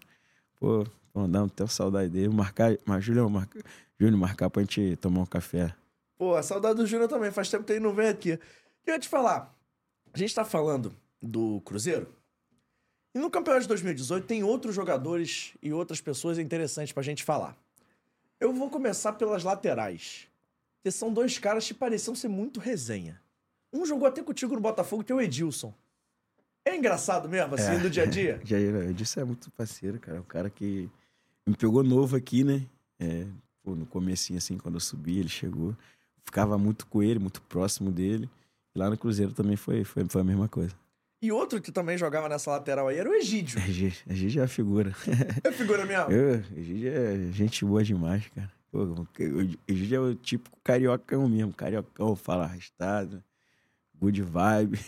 [0.59, 2.29] Pô, mandar teu saudade dele.
[2.29, 3.59] Marcar, mas Júnior, marcar,
[3.99, 5.73] Júnior, marcar pra gente tomar um café.
[6.15, 7.31] Pô, a saudade do Júnior também.
[7.31, 8.39] Faz tempo que ele não vem aqui.
[8.83, 9.51] Queria te falar.
[10.13, 12.07] A gente tá falando do Cruzeiro.
[13.15, 17.57] E no campeonato de 2018 tem outros jogadores e outras pessoas interessantes pra gente falar.
[18.39, 20.28] Eu vou começar pelas laterais.
[20.83, 23.19] Que são dois caras que pareciam ser muito resenha.
[23.71, 25.73] Um jogou até contigo no Botafogo, que é o Edilson.
[26.65, 27.77] É engraçado mesmo, assim, É.
[27.77, 28.39] no dia a dia?
[28.45, 30.19] Jair, o Edilson é muito parceiro, cara.
[30.21, 30.89] O cara que
[31.45, 32.65] me pegou novo aqui, né?
[32.99, 33.25] É,
[33.63, 35.75] pô, no comecinho, assim, quando eu subi, ele chegou.
[36.23, 38.29] Ficava muito com ele, muito próximo dele.
[38.75, 40.73] E lá no Cruzeiro também foi, foi, foi a mesma coisa.
[41.21, 43.59] E outro que também jogava nessa lateral aí era o Egídio.
[43.59, 44.93] A a Gigi é a figura.
[45.43, 46.11] É figura mesmo.
[46.11, 48.49] Eu, a Gigi é gente boa demais, cara.
[48.71, 49.07] Pô, o
[49.67, 51.53] Gigi é o típico cariocão mesmo.
[51.53, 53.23] Cariocão, fala arrastado,
[53.95, 54.79] good vibe.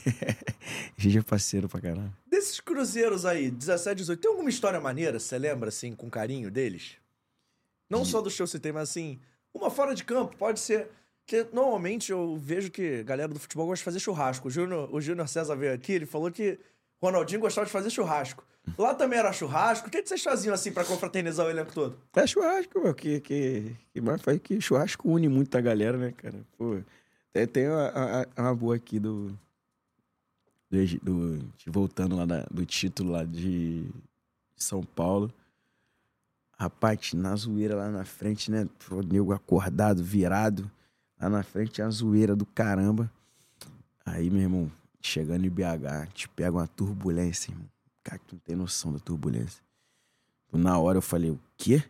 [0.98, 2.16] Gigi é parceiro pra caramba.
[2.28, 6.98] Desses cruzeiros aí, 17, 18, tem alguma história maneira, você lembra, assim, com carinho deles?
[7.90, 9.20] Não só do show você tem, mas assim,
[9.54, 10.90] uma fora de campo, pode ser.
[11.26, 14.48] Porque normalmente eu vejo que a galera do futebol gosta de fazer churrasco.
[14.48, 16.60] O Júnior, o Júnior César veio aqui, ele falou que
[17.00, 18.46] o Ronaldinho gostava de fazer churrasco.
[18.78, 19.88] Lá também era churrasco.
[19.88, 21.98] O que, que vocês faziam assim pra confraternizar o elenco todo?
[22.16, 26.12] É churrasco, meu, que, que, que mais faz que churrasco une muito a galera, né,
[26.12, 26.40] cara?
[26.58, 26.78] Pô,
[27.34, 29.38] tem, tem uma, uma- uma boa aqui do,
[30.70, 33.90] do, do- de- voltando lá da- do título lá de
[34.56, 35.34] São Paulo.
[36.58, 38.68] Rapaz, na zoeira lá na frente, né?
[38.92, 40.70] O nego acordado, virado.
[41.20, 43.12] Lá na frente a zoeira do caramba.
[44.06, 44.72] Aí, meu irmão,
[45.02, 47.66] chegando em BH, gente pega uma turbulência, irmão.
[48.04, 49.64] Cara, tu não tem noção da turbulência.
[50.52, 51.84] Na hora eu falei, o quê?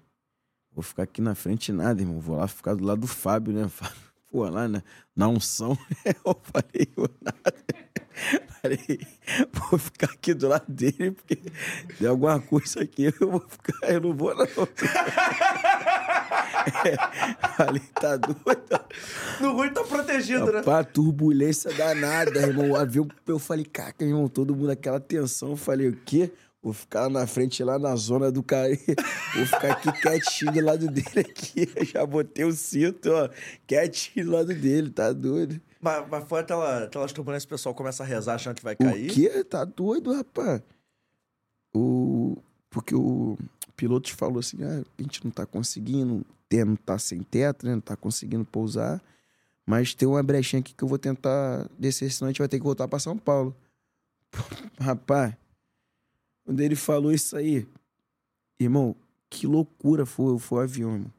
[0.72, 2.20] Vou ficar aqui na frente nada, irmão.
[2.20, 3.68] Vou lá ficar do lado do Fábio, né?
[3.70, 4.82] Fábio, Pô, lá na,
[5.16, 5.78] na unção.
[6.26, 7.54] Eu falei, eu nada.
[8.62, 9.00] Falei,
[9.52, 11.36] vou ficar aqui do lado dele, porque
[11.98, 14.46] tem alguma coisa aqui, eu vou ficar, eu não vou, não.
[17.58, 18.86] Falei, tá doido?
[19.40, 20.60] No ruim tá protegido, né?
[20.60, 22.72] Rapaz, turbulência danada, irmão.
[22.72, 25.52] O avião, eu falei, caca, irmão, todo mundo aquela tensão.
[25.52, 26.32] Eu falei, o quê?
[26.64, 28.70] Vou ficar na frente lá na zona do cara.
[29.36, 31.68] Vou ficar aqui quietinho do lado dele aqui.
[31.76, 33.30] Eu já botei o cinto, ó.
[33.66, 35.60] Quietinho do lado dele, tá doido?
[35.80, 38.76] Mas, mas foi aquela, aquelas turbulências que o pessoal começa a rezar achando que vai
[38.76, 39.10] cair.
[39.10, 39.44] O quê?
[39.44, 40.62] Tá doido, rapaz?
[41.74, 42.38] O...
[42.70, 43.38] Porque o
[43.76, 47.74] piloto falou assim, ah, a gente não tá conseguindo, ter- não tá sem teto, né?
[47.76, 49.02] Não tá conseguindo pousar.
[49.66, 52.58] Mas tem uma brechinha aqui que eu vou tentar descer, senão a gente vai ter
[52.58, 53.56] que voltar pra São Paulo.
[54.78, 55.34] Rapaz,
[56.44, 57.66] quando ele falou isso aí,
[58.60, 58.96] irmão,
[59.30, 61.14] que loucura foi, foi o avião, irmão.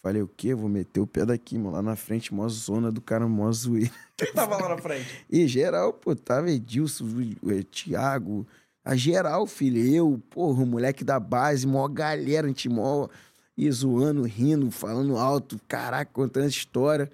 [0.00, 0.54] Falei, o quê?
[0.54, 1.72] Vou meter o pé daqui, mano.
[1.72, 3.90] Lá na frente, mó zona do cara, mó zoeira.
[4.16, 5.08] Quem tava lá na frente?
[5.28, 7.04] E geral, pô, tava Edilson,
[7.42, 8.46] o Thiago,
[8.84, 13.08] a geral, filho, eu, porra, o moleque da base, mó galera, a gente mó
[13.58, 17.10] e zoando, rindo, falando alto, caraca, contando essa história.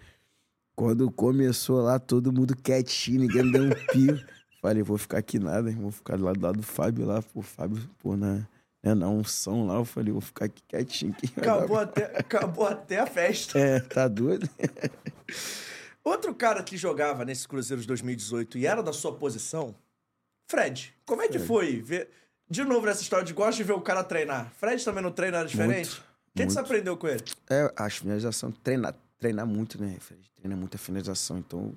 [0.77, 4.23] Quando começou lá, todo mundo quietinho, ninguém deu um pio.
[4.61, 7.41] Falei, vou ficar aqui nada, vou ficar do lado, do lado do Fábio lá, pô,
[7.41, 8.47] Fábio, pô, na,
[8.83, 11.17] né, na unção lá, eu falei, vou ficar aqui quietinho.
[11.35, 13.59] Acabou até, acabou até a festa.
[13.59, 14.49] É, tá doido?
[16.05, 19.75] Outro cara que jogava nesse Cruzeiro de 2018 e era da sua posição,
[20.47, 20.95] Fred.
[21.07, 21.47] Como é que Fred.
[21.47, 22.11] foi ver.
[22.51, 24.53] De novo, nessa história de gosta de ver o cara treinar.
[24.59, 25.91] Fred também não treina era diferente?
[25.91, 26.67] Muito, O que, que você muito.
[26.67, 27.23] aprendeu com ele?
[27.49, 29.97] É, a finalização, treinar, treinar muito, né?
[30.35, 31.73] Treina muita finalização, então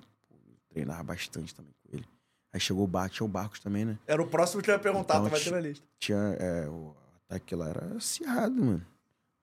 [0.68, 2.06] treinava bastante também com ele.
[2.52, 4.00] Aí chegou o tinha o Barcos também, né?
[4.08, 5.86] Era o próximo que eu ia perguntar, Então, tava aqui na lista.
[6.00, 6.18] Tinha.
[6.40, 8.86] É, o ataque lá era acirrado, mano.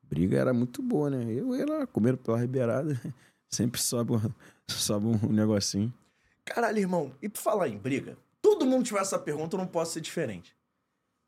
[0.03, 1.32] Briga era muito boa, né?
[1.32, 3.01] Eu ia lá, comendo pela ribeirada.
[3.49, 4.15] Sempre sobe,
[4.69, 5.95] sobe um negocinho.
[6.45, 9.93] Caralho, irmão, e pra falar em briga, todo mundo tiver essa pergunta, eu não posso
[9.93, 10.57] ser diferente.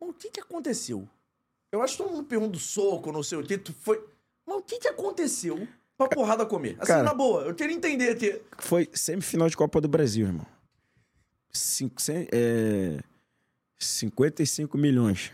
[0.00, 1.08] Mas o que que aconteceu?
[1.72, 4.02] Eu acho que todo mundo pergunta do soco, não sei o que, tu foi...
[4.46, 5.66] Mas o que que aconteceu
[5.98, 6.76] pra porrada comer?
[6.78, 8.40] Assim, Cara- na boa, eu queria entender que...
[8.58, 10.46] Foi semifinal de Copa do Brasil, irmão.
[11.52, 12.98] Cinco, cem- é,
[13.78, 15.32] 55 milhões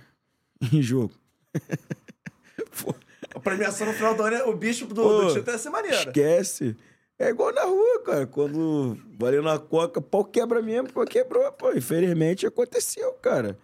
[0.73, 1.13] em jogo.
[2.83, 2.95] Pô,
[3.35, 5.97] A premiação no final do ano, é- o bicho do, Pô, do ia ser maneiro.
[5.97, 6.77] esquece.
[7.19, 8.27] É igual na rua, cara.
[8.27, 11.51] Quando valeu na coca, pau quebra mesmo, pau quebrou.
[11.53, 13.59] Pô, infelizmente aconteceu, cara.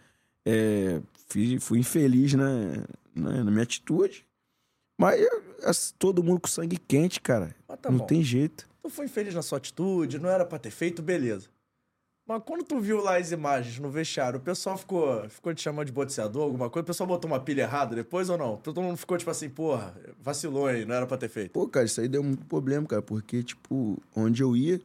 [0.45, 4.27] É, fui, fui infeliz na, na, na minha atitude.
[5.01, 7.55] Mas todo mundo com sangue quente, cara.
[7.81, 8.07] Tá não bom.
[8.07, 8.69] tem jeito.
[8.83, 11.49] Tu foi infeliz na sua atitude, não era pra ter feito, beleza.
[12.27, 15.87] Mas quando tu viu lá as imagens no vestiário, o pessoal ficou, ficou te chamando
[15.87, 16.83] de boxeador, alguma coisa?
[16.83, 18.59] O pessoal botou uma pilha errada depois ou não?
[18.59, 20.85] Todo mundo ficou tipo assim, porra, vacilou, hein?
[20.85, 21.53] Não era pra ter feito.
[21.53, 24.79] Pô, cara, isso aí deu muito problema, cara, porque, tipo, onde eu ia.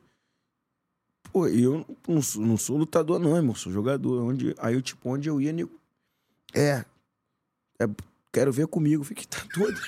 [1.34, 4.24] Pô, eu não sou, não sou lutador, não, irmão, sou jogador.
[4.24, 5.72] Onde, aí, eu, tipo, onde eu ia, nego.
[6.54, 6.84] É,
[7.80, 7.88] é.
[8.32, 9.02] Quero ver comigo.
[9.02, 9.80] Eu Fiquei, tá doido.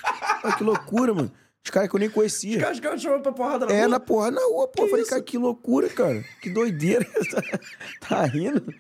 [0.44, 1.32] Olha que loucura, mano.
[1.64, 2.60] Os caras que eu nem Os conhecia.
[2.60, 3.88] caras ficaram te chamando pra porrada na É, rua.
[3.88, 4.74] na porra, na rua, pô.
[4.74, 5.10] Que Eu falei, isso?
[5.12, 6.24] cara, que loucura, cara.
[6.42, 7.06] Que doideira.
[8.08, 8.72] tá rindo?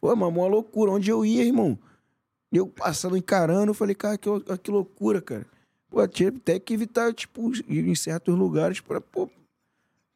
[0.00, 0.92] Pô, mas uma loucura.
[0.92, 1.76] Onde eu ia, irmão?
[2.52, 4.28] Eu passando, encarando, eu falei, cara, que,
[4.62, 5.44] que loucura, cara.
[5.90, 9.28] Pô, tinha até que evitar, tipo, ir em certos lugares pra, pô,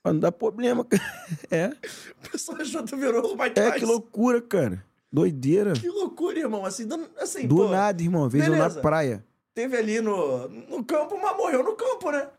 [0.02, 1.02] pra não dar problema, cara.
[1.50, 4.84] É, O pessoal que tu virou o é, que loucura, cara.
[5.12, 5.74] Doideira.
[5.74, 6.64] Que loucura, irmão.
[6.64, 8.28] Assim, do, assim Do pô, nada, irmão.
[8.28, 8.56] Beleza.
[8.56, 9.24] na praia.
[9.54, 12.30] teve ali no, no campo, mas morreu no campo, né?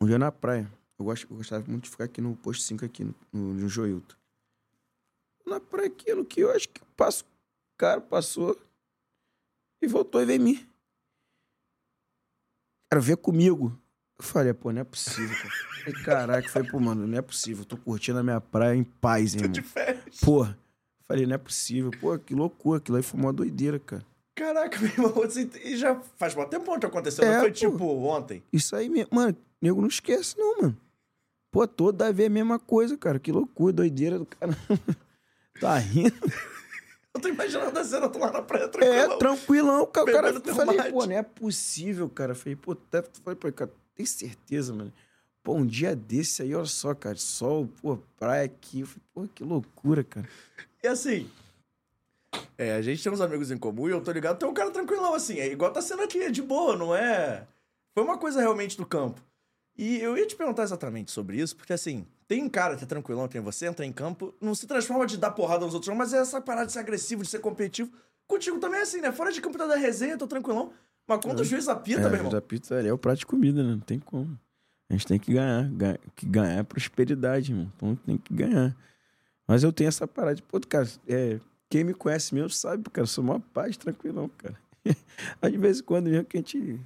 [0.00, 0.70] Um dia na praia.
[0.98, 3.68] Eu, gosto, eu gostava muito de ficar aqui no posto 5 aqui, no, no, no
[3.68, 4.14] Joilton.
[5.46, 8.54] Na praia, aquilo que eu acho que passo, o cara passou
[9.80, 10.68] e voltou e veio em mim.
[12.90, 13.78] Cara, veio comigo.
[14.18, 15.50] Eu falei, pô, não é possível, cara.
[15.84, 17.62] Falei, Caraca, foi, pô, mano, não é possível.
[17.62, 19.52] Eu tô curtindo a minha praia em paz, Tô irmão.
[19.52, 20.20] de férias.
[20.20, 20.58] Porra.
[21.08, 21.90] Falei, não é possível.
[22.00, 22.78] Pô, que loucura.
[22.78, 24.04] Aquilo aí foi uma doideira, cara.
[24.34, 25.22] Caraca, meu irmão.
[25.22, 27.24] Assim, e já faz muito tempo que aconteceu.
[27.24, 27.56] É, não foi pô.
[27.56, 28.42] tipo ontem.
[28.52, 29.08] Isso aí mesmo.
[29.12, 30.76] Mano, nego não esquece, não, mano.
[31.50, 33.18] Pô, toda vez a mesma coisa, cara.
[33.18, 34.56] Que loucura, doideira do cara.
[35.60, 36.12] tá rindo.
[37.14, 39.18] Eu tô imaginando a cena, eu tô lá na praia É, tranquilo.
[39.18, 39.86] tranquilão.
[39.86, 40.92] Cara, o cara teu falei, mate.
[40.92, 42.32] pô, não é possível, cara.
[42.32, 44.92] Falei, pô, até falei, pô, cara, tem certeza, mano.
[45.42, 48.80] Pô, um dia desse aí, olha só, cara, sol, pô, praia aqui.
[48.80, 50.28] Eu falei, pô, que loucura, cara.
[50.82, 51.30] E assim,
[52.56, 54.70] é, a gente tem uns amigos em comum e eu tô ligado, tem um cara
[54.70, 57.46] tranquilão, assim, é igual tá sendo aqui, é de boa, não é?
[57.94, 59.20] Foi uma coisa realmente do campo.
[59.76, 62.86] E eu ia te perguntar exatamente sobre isso, porque assim, tem um cara que é
[62.86, 65.96] tranquilão, tem você, entra em campo, não se transforma de dar porrada nos outros, não,
[65.96, 67.90] mas é essa parada de ser agressivo, de ser competitivo.
[68.26, 69.10] Contigo também é assim, né?
[69.10, 70.72] Fora de campo tá da resenha, tô tranquilão.
[71.06, 72.30] Mas quando o juiz apita, meu é, irmão.
[72.30, 73.70] da pizza ali é o prato de comida, né?
[73.70, 74.38] Não tem como.
[74.90, 75.66] A gente tem que ganhar.
[75.70, 77.72] ganhar que ganhar é prosperidade, irmão.
[77.76, 78.76] Então tem que ganhar.
[79.48, 83.02] Mas eu tenho essa parada de, pô, cara, é, quem me conhece mesmo sabe, cara,
[83.04, 84.54] eu sou uma paz, tranquilão, cara.
[85.42, 86.78] Aí de vez em quando mesmo que a gente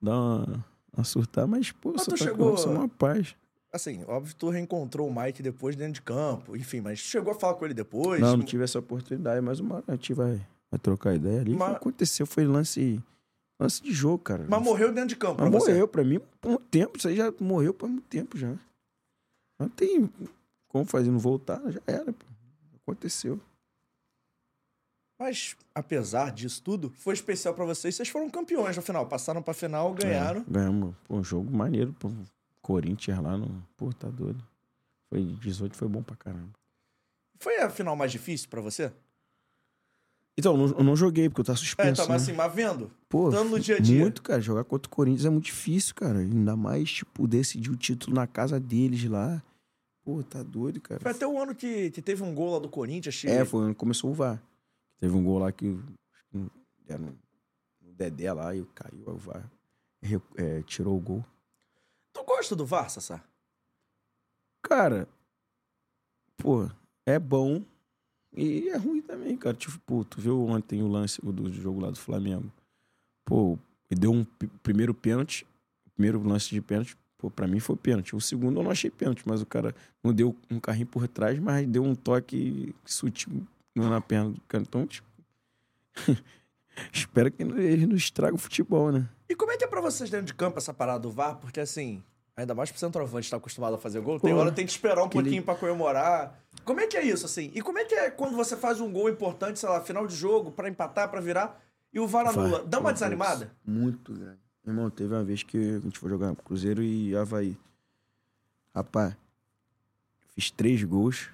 [0.00, 0.64] dá uma,
[0.96, 3.34] uma surtar, mas, pô, Mas sou chegou- sou uma paz.
[3.72, 7.54] Assim, óbvio, tu reencontrou o Mike depois dentro de campo, enfim, mas chegou a falar
[7.54, 8.20] com ele depois.
[8.20, 11.54] Não, não tive essa oportunidade, mas uma hora a gente vai, vai trocar ideia ali.
[11.54, 13.02] Mas- Foi- Aconteceu, foi lance,
[13.60, 14.46] lance de jogo, cara.
[14.48, 15.70] Mas morreu dentro de campo, Mas pra você.
[15.72, 16.96] morreu, pra mim, por muito tempo.
[16.96, 18.54] Isso aí já morreu por muito tempo já.
[19.58, 20.08] Não tem
[20.68, 22.26] como fazer não voltar, já era, pô.
[22.82, 23.40] Aconteceu.
[25.20, 27.94] Mas, apesar disso tudo, foi especial pra vocês.
[27.96, 29.04] Vocês foram campeões no final.
[29.06, 30.42] Passaram pra final, ganharam.
[30.42, 30.94] É, ganhamos.
[31.04, 32.08] Pô, um jogo maneiro, pô.
[32.62, 33.66] Corinthians lá no.
[33.76, 34.42] Pô, tá doido.
[35.10, 36.50] Foi 18, foi bom pra caramba.
[37.40, 38.92] Foi a final mais difícil pra você?
[40.38, 42.02] Então, eu não, eu não joguei, porque eu tava É, suspenso.
[42.02, 42.32] tá, mas né?
[42.32, 42.90] assim, mas vendo.
[43.08, 44.00] Pô, estando no dia a dia.
[44.00, 44.40] Muito, cara.
[44.40, 46.20] Jogar contra o Corinthians é muito difícil, cara.
[46.20, 49.42] Ainda mais, tipo, decidir o título na casa deles lá.
[50.08, 50.98] Pô, tá doido, cara.
[51.00, 53.22] Foi até o ano que, que teve um gol lá do Corinthians.
[53.26, 54.42] É, foi quando começou o VAR.
[54.98, 55.78] Teve um gol lá que
[56.88, 57.14] era no,
[57.82, 59.52] no Dedé lá e caiu, aí o VAR
[60.36, 61.22] é, tirou o gol.
[62.14, 63.22] Tu gosta do VAR, Sassá?
[64.62, 65.06] Cara,
[66.38, 66.70] pô,
[67.04, 67.62] é bom
[68.34, 69.58] e é ruim também, cara.
[69.58, 72.50] Tipo, pô, tu viu ontem o lance do jogo lá do Flamengo?
[73.26, 73.58] Pô,
[73.90, 74.24] ele deu um
[74.62, 75.46] primeiro pênalti,
[75.94, 78.14] primeiro lance de pênalti, pô, pra mim foi pênalti.
[78.16, 81.38] O segundo eu não achei pênalti, mas o cara não deu um carrinho por trás,
[81.38, 83.46] mas deu um toque sutil
[83.76, 84.62] na perna do cara.
[84.66, 85.06] Então, tipo,
[86.92, 89.08] espero que ele não estrague o futebol, né?
[89.28, 91.36] E como é que é pra vocês dentro de campo essa parada do VAR?
[91.36, 92.02] Porque assim,
[92.36, 94.72] ainda mais pro centroavante estar acostumado a fazer gol, tem Pô, hora que tem que
[94.72, 96.38] esperar um aquele- pouquinho pra comemorar.
[96.64, 97.50] Como é que é isso, assim?
[97.54, 100.14] E como é que é quando você faz um gol importante, sei lá, final de
[100.16, 101.60] jogo, pra empatar, pra virar,
[101.92, 102.64] e o VAR anula?
[102.64, 103.50] Dá uma desanimada?
[103.66, 104.38] Muito grande.
[104.68, 107.56] Irmão, teve uma vez que a gente foi jogar Cruzeiro e Havaí.
[108.74, 109.16] Rapaz,
[110.34, 111.30] fiz três gols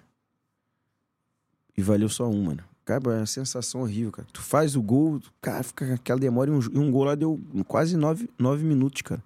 [1.77, 2.65] e valeu só um, mano.
[2.85, 4.29] Cara, é uma sensação horrível, cara.
[4.33, 7.41] Tu faz o gol, cara, fica aquela demora e um, e um gol lá deu
[7.67, 9.23] quase nove, nove minutos, cara,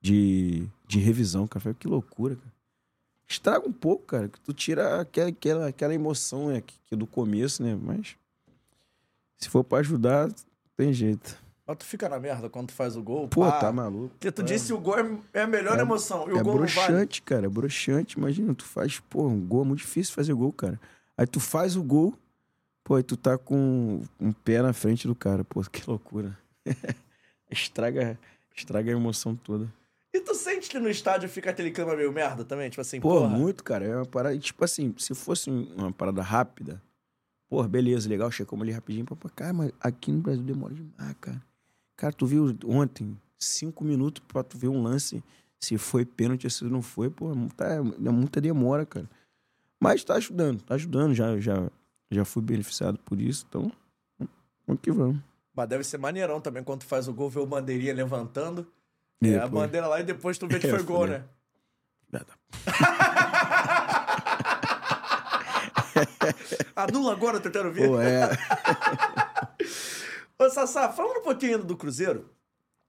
[0.00, 1.74] de, de revisão, cara.
[1.74, 2.54] Que loucura, cara.
[3.28, 6.96] Estraga um pouco, cara, que tu tira aquela, aquela, aquela emoção né, que, que é
[6.96, 7.78] do começo, né?
[7.80, 8.16] Mas
[9.38, 10.30] se for pra ajudar,
[10.76, 11.43] tem jeito.
[11.66, 13.26] Mas tu fica na merda quando tu faz o gol.
[13.28, 13.58] Pô, pá.
[13.58, 14.10] tá maluco.
[14.10, 16.28] Porque tu disse que o gol é- é a melhor É- emoção.
[16.28, 16.72] E o é gol não vale.
[16.88, 18.18] broxante, cara, é broxante.
[18.18, 20.78] Imagina, tu faz, pô, um gol é muito difícil fazer gol, cara.
[21.16, 22.12] Aí tu faz o gol,
[22.82, 25.42] pô, aí tu tá com um pé na frente do cara.
[25.42, 26.36] Pô, que loucura.
[27.50, 28.18] estraga,
[28.54, 29.72] estraga a emoção toda.
[30.12, 32.68] E tu sente que no estádio fica aquele clima meio merda também?
[32.70, 33.28] Tipo assim, Pô, porra.
[33.28, 33.84] muito, cara.
[33.84, 36.80] É uma parada, tipo assim, se fosse um- uma parada rápida,
[37.48, 39.04] pô, beleza, legal, chegamos ali rapidinho.
[39.06, 41.42] Pô, cara, mas aqui no Brasil demora demais, cara.
[41.96, 45.22] Cara, tu viu ontem, cinco minutos pra tu ver um lance,
[45.60, 49.08] se foi pênalti, se não foi, pô, é muita, é muita demora, cara.
[49.80, 51.70] Mas tá ajudando, tá ajudando, já, já,
[52.10, 53.70] já fui beneficiado por isso, então
[54.66, 55.20] vamos que vamos.
[55.54, 58.66] Mas deve ser maneirão também quando tu faz o gol, ver o bandeirinha levantando.
[59.22, 61.22] É, a bandeira lá e depois tu vê que É, foi gol, né?
[62.10, 62.26] Nada.
[66.74, 67.88] Anula agora, tentando ver.
[67.88, 68.30] Pô, é.
[70.38, 72.30] Ô, Sassá, falando um pouquinho ainda do Cruzeiro,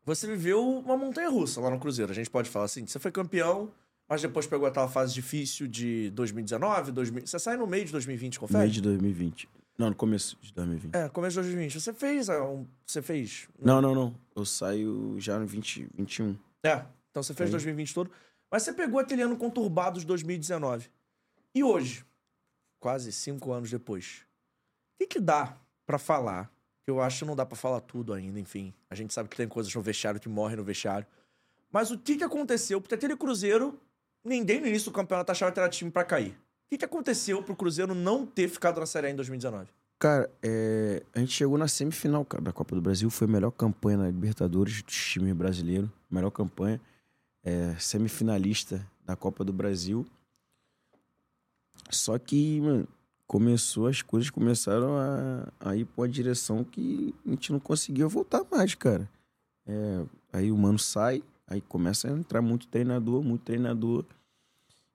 [0.04, 2.12] você viveu uma montanha russa lá no Cruzeiro.
[2.12, 3.72] A gente pode falar assim: você foi campeão,
[4.08, 7.28] mas depois pegou aquela fase difícil de 2019, 2000.
[7.28, 8.60] Você sai no meio de 2020, confere?
[8.60, 9.50] Meio de 2020.
[9.78, 10.96] Não, no começo de 2020.
[10.96, 11.80] É, começo de 2020.
[11.82, 12.30] Você fez.
[12.30, 13.48] ah, um- Você fez.
[13.60, 14.16] Não, não, não.
[14.36, 16.38] Eu saio já no 20, 21.
[16.64, 17.52] É, então você fez Aí.
[17.52, 18.10] 2020 todo.
[18.50, 20.90] Mas você pegou aquele ano conturbado de 2019.
[21.54, 22.06] E hoje,
[22.80, 24.22] quase cinco anos depois,
[24.94, 26.50] o que, que dá pra falar?
[26.86, 28.74] Que eu acho que não dá pra falar tudo ainda, enfim.
[28.90, 31.08] A gente sabe que tem coisas no vestiário que morrem no vestiário.
[31.72, 32.80] Mas o que, que aconteceu?
[32.80, 33.80] Porque aquele Cruzeiro,
[34.24, 36.32] ninguém no início do campeonato achava que era time pra cair.
[36.32, 39.68] O que, que aconteceu pro Cruzeiro não ter ficado na Série A em 2019?
[39.98, 43.10] Cara, é, a gente chegou na semifinal da Copa do Brasil.
[43.10, 45.92] Foi a melhor campanha na Libertadores do time brasileiro.
[46.10, 46.80] Melhor campanha.
[47.44, 50.06] É, semifinalista da Copa do Brasil.
[51.90, 52.88] Só que, mano,
[53.28, 58.08] começou, as coisas começaram a, a ir pra uma direção que a gente não conseguia
[58.08, 59.10] voltar mais, cara.
[59.66, 64.06] É, aí o mano sai, aí começa a entrar muito treinador, muito treinador.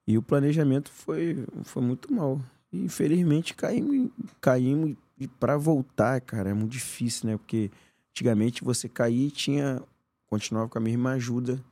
[0.07, 2.41] E o planejamento foi, foi muito mal.
[2.73, 7.37] E, infelizmente caímos, caímos e para voltar, cara, é muito difícil, né?
[7.37, 7.71] Porque
[8.11, 9.83] antigamente você e tinha
[10.27, 11.63] continuava com a mesma ajuda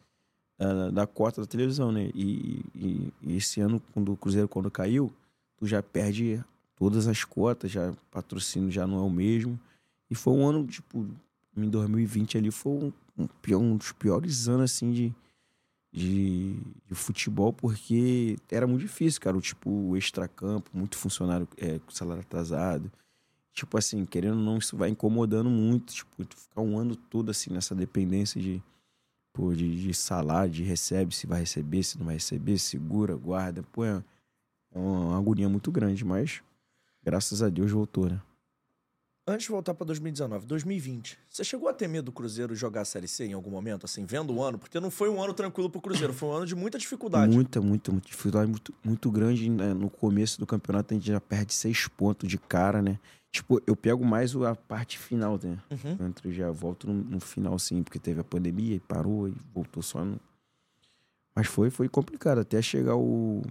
[0.58, 2.10] ah, da cota da televisão, né?
[2.14, 5.12] E, e- e esse ano, quando o Cruzeiro quando caiu,
[5.58, 6.42] tu já perde
[6.76, 9.58] todas as cotas, já patrocínio já não é o mesmo.
[10.10, 11.06] E foi um ano, tipo,
[11.56, 15.14] em 2020 ali foi um, um, um dos piores anos, assim, de,
[15.92, 16.54] de,
[16.86, 19.36] de futebol, porque era muito difícil, cara.
[19.36, 22.90] O tipo, extracampo, muito funcionário é, com salário atrasado.
[23.52, 25.92] Tipo assim, querendo ou não, isso vai incomodando muito.
[25.92, 28.62] Tipo, tu ficar um ano todo assim nessa dependência de,
[29.32, 33.64] pô, de, de salário, de recebe, se vai receber, se não vai receber, segura, guarda.
[33.72, 34.02] Pô, é
[34.74, 36.40] uma agonia muito grande, mas
[37.04, 38.20] graças a Deus voltou, né?
[39.26, 42.84] Antes de voltar pra 2019, 2020, você chegou a ter medo do Cruzeiro jogar a
[42.86, 44.58] Série C em algum momento, assim, vendo o ano?
[44.58, 47.34] Porque não foi um ano tranquilo pro Cruzeiro, foi um ano de muita dificuldade.
[47.34, 49.50] Muita, muita, muita dificuldade muito, muito grande.
[49.50, 49.74] né?
[49.74, 52.98] No começo do campeonato a gente já perde seis pontos de cara, né?
[53.30, 55.58] Tipo, eu pego mais o- a parte final, né?
[55.70, 56.06] Uhum.
[56.08, 59.82] Entre já volto no, no final, sim, porque teve a pandemia e parou e voltou
[59.82, 60.18] só no.
[61.36, 62.38] Mas foi, foi complicado.
[62.38, 63.42] Até chegar o,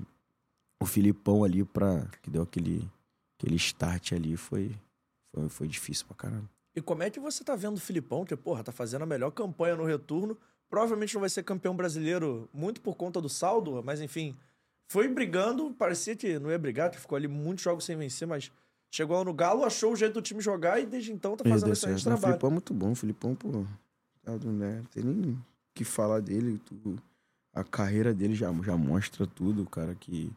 [0.82, 2.06] o Filipão ali pra.
[2.22, 2.88] que deu aquele,
[3.38, 4.72] aquele start ali, foi,
[5.34, 6.50] foi, foi difícil pra caramba.
[6.76, 9.32] E como é que você tá vendo o Filipão, que, porra, tá fazendo a melhor
[9.32, 10.38] campanha no retorno?
[10.70, 14.36] Provavelmente não vai ser campeão brasileiro muito por conta do saldo, mas enfim.
[14.90, 18.52] Foi brigando, parecia que não ia brigar, que ficou ali muitos jogos sem vencer, mas
[18.90, 22.02] chegou no Galo, achou o jeito do time jogar e desde então tá fazendo excelente
[22.04, 22.10] certo.
[22.10, 22.34] Não, O trabalho.
[22.34, 22.92] Filipão é muito bom.
[22.92, 23.66] O Filipão, pô.
[24.24, 26.58] tá, né, Não tem nem o que falar dele.
[26.66, 26.96] tu-
[27.54, 29.66] a carreira dele já, já mostra tudo.
[29.66, 30.32] Cara que,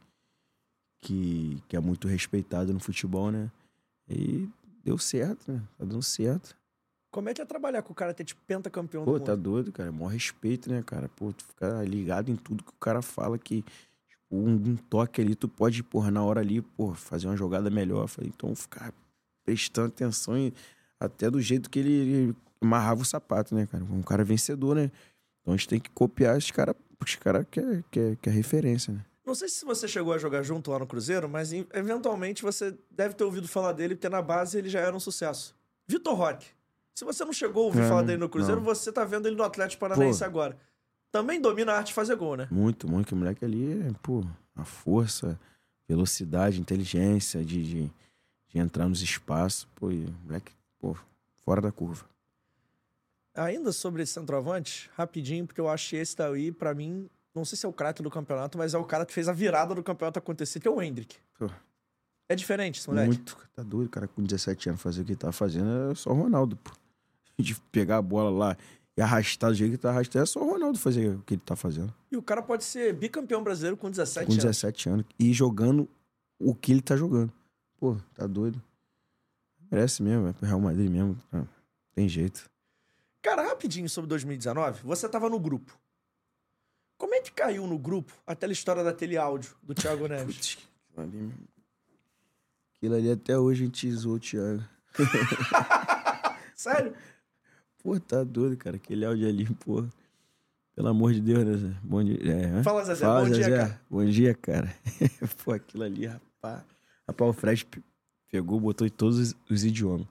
[1.00, 3.50] que, que é muito respeitado no futebol, né?
[4.08, 4.48] E
[4.84, 5.62] deu certo, né?
[5.78, 6.56] Tá dando certo.
[7.10, 9.42] Como é que é trabalhar com o cara é tipo pentacampeão Pô, do tá mundo?
[9.42, 9.88] doido, cara.
[9.88, 11.08] É maior respeito, né, cara?
[11.08, 13.62] Pô, tu fica ligado em tudo que o cara fala que
[14.08, 17.68] tipo, um, um toque ali, tu pode, porra, na hora ali, pô, fazer uma jogada
[17.68, 18.06] melhor.
[18.06, 18.92] Falei, então ficar
[19.44, 20.52] prestando atenção e
[21.00, 23.82] até do jeito que ele, ele amarrava o sapato, né, cara?
[23.84, 24.92] Um cara vencedor, né?
[25.40, 28.16] Então a gente tem que copiar esse cara, porque esse cara que é, que é,
[28.16, 29.04] que é referência, né?
[29.24, 33.14] Não sei se você chegou a jogar junto lá no Cruzeiro, mas eventualmente você deve
[33.14, 35.54] ter ouvido falar dele, porque na base ele já era um sucesso.
[35.86, 36.46] Vitor Roque.
[36.94, 38.64] Se você não chegou a ouvir É, falar dele no Cruzeiro, não.
[38.66, 40.24] você tá vendo ele no Atlético Paranaense Pô.
[40.24, 40.58] agora.
[41.12, 42.48] Também domina a arte de fazer gol, né?
[42.50, 43.08] Muito, muito.
[43.08, 44.24] Que o moleque ali, é, pô,
[44.54, 45.38] a força,
[45.88, 47.92] velocidade, inteligência de, de,
[48.48, 49.66] de entrar nos espaços.
[49.74, 50.96] Pô, e moleque, pô,
[51.44, 52.04] fora da curva.
[53.34, 57.56] Ainda sobre esse centroavante, rapidinho, porque eu acho que esse daí, pra mim, não sei
[57.56, 59.82] se é o craque do campeonato, mas é o cara que fez a virada do
[59.82, 61.16] campeonato acontecer, que é o Hendrick.
[61.38, 61.48] Pô.
[62.28, 63.08] É diferente esse moleque.
[63.08, 63.36] Muito.
[63.54, 66.14] Tá doido, cara, com 17 anos fazer o que ele tá fazendo é só o
[66.14, 66.70] Ronaldo, pô.
[67.38, 68.56] De pegar a bola lá
[68.96, 71.42] e arrastar do jeito que tá arrastando, é só o Ronaldo fazer o que ele
[71.44, 71.92] tá fazendo.
[72.10, 74.44] E o cara pode ser bicampeão brasileiro com 17 com anos.
[74.44, 75.06] 17 anos.
[75.18, 75.88] E jogando
[76.38, 77.32] o que ele tá jogando.
[77.78, 78.62] Pô, tá doido.
[79.70, 81.16] Merece mesmo, é pro Real Madrid mesmo.
[81.30, 81.46] tá?
[81.94, 82.50] Tem jeito.
[83.22, 85.78] Cara, rapidinho sobre 2019, você tava no grupo.
[87.00, 90.36] Como é que caiu no grupo aquela história daquele áudio do Thiago Neves?
[90.36, 90.58] Putz,
[90.92, 91.32] aquilo ali,
[92.76, 94.62] aquilo ali até hoje a gente zoou o Thiago.
[96.54, 96.94] Sério?
[97.82, 98.76] Pô, tá doido, cara.
[98.76, 99.82] Aquele áudio ali, pô.
[100.76, 101.56] Pelo amor de Deus, né?
[101.56, 101.74] Zé?
[101.82, 102.18] Bom dia.
[102.22, 102.62] É?
[102.62, 103.04] Fala, Zezé.
[103.04, 103.80] Fala, Bom dia, cara.
[103.90, 104.76] Bom dia, cara.
[105.42, 106.62] pô, aquilo ali, rapaz.
[107.08, 107.82] Rapaz, o Fred pe-
[108.30, 110.06] pegou, botou em todos os, os idiomas.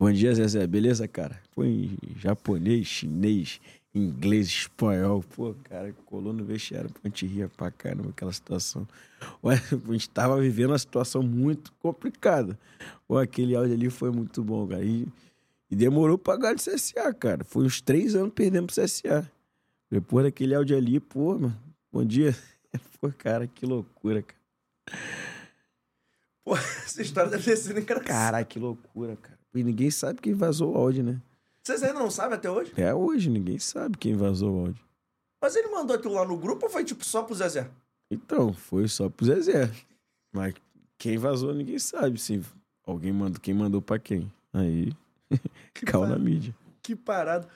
[0.00, 0.66] Bom dia, Zezé.
[0.66, 1.40] Beleza, cara?
[1.54, 3.60] Pô, em japonês, chinês,
[3.94, 5.22] inglês, espanhol.
[5.34, 6.90] Pô, cara, colou no vestiário.
[6.90, 8.86] Pô, a gente ria pra caramba aquela situação.
[9.44, 9.54] Ué,
[9.88, 12.58] a gente tava vivendo uma situação muito complicada.
[13.06, 14.84] Pô, aquele áudio ali foi muito bom, cara.
[14.84, 15.06] E,
[15.70, 17.44] e demorou pra ganhar de CSA, cara.
[17.44, 19.30] Foi uns três anos perdendo pro CSA.
[19.90, 21.56] Depois daquele áudio ali, pô, mano,
[21.92, 22.34] bom dia.
[22.98, 24.40] Pô, cara, que loucura, cara.
[26.44, 28.08] Pô, essa história deve ter sido engraçada.
[28.08, 29.38] Caralho, que loucura, cara.
[29.54, 31.20] E ninguém sabe quem vazou o áudio, né?
[31.62, 32.72] Vocês ainda não sabem até hoje?
[32.76, 34.84] É hoje, ninguém sabe quem vazou o áudio.
[35.40, 37.70] Mas ele mandou aquilo lá no grupo ou foi tipo só pro Zezé?
[38.10, 39.70] Então, foi só pro Zezé.
[40.32, 40.54] Mas
[40.98, 42.18] quem vazou, ninguém sabe.
[42.18, 42.40] Se
[42.84, 44.32] alguém mandou, quem mandou pra quem.
[44.52, 44.92] Aí,
[45.86, 46.54] caiu na mídia.
[46.82, 47.46] Que parado.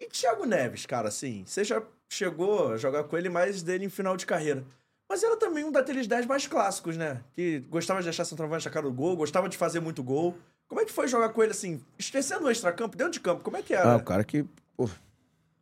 [0.00, 1.80] E Thiago Neves, cara, assim, você já
[2.10, 4.64] chegou a jogar com ele mais dele em final de carreira.
[5.08, 7.22] Mas era também um daqueles 10 mais clássicos, né?
[7.34, 10.36] Que gostava de achar centroavante na cara do gol, gostava de fazer muito gol.
[10.72, 13.42] Como é que foi jogar com ele assim, esquecendo o extracampo, dentro de campo?
[13.42, 13.92] Como é que era?
[13.92, 14.42] Ah, o cara que,
[14.74, 14.88] pô,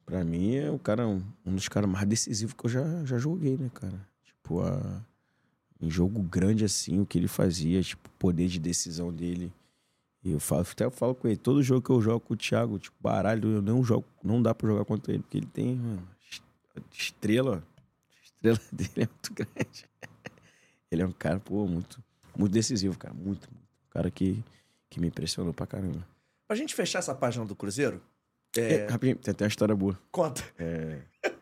[0.06, 3.56] pra mim é o cara, um, dos caras mais decisivos que eu já, já joguei,
[3.58, 4.06] né, cara?
[4.24, 5.02] Tipo, a,
[5.80, 9.52] em jogo grande assim, o que ele fazia, tipo, o poder de decisão dele.
[10.22, 12.36] E eu falo, até eu falo com ele, todo jogo que eu jogo com o
[12.36, 15.74] Thiago, tipo, baralho, eu não jogo, não dá pra jogar contra ele, porque ele tem,
[15.74, 16.42] mano, est-
[16.92, 17.64] estrela,
[18.22, 19.84] estrela dele é muito grande.
[20.88, 22.00] Ele é um cara, pô, muito,
[22.38, 23.60] muito decisivo, cara, muito, muito.
[23.88, 24.40] Um cara que,
[24.90, 26.06] que me impressionou pra caramba.
[26.46, 28.02] Pra gente fechar essa página do Cruzeiro,
[28.56, 29.98] É, rapidinho, tem até uma história boa.
[30.10, 30.42] conta.
[30.58, 31.00] É,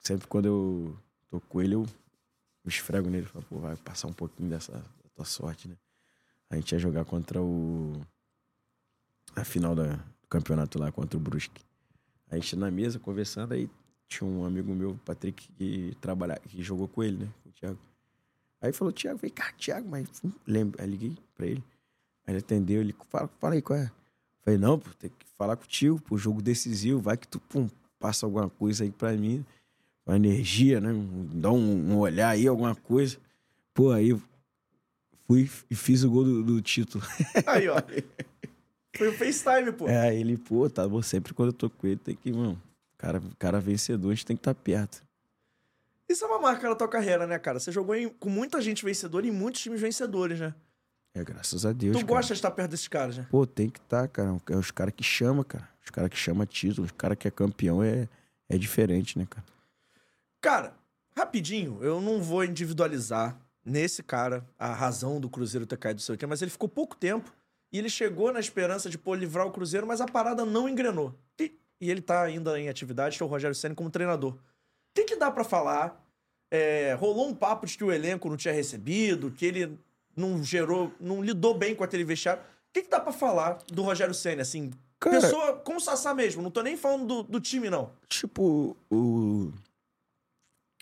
[0.00, 0.98] sempre quando eu
[1.30, 3.26] tô com ele, eu me esfrego nele.
[3.26, 5.76] Falo, pô, vai passar um pouquinho dessa da tua sorte, né?
[6.50, 7.92] A gente ia jogar contra o.
[9.36, 11.62] A final da, do campeonato lá, contra o Brusque.
[12.30, 13.70] A gente na mesa conversando, aí
[14.08, 17.28] tinha um amigo meu, Patrick, que trabalha, que jogou com ele, né?
[17.42, 17.78] Com o Thiago.
[18.60, 20.82] Aí falou, Thiago, vem cá, Thiago, mas hum, lembra.
[20.82, 21.62] Aí liguei pra ele.
[22.28, 23.90] Ele atendeu, ele fala, fala aí qual é.
[24.42, 27.68] Falei, não, pô, tem que falar contigo, pô, jogo decisivo, vai que tu pum,
[27.98, 29.44] passa alguma coisa aí pra mim,
[30.06, 30.90] uma energia, né?
[31.32, 33.18] Dá um, um olhar aí, alguma coisa.
[33.72, 34.14] Pô, aí
[35.26, 37.04] fui e fiz o gol do, do título.
[37.46, 37.76] Aí, ó.
[38.96, 39.86] Foi o FaceTime, pô.
[39.88, 42.60] É, ele, pô, tá bom, sempre quando eu tô com ele, tem que, mano,
[42.96, 45.02] cara, cara vencedor, a gente tem que estar tá perto.
[46.08, 47.60] Isso é uma marca na tua carreira, né, cara?
[47.60, 50.54] Você jogou em- com muita gente vencedora e muitos times vencedores, né?
[51.18, 52.18] É, graças a Deus, tu cara.
[52.18, 53.26] gosta de estar perto desses caras, né?
[53.28, 54.36] Pô, tem que estar, tá, cara.
[54.50, 55.68] É os caras que chamam, cara.
[55.84, 58.08] Os caras que chamam título, os caras que é campeão é,
[58.48, 59.44] é diferente, né, cara?
[60.40, 60.74] Cara,
[61.16, 66.16] rapidinho, eu não vou individualizar nesse cara a razão do Cruzeiro ter caído do seu
[66.16, 67.32] time, mas ele ficou pouco tempo
[67.72, 71.14] e ele chegou na esperança de pô, livrar o Cruzeiro, mas a parada não engrenou.
[71.40, 74.34] E, e ele tá ainda em atividade, que é o Rogério Senna como treinador.
[74.34, 74.38] O
[74.94, 76.00] que, que dá pra falar?
[76.50, 79.78] É, rolou um papo de que o elenco não tinha recebido, que ele
[80.18, 82.42] não gerou, não lidou bem com aquele vestiário.
[82.42, 84.70] O que, que dá pra falar do Rogério Senna, assim?
[85.00, 87.90] Cara- Pessoa com o Sassá mesmo, não tô nem falando do, do time, não.
[88.08, 89.52] Tipo, o.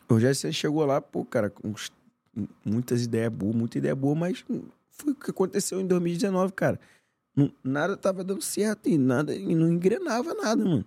[0.09, 1.75] O Rogério Ceni chegou lá, pô, cara, com
[2.65, 4.45] muitas ideias boas, muita ideia boa, mas
[4.91, 6.81] foi o que aconteceu em 2019, cara.
[7.35, 10.85] Não- nada tava dando certo e nada, e não engrenava nada, mano.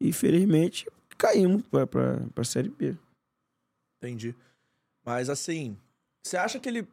[0.00, 2.96] E infelizmente caímos pra, pra, pra Série B.
[4.02, 4.34] Entendi.
[5.04, 5.76] Mas assim,
[6.26, 6.88] você acha que ele.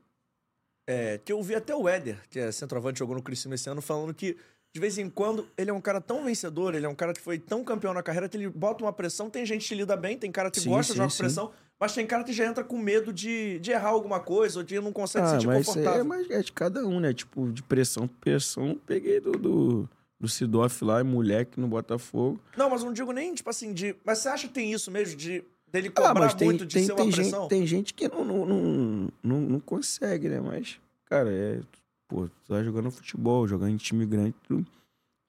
[0.88, 3.82] É, que eu vi até o Éder, que é centroavante, jogou no Criciúma esse ano,
[3.82, 4.36] falando que
[4.74, 7.20] de vez em quando ele é um cara tão vencedor, ele é um cara que
[7.22, 9.30] foi tão campeão na carreira que ele bota uma pressão.
[9.30, 11.18] Tem gente que lida bem, tem cara que Sim, gosta de sim, jogar sim.
[11.18, 14.64] pressão, Mas tem cara que já entra com medo de, de errar alguma coisa, ou
[14.64, 16.00] de não consegue se Ah, sentir mas aí confortável.
[16.00, 17.14] é, mais, é de cada um, né?
[17.14, 19.90] Tipo, de pressão pressão, peguei do, do,
[20.20, 22.40] do Sidoff lá, moleque no Botafogo.
[22.56, 23.94] Não, mas não digo nem, tipo assim, de.
[24.06, 26.74] Mas você acha que tem isso mesmo, de dele Ah, cobrar mas tem, muito de
[26.74, 27.42] tem, ser uma tem, pressão?
[27.42, 30.40] gente, tem gente que não, não, não, não, não consegue, né?
[30.40, 31.62] Mas, cara, é.
[32.08, 34.66] Pô, tu tá jogando futebol, jogando em time grande, tu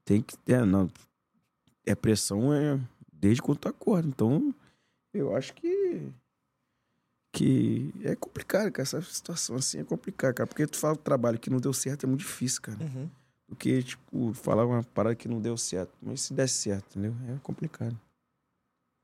[0.05, 0.65] tem que ter.
[0.67, 0.91] Não,
[1.87, 2.79] é pressão é
[3.13, 4.09] desde quando tu acorda.
[4.09, 4.55] Então,
[5.15, 6.09] eu acho que.
[7.35, 8.83] Que é complicado, cara.
[8.83, 10.47] Essa situação assim é complicada, cara.
[10.47, 12.79] Porque tu fala o trabalho que não deu certo é muito difícil, cara.
[12.83, 13.09] Uhum.
[13.49, 15.93] Do que, tipo, falar uma parada que não deu certo.
[16.03, 17.15] Mas se der certo, entendeu?
[17.35, 17.99] É complicado.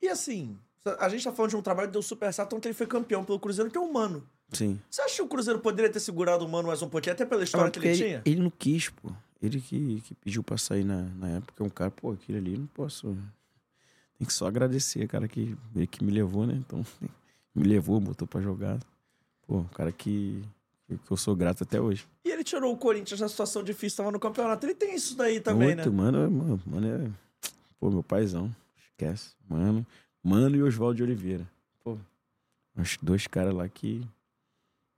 [0.02, 0.58] E assim,
[0.98, 3.24] a gente tá falando de um trabalho que deu super certo, então ele foi campeão
[3.24, 4.26] pelo Cruzeiro, que é o Mano.
[4.52, 4.80] Sim.
[4.90, 7.44] Você acha que o Cruzeiro poderia ter segurado o Mano mais um pouquinho, até pela
[7.44, 8.22] história Ah, que ele, ele, tinha?
[8.24, 9.10] ele não quis, pô.
[9.42, 11.62] Ele que, que pediu pra sair na, na época.
[11.62, 13.16] É um cara, pô, aquele ali não posso.
[14.18, 16.54] Tem que só agradecer, cara, que ele que me levou, né?
[16.54, 16.84] Então,
[17.54, 18.78] me levou, botou pra jogar.
[19.46, 20.42] Pô, cara que,
[20.88, 22.06] que eu sou grato até hoje.
[22.24, 24.66] E ele tirou o Corinthians na situação difícil, tava no campeonato.
[24.66, 25.96] Ele tem isso daí também, Muito, né?
[25.96, 27.10] mano, mano, mano é.
[27.78, 28.54] Pô, meu paizão.
[28.90, 29.30] Esquece.
[29.48, 29.86] Mano.
[30.28, 31.48] Mano e Oswaldo de Oliveira.
[31.82, 31.98] Pô.
[32.76, 34.06] Os dois caras lá que.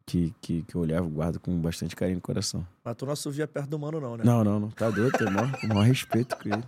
[0.05, 2.66] Que, que, que eu olhava guardo com bastante carinho no coração.
[2.82, 4.24] Mas tu não assovia perto do Mano, não, né?
[4.24, 4.70] Não, não, não.
[4.70, 6.65] Tá doido, tem o maior, respeito com ele.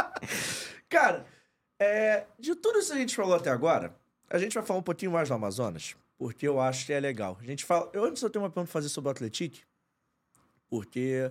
[0.88, 1.26] Cara,
[1.78, 3.94] é, de tudo isso que a gente falou até agora,
[4.30, 7.36] a gente vai falar um pouquinho mais do Amazonas, porque eu acho que é legal.
[7.42, 7.90] A gente fala.
[7.92, 9.60] Eu antes eu tenho uma pergunta pra fazer sobre o Atletique,
[10.70, 11.30] porque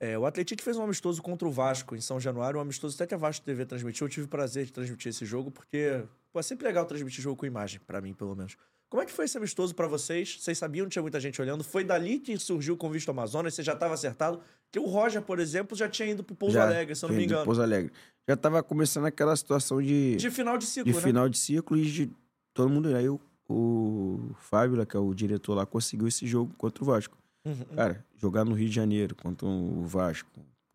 [0.00, 3.06] é, o Atletique fez um amistoso contra o Vasco em São Januário, um amistoso até
[3.06, 4.06] que a Vasco TV transmitiu.
[4.06, 6.02] Eu tive o prazer de transmitir esse jogo, porque
[6.32, 8.56] pô, é sempre legal transmitir jogo com imagem, pra mim, pelo menos.
[8.88, 10.38] Como é que foi esse amistoso pra vocês?
[10.40, 11.62] Vocês sabiam que tinha muita gente olhando?
[11.62, 13.54] Foi dali que surgiu o convite do Amazonas?
[13.54, 14.40] Você já estava acertado?
[14.72, 17.16] Que o Roger, por exemplo, já tinha ido pro Pouso Já, Alegre, se eu não
[17.16, 17.44] me engano.
[17.44, 17.92] Pouso Alegre.
[18.28, 21.04] Já tava começando aquela situação de, De final de ciclo, de né?
[21.04, 22.10] final de ciclo e de
[22.52, 22.94] todo mundo.
[22.96, 26.86] Aí o, o Fábio, lá, que é o diretor lá, conseguiu esse jogo contra o
[26.86, 27.16] Vasco.
[27.44, 27.76] Uhum.
[27.76, 30.28] Cara, jogar no Rio de Janeiro contra o Vasco,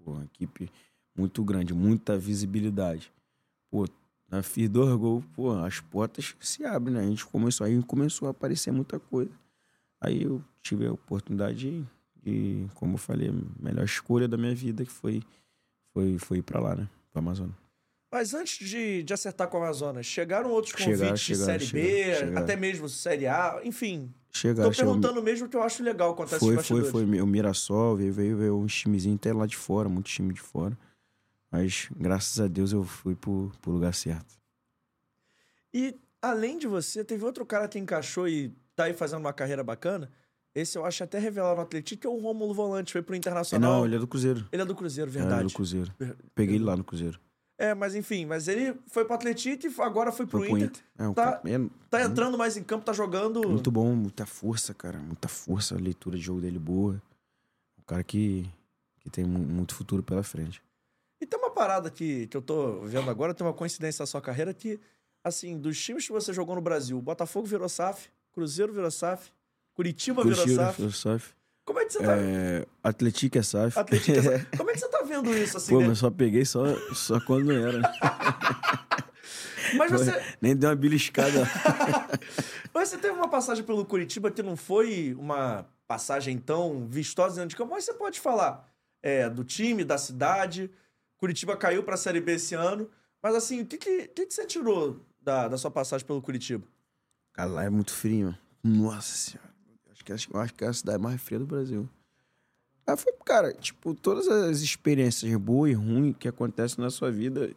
[0.03, 0.69] pô, uma equipe
[1.15, 3.11] muito grande, muita visibilidade.
[3.69, 3.87] Pô,
[4.29, 7.01] na fiz dois gols, pô, as portas se abrem, né?
[7.01, 9.31] A gente começou, aí começou a aparecer muita coisa.
[10.01, 11.85] Aí eu tive a oportunidade de,
[12.23, 15.21] de, como eu falei, a melhor escolha da minha vida, que foi,
[15.93, 16.89] foi, foi ir pra lá, né?
[17.11, 17.55] Pro Amazonas.
[18.11, 21.65] Mas antes de, de acertar com o Amazonas, chegaram outros convites Chegaram, de chegaram, Série
[21.65, 22.37] B, chegaram, chegaram.
[22.43, 24.13] até mesmo Série A, enfim.
[24.35, 27.21] Chega, Tô perguntando mesmo que eu acho legal quanto a esses Foi, foi, foi.
[27.21, 30.77] O Mirassol veio, veio, veio uns timezinhos até lá de fora, muito time de fora.
[31.49, 34.35] Mas, graças a Deus, eu fui pro, pro lugar certo.
[35.73, 39.63] E, além de você, teve outro cara que encaixou e tá aí fazendo uma carreira
[39.63, 40.11] bacana.
[40.53, 43.17] Esse eu acho até revelar no Atlético, que é o Rômulo Volante, foi pro É,
[43.17, 43.71] Internacional.
[43.79, 44.45] não, ele é do Cruzeiro.
[44.51, 45.47] Ele é do Cruzeiro, Ele é verdade.
[45.47, 45.93] do Cruzeiro.
[46.33, 47.17] Peguei ele lá no Cruzeiro.
[47.57, 50.67] É, mas enfim, mas ele foi pro Atlético e agora foi pro Foi pro Inter.
[50.69, 50.83] Inter.
[50.97, 53.47] É, Tá- é Tá entrando mais em campo, tá jogando.
[53.47, 54.97] muito bom, muita força, cara.
[54.99, 57.01] Muita força, a leitura de jogo dele boa.
[57.79, 58.45] Um cara que,
[58.99, 60.61] que tem mu- muito futuro pela frente.
[61.21, 64.21] E tem uma parada que, que eu tô vendo agora, tem uma coincidência na sua
[64.21, 64.77] carreira que,
[65.23, 69.31] assim, dos times que você jogou no Brasil, Botafogo virou SAF, Cruzeiro virou SAF,
[69.73, 71.33] Curitiba, virou Curitiba, SAF.
[71.65, 72.15] Como é que você tá.
[72.15, 73.77] É, Atlético é SAF.
[73.79, 75.87] Atlético, essa- Como é que você tá vendo isso, assim, Pô, né?
[75.87, 76.63] mas só peguei só,
[76.93, 77.81] só quando não era.
[79.77, 81.41] Mas você, Nem deu uma beliscada.
[82.73, 87.49] mas você teve uma passagem pelo Curitiba que não foi uma passagem tão vistosa dentro
[87.49, 88.71] de campo, mas você pode falar
[89.01, 90.69] é, do time, da cidade.
[91.17, 92.89] Curitiba caiu pra Série B esse ano.
[93.21, 96.21] Mas assim, o que, que, o que que você tirou da, da sua passagem pelo
[96.21, 96.65] Curitiba?
[97.33, 98.37] Cara, lá é muito frio, mano.
[98.63, 99.49] Nossa senhora.
[100.05, 101.89] Que, acho, acho que é a cidade mais fria do Brasil.
[102.87, 107.51] Ah, foi, cara, tipo, todas as experiências boas e ruins que acontecem na sua vida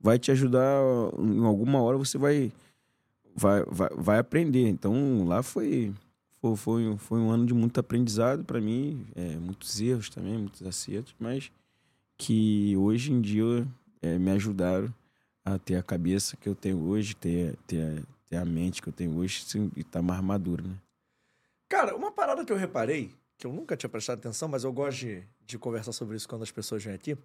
[0.00, 0.82] vai te ajudar.
[1.18, 2.52] Em alguma hora você vai,
[3.34, 4.68] vai, vai, vai aprender.
[4.68, 5.94] Então, lá foi,
[6.40, 9.06] foi, foi, foi um ano de muito aprendizado para mim.
[9.14, 11.52] É, muitos erros também, muitos acertos, mas
[12.18, 13.66] que hoje em dia
[14.00, 14.92] é, me ajudaram
[15.44, 18.92] a ter a cabeça que eu tenho hoje, ter, ter, ter a mente que eu
[18.92, 20.74] tenho hoje sim, e estar mais maduro, né?
[21.72, 24.98] Cara, uma parada que eu reparei, que eu nunca tinha prestado atenção, mas eu gosto
[24.98, 27.16] de, de conversar sobre isso quando as pessoas vêm aqui.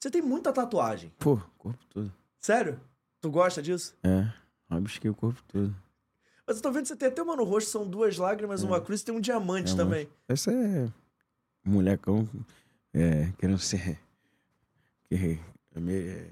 [0.00, 1.12] Você tem muita tatuagem.
[1.20, 2.12] Pô, corpo todo.
[2.40, 2.80] Sério?
[3.20, 3.94] Tu gosta disso?
[4.02, 4.28] É,
[4.68, 5.72] rabisquei o corpo todo.
[6.44, 8.80] Mas eu tô vendo que você tem até uma no rosto, são duas lágrimas, uma
[8.80, 10.08] cruz e tem um diamante É, também.
[10.26, 10.88] Essa é
[11.64, 12.28] molecão
[12.92, 14.00] é, querendo ser.
[15.04, 15.38] Que,
[15.76, 16.10] é meio.
[16.10, 16.30] É,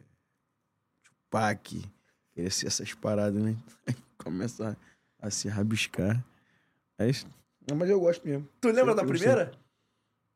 [1.04, 1.88] Tupac,
[2.32, 3.56] querer ser essas paradas, né?
[3.86, 4.76] Aí Começa
[5.20, 6.20] a, a se rabiscar.
[6.98, 7.39] Aí, não,
[7.76, 8.48] mas eu gosto mesmo.
[8.60, 9.52] Tu lembra da primeira?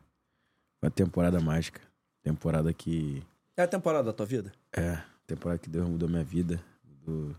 [0.81, 1.81] Uma temporada mágica.
[2.21, 3.23] Temporada que.
[3.57, 4.51] É a temporada da tua vida?
[4.71, 6.63] É, temporada que Deus mudou minha vida.
[6.83, 7.35] Mudou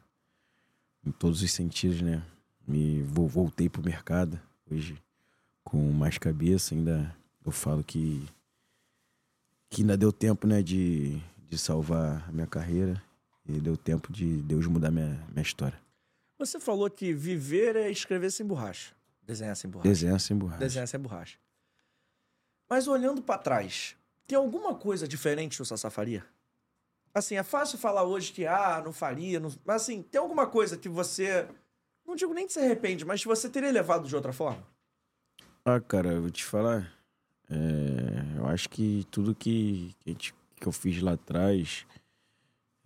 [1.05, 2.23] em todos os sentidos, né?
[2.67, 5.01] Me vo- voltei pro mercado hoje
[5.63, 6.75] com mais cabeça.
[6.75, 7.15] Ainda
[7.45, 8.27] eu falo que.
[9.71, 10.63] Que ainda deu tempo, né?
[10.63, 13.03] De, de salvar a minha carreira.
[13.49, 15.81] E deu tempo de Deus mudar minha, minha história.
[16.39, 18.93] Você falou que viver é escrever sem borracha.
[19.23, 19.89] Desenhar sem borracha.
[19.89, 20.59] Desenhar sem borracha.
[20.59, 21.39] Desenhar sem borracha.
[22.69, 23.97] Mas olhando pra trás,
[24.27, 26.25] tem alguma coisa diferente que o Sassá faria?
[27.15, 29.51] Assim, é fácil falar hoje que, ah, não faria, não...
[29.65, 31.49] mas assim, tem alguma coisa que você,
[32.05, 34.63] não digo nem que se arrepende, mas que você teria levado de outra forma?
[35.65, 36.93] Ah, cara, eu vou te falar.
[37.49, 41.87] é, eu acho que tudo que, que, a gente- que eu fiz lá atrás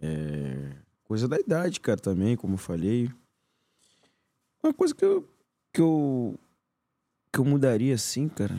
[0.01, 0.73] é
[1.05, 3.11] coisa da idade, cara, também, como eu falei.
[4.63, 5.29] Uma coisa que eu,
[5.73, 6.39] que eu,
[7.33, 8.55] que eu mudaria, assim, cara,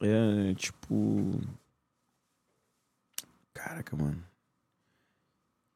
[0.00, 0.94] é tipo.
[3.52, 4.22] Caraca, mano.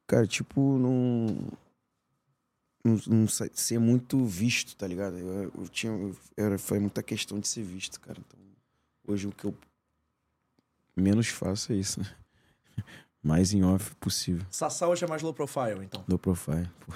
[0.07, 1.49] Cara, tipo, não.
[2.85, 5.19] Não, não ser muito visto, tá ligado?
[5.19, 5.93] Eu, eu tinha.
[5.93, 8.21] eu- era, foi muita questão de ser visto, cara.
[8.21, 8.39] Então,
[9.07, 9.57] hoje o que eu
[10.97, 12.22] menos faço é isso, né?
[13.23, 14.45] Mais em off possível.
[14.51, 16.05] Sassá hoje é mais low profile, então.
[16.09, 16.69] No profile.
[16.81, 16.93] pô.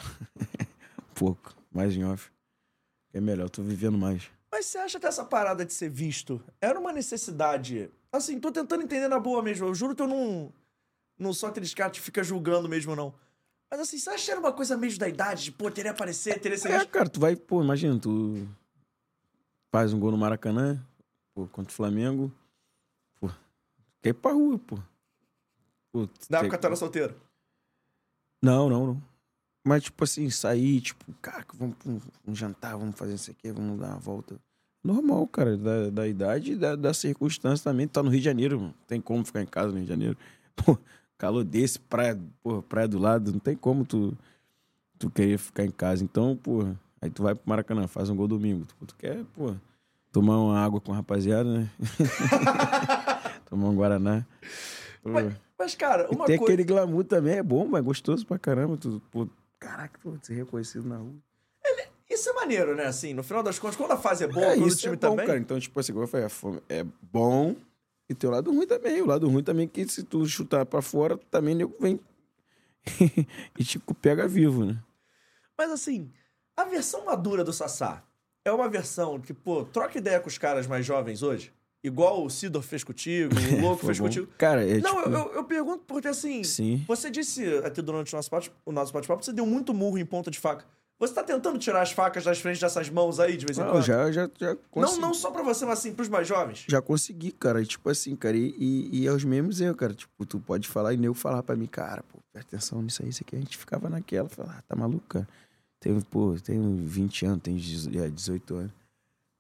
[1.15, 1.55] Pouco.
[1.73, 2.31] Mais em off.
[3.13, 4.29] É melhor, eu tô vivendo mais.
[4.51, 7.91] Mas você acha que essa parada de ser visto era uma necessidade?
[8.13, 9.67] Assim, tô tentando entender na boa mesmo.
[9.67, 10.53] Eu juro que eu não.
[11.19, 13.15] Não sou aqueles caras que fica julgando mesmo, não.
[13.71, 15.45] Mas assim, você acha que era uma coisa mesmo da idade?
[15.45, 18.47] De, pô, teria aparecer, teria ser É, cara, tu vai, pô, imagina, tu
[19.73, 20.83] faz um gol no Maracanã,
[21.35, 22.33] pô, contra o Flamengo,
[23.21, 23.29] pô,
[24.01, 24.79] quer ir pra rua, pô.
[26.05, 27.15] Pô Na época tu era solteiro.
[28.43, 29.03] Não, não, não.
[29.65, 33.51] Mas, tipo assim, sair, tipo, cara, vamos pra um, um jantar, vamos fazer isso aqui,
[33.51, 34.39] vamos dar uma volta.
[34.85, 37.89] Normal, cara, da, da idade e da, da circunstância também.
[37.89, 40.17] Tá no Rio de Janeiro, não tem como ficar em casa no Rio de Janeiro.
[40.55, 40.79] Pô,
[41.19, 44.17] calor desse, praia, porra, praia do lado, não tem como tu,
[44.99, 46.05] tu querer ficar em casa.
[46.05, 46.63] Então, pô,
[47.01, 48.65] aí tu vai pro Maracanã, faz um gol domingo.
[48.65, 49.55] Tu, tu quer, pô,
[50.13, 51.71] tomar uma água com a rapaziada, né?
[53.51, 54.25] tomar um Guaraná.
[55.03, 56.53] Mas, mas, cara, uma tem coisa.
[56.53, 58.77] aquele glamour também, é bom, mas é gostoso pra caramba.
[58.77, 59.29] Tu, pô,
[59.59, 61.15] caraca, tu ser reconhecido na rua.
[62.09, 62.87] Isso é maneiro, né?
[62.87, 65.11] Assim, no final das contas, quando a fase é boa, é, isso time é bom,
[65.11, 65.27] também.
[65.27, 65.39] cara.
[65.39, 66.29] Então, tipo assim, como eu falei,
[66.69, 67.57] é bom
[68.09, 69.03] e tem o lado ruim também.
[69.03, 71.99] O lado ruim também é que se tu chutar pra fora, também nego vem
[73.59, 74.81] e tipo, pega vivo, né?
[75.59, 76.11] Mas assim,
[76.57, 78.03] a versão madura do Sassá
[78.45, 81.53] é uma versão que, pô, troca ideia com os caras mais jovens hoje.
[81.85, 84.07] Igual o Sidor fez contigo, o Louco fez bom.
[84.07, 84.27] contigo.
[84.39, 85.09] Cara, é Não, tipo...
[85.11, 86.43] eu, eu- eu pergunto porque assim.
[86.43, 86.85] Sim.
[86.89, 90.05] Você disse aqui durante o nosso bate- o nosso bate-papo, você deu muito murro em
[90.05, 90.65] ponta de faca.
[90.99, 93.71] Você tá tentando tirar as facas das frentes dessas mãos aí de vez em Não,
[93.73, 93.85] quando?
[93.85, 95.01] já, já, já Não, consegui.
[95.03, 96.65] não só pra você, mas assim, pros mais jovens.
[96.67, 97.61] Já consegui, cara.
[97.61, 99.93] E, tipo assim, cara, e, e, e é os mesmos erros, cara.
[99.93, 103.11] Tipo, tu pode falar e nego falar pra mim, cara, pô, presta atenção nisso aí,
[103.11, 103.37] isso aqui.
[103.37, 105.29] A gente ficava naquela, falar, ah, tá maluco, cara?
[105.79, 108.73] Tenho, pô, tenho 20 anos, tenho 18 é, 18 anos.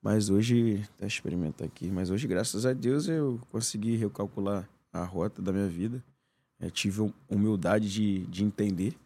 [0.07, 5.43] Mas hoje, até experimentar aqui, mas hoje, graças a Deus, eu consegui recalcular a rota
[5.43, 6.01] da minha vida.
[6.61, 8.97] Eu tive hum- humildade de, de entender.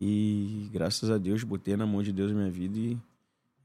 [0.00, 2.98] E graças a Deus, botei na mão de Deus a minha vida e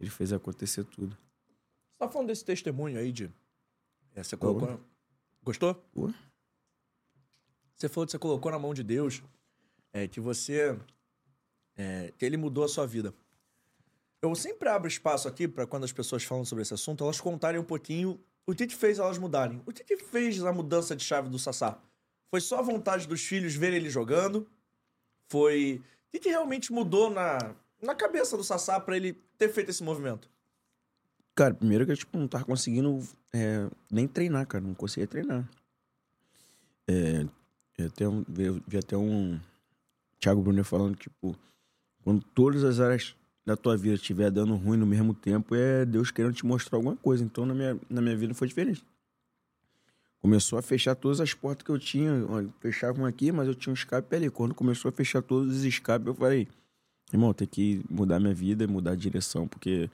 [0.01, 1.11] ele fez acontecer tudo.
[1.15, 3.31] Você tá falando desse testemunho aí de.
[4.13, 4.77] É, você colocou.
[5.45, 5.81] Gostou?
[7.73, 9.23] Você falou que você colocou na mão de Deus,
[9.93, 10.77] é, que você.
[11.77, 13.13] é, que ele mudou a sua vida.
[14.21, 17.59] Eu sempre abro espaço aqui para quando as pessoas falam sobre esse assunto, elas contarem
[17.59, 19.61] um pouquinho o que, que fez elas mudarem.
[19.65, 21.79] O que, que fez a mudança de chave do Sassá?
[22.29, 24.47] Foi só a vontade dos filhos verem ele jogando?
[25.29, 25.81] Foi.
[26.07, 29.83] O que, que realmente mudou na, na cabeça do Sassá para ele ter feito esse
[29.83, 30.29] movimento?
[31.33, 32.99] Cara, primeiro que eu tipo, não tava conseguindo
[33.33, 34.63] é, nem treinar, cara.
[34.63, 35.49] Não conseguia treinar.
[36.87, 37.25] É,
[37.77, 39.39] eu até vi, vi até um
[40.19, 41.35] Thiago Brunet falando que, tipo,
[42.03, 43.15] quando todas as áreas
[43.45, 46.95] da tua vida estiver dando ruim no mesmo tempo, é Deus querendo te mostrar alguma
[46.95, 47.23] coisa.
[47.23, 48.83] Então, na minha, na minha vida foi diferente.
[50.19, 52.11] Começou a fechar todas as portas que eu tinha.
[52.59, 54.31] Fechavam aqui, mas eu tinha um escape ali.
[54.31, 56.47] Quando começou a fechar todos os escapes, eu falei,
[57.13, 59.87] irmão, tem que mudar minha vida, mudar a direção, porque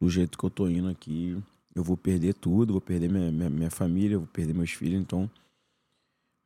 [0.00, 1.36] do jeito que eu tô indo aqui,
[1.74, 5.30] eu vou perder tudo, vou perder minha, minha, minha família, vou perder meus filhos, então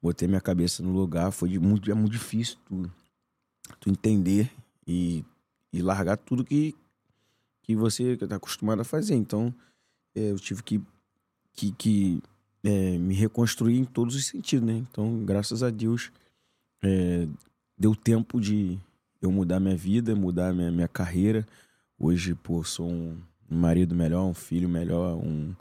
[0.02, 2.90] botei minha cabeça no lugar, foi de muito, é muito difícil tu,
[3.78, 4.50] tu entender
[4.86, 5.24] e,
[5.72, 6.74] e largar tudo que,
[7.62, 9.14] que você tá acostumado a fazer.
[9.14, 9.54] Então,
[10.14, 10.80] é, eu tive que,
[11.54, 12.22] que, que
[12.64, 14.84] é, me reconstruir em todos os sentidos, né?
[14.90, 16.10] Então, graças a Deus,
[16.82, 17.26] é,
[17.76, 18.78] deu tempo de
[19.20, 21.46] eu mudar minha vida, mudar minha, minha carreira.
[21.98, 23.18] Hoje, pô, sou um,
[23.48, 25.54] marido melhor, um filho melhor, um,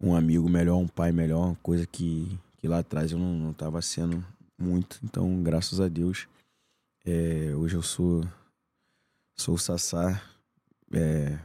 [0.00, 3.80] um amigo melhor, um pai melhor, coisa que, que lá atrás eu não, não tava
[3.80, 4.24] sendo
[4.58, 5.00] muito.
[5.02, 6.28] Então, graças a Deus,
[7.04, 8.24] é, hoje eu sou,
[9.36, 10.22] sou o Sassá,
[10.92, 11.38] é,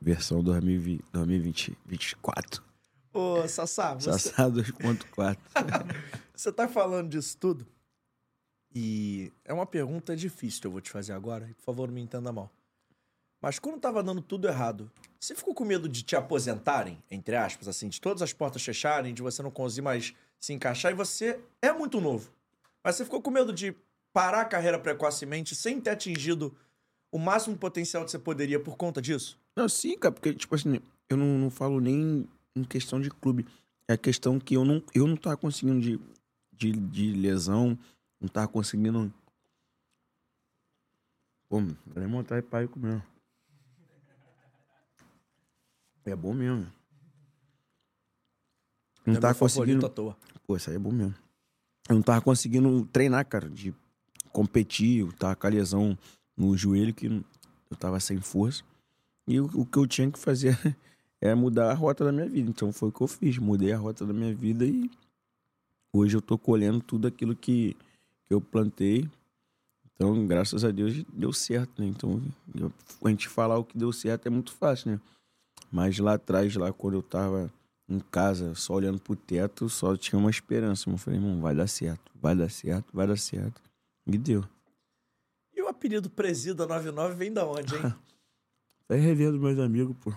[0.00, 2.62] versão 2020, 2024.
[3.12, 5.36] Ô, Sassá, você, Sassá 2.4.
[6.34, 7.66] você tá falando disso tudo?
[8.74, 11.94] E é uma pergunta difícil que eu vou te fazer agora, e por favor não
[11.94, 12.50] me entenda mal.
[13.40, 17.66] Mas quando tava dando tudo errado, você ficou com medo de te aposentarem, entre aspas,
[17.68, 21.40] assim, de todas as portas fecharem, de você não conseguir mais se encaixar, e você
[21.60, 22.30] é muito novo.
[22.82, 23.74] Mas você ficou com medo de
[24.12, 26.56] parar a carreira precocemente sem ter atingido
[27.12, 29.38] o máximo potencial que você poderia por conta disso?
[29.54, 30.80] Não, sim, cara, porque, tipo assim,
[31.10, 32.26] eu não, não falo nem
[32.56, 33.46] em questão de clube.
[33.86, 36.00] É a questão que eu não, eu não tava conseguindo de,
[36.50, 37.78] de, de lesão,
[38.18, 39.12] não tava conseguindo.
[41.50, 43.04] Pô, vai montar e pai comer.
[46.06, 46.66] É bom mesmo.
[49.04, 49.84] Não é tava conseguindo.
[49.84, 50.16] à toa.
[50.46, 51.14] Pô, isso aí é bom mesmo.
[51.88, 53.74] Eu não tava conseguindo treinar, cara, de
[54.32, 55.98] competir, eu tava com a lesão
[56.36, 58.62] no joelho que eu tava sem força.
[59.26, 60.58] E o, o que eu tinha que fazer
[61.20, 62.50] é mudar a rota da minha vida.
[62.50, 64.90] Então foi o que eu fiz, mudei a rota da minha vida e
[65.92, 67.76] hoje eu tô colhendo tudo aquilo que,
[68.24, 69.08] que eu plantei.
[69.94, 71.86] Então, graças a Deus, deu certo, né?
[71.86, 72.20] Então,
[73.04, 75.00] a gente falar o que deu certo é muito fácil, né?
[75.70, 77.52] Mas lá atrás, lá quando eu tava
[77.88, 80.90] em casa, só olhando pro teto, só tinha uma esperança.
[80.90, 83.60] Eu falei, irmão, vai dar certo, vai dar certo, vai dar certo.
[84.06, 84.44] E deu.
[85.72, 87.82] Apelido Presida 99 vem da onde, hein?
[88.88, 90.12] Vai revendo meus amigos, pô.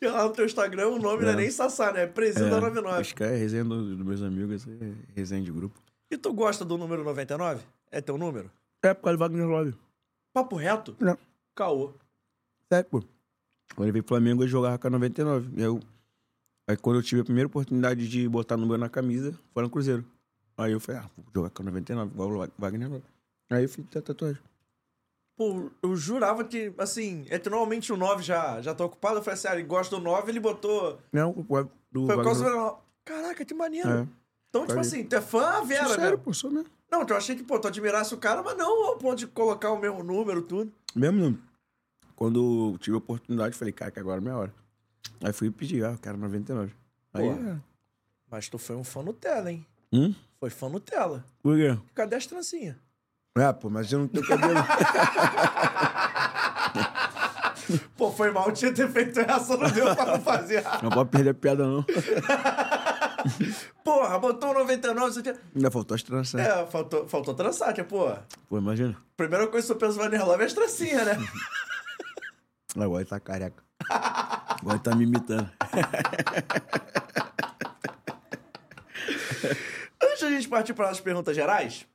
[0.00, 1.36] E lá no teu Instagram o nome não é É.
[1.36, 2.02] nem Sassá, né?
[2.04, 3.00] É Presida 99.
[3.00, 5.78] Acho que é resenha do- dos meus amigos, é resenha de grupo.
[6.10, 7.62] E tu gosta do número 99?
[7.90, 8.50] É teu número?
[8.82, 9.74] É, por causa do Wagner Love.
[10.32, 10.96] Papo reto?
[11.00, 11.18] Não.
[11.54, 11.92] Caô.
[12.72, 13.02] Sério, pô.
[13.74, 15.50] Quando ele veio pro Flamengo, eu jogava com a 99.
[15.56, 15.80] E eu,
[16.68, 19.68] aí quando eu tive a primeira oportunidade de botar o número na camisa, foi no
[19.70, 20.04] Cruzeiro.
[20.56, 23.04] Aí eu falei, ah, vou jogar com a 99, igual o Wagner Love.
[23.50, 24.42] Aí eu fiz a tatuagem.
[25.36, 29.18] Pô, eu jurava que, assim, é que normalmente o 9 já, já tá ocupado.
[29.18, 30.98] Eu falei assim, ah, ele gosta do 9, ele botou.
[31.12, 32.76] Não, o o- do Foi por causa do.
[33.04, 33.88] Caraca, que maneiro.
[33.88, 34.06] É.
[34.50, 36.22] Então, tipo assim, tu é fã, Vera, Sério, né?
[36.24, 36.68] pô, sou mesmo.
[36.90, 39.26] Não, então eu achei que, pô, tu admirasse o cara, mas não ao ponto de
[39.26, 40.72] colocar o mesmo número, tudo.
[40.94, 41.38] Mesmo não.
[42.16, 44.54] Quando tive a oportunidade, falei, cara, que agora é minha hora.
[45.22, 46.72] Aí fui pedir, ah, eu quero 99.
[47.12, 47.32] Aí, Pô.
[47.32, 47.60] é.
[48.30, 49.64] Mas tu foi um fã Nutella, hein?
[49.92, 50.14] Hum?
[50.40, 51.24] Foi fã Nutella.
[51.42, 51.78] Por quê?
[51.94, 52.76] Cadê as trancinhas?
[53.40, 54.54] É, pô, mas eu não tenho cabelo.
[57.96, 60.64] Pô, foi mal, tinha ter feito essa, não deu pra não fazer.
[60.82, 61.84] não pode perder a piada, não.
[63.84, 65.36] Porra, botou 99, você tinha...
[65.54, 66.40] Ainda faltou as tranças.
[66.40, 68.10] É, faltou, faltou trançar, que, pô...
[68.48, 68.96] Pô, imagina.
[69.16, 71.16] Primeira coisa que eu penso Vanner Love é as trancinhas, né?
[72.78, 73.62] Agora ele tá careca.
[73.90, 75.50] Agora ele tá me imitando.
[80.02, 81.86] Antes da gente partir para as perguntas gerais,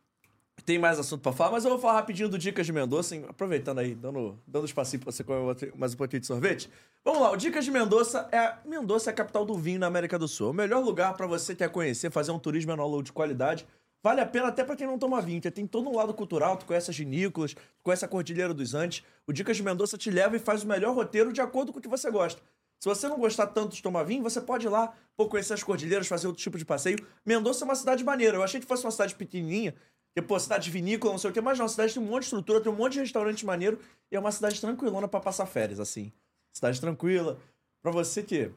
[0.65, 3.79] Tem mais assunto pra falar, mas eu vou falar rapidinho do Dicas de Mendonça, aproveitando
[3.79, 6.69] aí, dando, dando espacinho pra você comer mais um pouquinho de sorvete.
[7.03, 10.17] Vamos lá, o Dicas de Mendonça é Mendonça é a capital do vinho na América
[10.17, 10.51] do Sul.
[10.51, 13.67] O melhor lugar pra você que quer conhecer, fazer um turismo enólogo de qualidade.
[14.01, 16.65] Vale a pena até pra quem não toma vinho, tem todo um lado cultural, tu
[16.65, 19.03] conhece as vinícolas, tu conhece a Cordilheira dos Andes.
[19.27, 21.81] O Dicas de Mendonça te leva e faz o melhor roteiro de acordo com o
[21.81, 22.41] que você gosta.
[22.83, 25.63] Se você não gostar tanto de tomar vinho, você pode ir lá, pô, conhecer as
[25.63, 26.97] cordilheiras, fazer outro tipo de passeio.
[27.25, 28.35] Mendonça é uma cidade maneira.
[28.35, 29.73] Eu achei que fosse uma cidade pequenininha,
[30.15, 32.21] que, pô, cidade vinícola, não sei o quê, mas não, a cidade tem um monte
[32.21, 33.79] de estrutura, tem um monte de restaurante maneiro
[34.11, 36.11] e é uma cidade tranquilona pra passar férias, assim.
[36.53, 37.39] Cidade tranquila.
[37.81, 38.51] Pra você que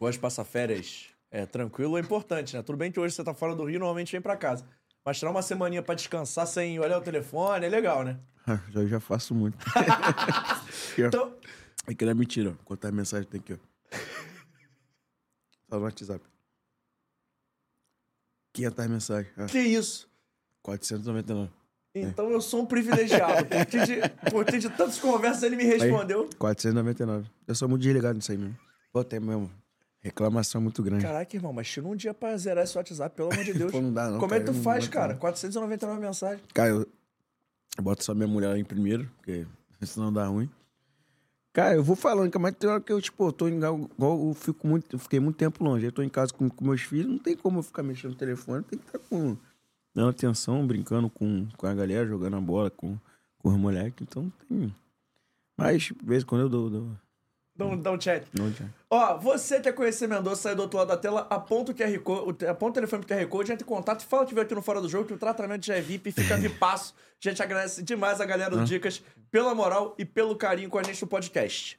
[0.00, 2.62] gosta de passar férias é, tranquilo, é importante, né?
[2.62, 4.64] Tudo bem que hoje você tá fora do Rio, normalmente vem pra casa.
[5.04, 8.18] Mas tirar uma semaninha pra descansar sem olhar o telefone é legal, né?
[8.70, 9.58] já, já faço muito.
[10.98, 11.36] Então,
[11.86, 12.50] É que não é mentira.
[12.58, 12.64] ó.
[12.64, 13.58] Quantas mensagens tem aqui, ó.
[15.70, 16.24] Só no WhatsApp.
[18.54, 19.32] 500 mensagens.
[19.36, 20.07] Ah, que isso?
[20.68, 21.50] 499.
[21.94, 23.46] Então eu sou um privilegiado.
[23.46, 26.28] Por ter de, por ter de tantas conversas, ele me Aí, respondeu.
[26.38, 27.28] 499.
[27.46, 28.56] Eu sou muito desligado nisso aí mesmo.
[28.92, 29.50] Pô, tem mesmo.
[30.00, 31.04] Reclamação muito grande.
[31.04, 33.72] Caraca, irmão, mas tira um dia pra zerar esse WhatsApp, pelo amor de Deus.
[33.72, 35.12] Pô, não dá não, Como é que cara, tu faz, cara?
[35.14, 35.20] não.
[35.20, 36.42] 499 mensagens.
[36.54, 36.80] Cara, eu,
[37.76, 39.44] eu boto só minha mulher em primeiro, porque
[39.82, 40.48] senão dá ruim.
[41.52, 44.28] Cara, eu vou falando, cara, mas tem hora que eu, tipo, eu tô em, igual
[44.28, 45.86] eu fico muito, eu fiquei muito tempo longe.
[45.86, 48.16] Eu tô em casa com, com meus filhos, não tem como eu ficar mexendo no
[48.16, 49.36] telefone, tem que estar com
[49.94, 52.98] dando atenção, brincando com, com a galera, jogando a bola com,
[53.38, 54.74] com os moleques, então tem.
[55.56, 56.70] Mas, de vez em quando eu dou.
[56.70, 56.96] dou
[57.58, 58.24] Dá um, dá um chat.
[58.32, 58.66] não, já.
[58.88, 62.46] Ó, você quer conhecer Mendonça, sai do outro lado da tela, aponta o QR Code,
[62.46, 64.80] aponta o telefone pro QR Code, entra em contato, fala que veio aqui no Fora
[64.80, 66.94] do Jogo, que o tratamento já é VIP, fica vipaço.
[66.96, 70.84] A gente agradece demais a galera do Dicas pela moral e pelo carinho com a
[70.84, 71.76] gente no podcast.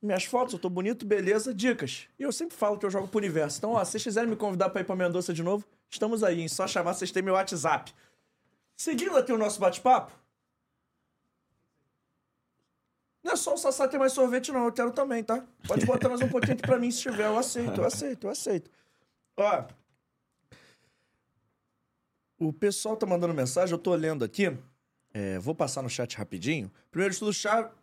[0.00, 2.06] Minhas fotos, eu tô bonito, beleza, dicas.
[2.18, 3.56] E eu sempre falo que eu jogo pro universo.
[3.56, 6.40] Então, ó, se vocês quiserem me convidar pra ir pra Mendonça de novo, estamos aí,
[6.40, 6.48] hein?
[6.48, 7.94] Só chamar, vocês têm meu WhatsApp.
[8.76, 10.12] Seguindo aqui o nosso bate-papo.
[13.22, 14.66] Não é só o Sassá ter mais sorvete, não.
[14.66, 15.42] Eu quero também, tá?
[15.66, 17.26] Pode botar mais um pouquinho aqui pra mim se tiver.
[17.26, 18.70] Eu aceito, eu aceito, eu aceito.
[19.36, 19.64] Ó.
[22.38, 24.54] O pessoal tá mandando mensagem, eu tô lendo aqui.
[25.14, 26.70] É, vou passar no chat rapidinho.
[26.90, 27.30] Primeiro de tudo,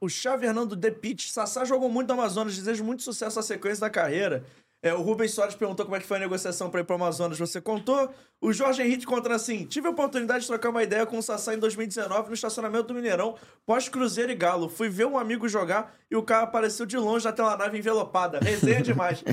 [0.01, 1.31] o Chá, Fernando De Pitt.
[1.31, 4.45] Sassá jogou muito no Amazonas, desejo muito sucesso à sequência da carreira.
[4.83, 7.37] É, o Rubens Soares perguntou como é que foi a negociação pra ir pro Amazonas.
[7.37, 8.11] Você contou?
[8.41, 11.53] O Jorge Henrique conta assim: tive a oportunidade de trocar uma ideia com o Sassá
[11.53, 13.35] em 2019 no estacionamento do Mineirão,
[13.65, 14.67] pós-Cruzeiro e Galo.
[14.69, 18.39] Fui ver um amigo jogar e o carro apareceu de longe naquela nave envelopada.
[18.39, 19.23] Resenha demais.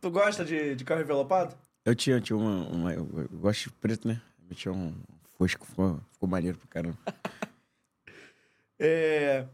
[0.00, 1.56] tu gosta de, de carro envelopado?
[1.86, 4.20] Eu tinha, eu tinha uma, uma- Eu eu gosto de preto, né?
[4.50, 4.92] Eu tinha um
[5.38, 6.98] fosco, ficou, ficou maneiro pro caramba.
[8.80, 9.44] É,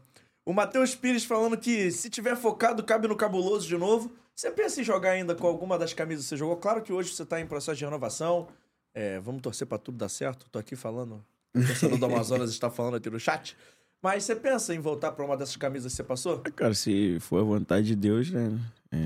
[0.45, 4.11] O Matheus Pires falando que se tiver focado, cabe no cabuloso de novo.
[4.35, 6.57] Você pensa em jogar ainda com alguma das camisas que você jogou?
[6.57, 8.47] Claro que hoje você tá em processo de renovação.
[8.93, 10.49] É, vamos torcer pra tudo dar certo.
[10.49, 11.23] Tô aqui falando.
[11.55, 13.55] O torcedor do Amazonas está falando aqui no chat.
[14.01, 16.41] Mas você pensa em voltar pra uma dessas camisas que você passou?
[16.45, 18.49] Ah, Cara, se for a vontade de Deus, né?
[18.91, 18.97] É,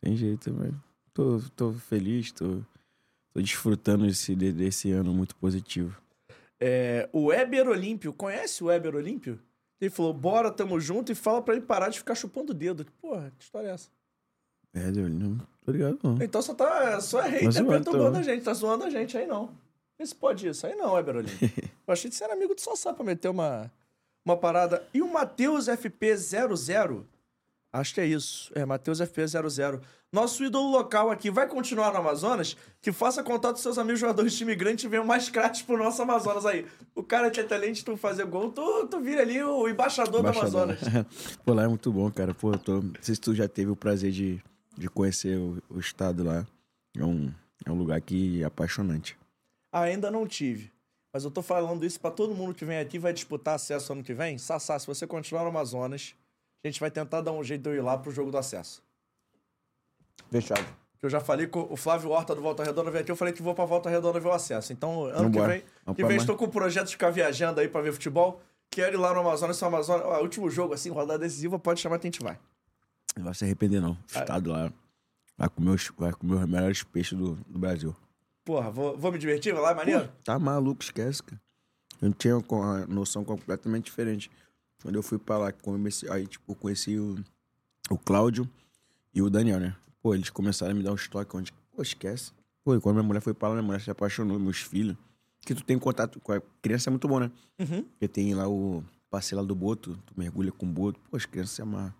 [0.00, 0.72] tem jeito, mas
[1.14, 2.60] tô, tô feliz, tô,
[3.32, 5.96] tô desfrutando esse, de- desse ano muito positivo.
[6.60, 9.40] É, o Weber Olímpio, conhece o Weber Olímpio?
[9.80, 12.84] Ele falou, bora, tamo junto, e fala pra ele parar de ficar chupando o dedo.
[13.00, 13.88] Porra, que história é essa?
[14.74, 16.18] É, Deus, não tô ligado, não.
[16.20, 17.00] Então só tá.
[17.00, 19.50] Só é hater zoando, perturbando a gente, tá zoando a gente aí não.
[20.02, 20.66] Se pode isso.
[20.66, 21.50] Aí não, Weber Olímpio.
[21.86, 23.70] Eu achei que você era amigo do Sassá pra meter uma,
[24.24, 24.86] uma parada.
[24.92, 27.04] E o Matheus FP00?
[27.72, 28.50] Acho que é isso.
[28.54, 29.80] É, Matheus FP00.
[30.12, 32.56] Nosso ídolo local aqui vai continuar no Amazonas?
[32.80, 35.76] Que faça contato com seus amigos jogadores de time grande e venham mais craques pro
[35.76, 36.66] nosso Amazonas aí.
[36.94, 40.22] O cara que é talento de tu fazer gol, tu, tu vira ali o embaixador,
[40.22, 40.62] do Embaixador.
[40.62, 41.06] Amazonas.
[41.44, 42.34] Pô, lá é muito bom, cara.
[42.34, 42.80] Pô, eu tô...
[42.80, 44.40] Não sei se tu já teve o prazer de,
[44.76, 46.46] de conhecer o, o estado lá.
[46.96, 47.32] É um,
[47.64, 49.16] é um lugar que é apaixonante.
[49.72, 50.72] Ainda não tive.
[51.12, 53.92] Mas eu tô falando isso pra todo mundo que vem aqui e vai disputar acesso
[53.92, 54.36] ano que vem.
[54.38, 56.14] Sassá, se você continuar no Amazonas,
[56.62, 58.82] a gente vai tentar dar um jeito de eu ir lá pro jogo do acesso.
[60.30, 60.64] Fechado.
[60.98, 63.32] Que eu já falei com o Flávio Horta do Volta Redonda veio aqui, eu falei
[63.34, 64.72] que vou pra Volta Redonda ver o acesso.
[64.72, 65.52] Então, ano que Vambora.
[65.52, 66.22] vem, Vamos que vem mais.
[66.22, 68.40] estou com o projeto de ficar viajando aí pra ver futebol.
[68.70, 71.80] Quero ir lá no Amazonas, se o Amazonas, ó, último jogo assim, rodada decisiva, pode
[71.80, 72.38] chamar que a gente vai.
[73.16, 73.96] Não vai se arrepender, não.
[74.06, 74.72] Estado lá
[75.36, 77.94] vai comer os, vai comer os melhores peixes do, do Brasil.
[78.44, 80.12] Porra, vou, vou me divertir, vai lá, é maneiro?
[80.24, 81.40] Tá maluco, esquece, cara.
[82.00, 84.30] Eu tinha uma noção completamente diferente.
[84.82, 87.16] Quando eu fui pra lá, comecei, aí, tipo, eu conheci o,
[87.88, 88.48] o Cláudio
[89.14, 89.74] e o Daniel, né?
[90.02, 92.32] Pô, eles começaram a me dar um estoque onde, pô, esquece.
[92.62, 94.96] Pô, e quando minha mulher foi pra lá, minha mulher se apaixonou, meus filhos.
[95.40, 97.30] Que tu tem contato com a criança é muito bom, né?
[97.58, 97.82] Uhum.
[97.82, 98.82] Porque tem lá o
[99.32, 100.98] lá do Boto, tu mergulha com o Boto.
[101.08, 101.94] Pô, as crianças se amarram.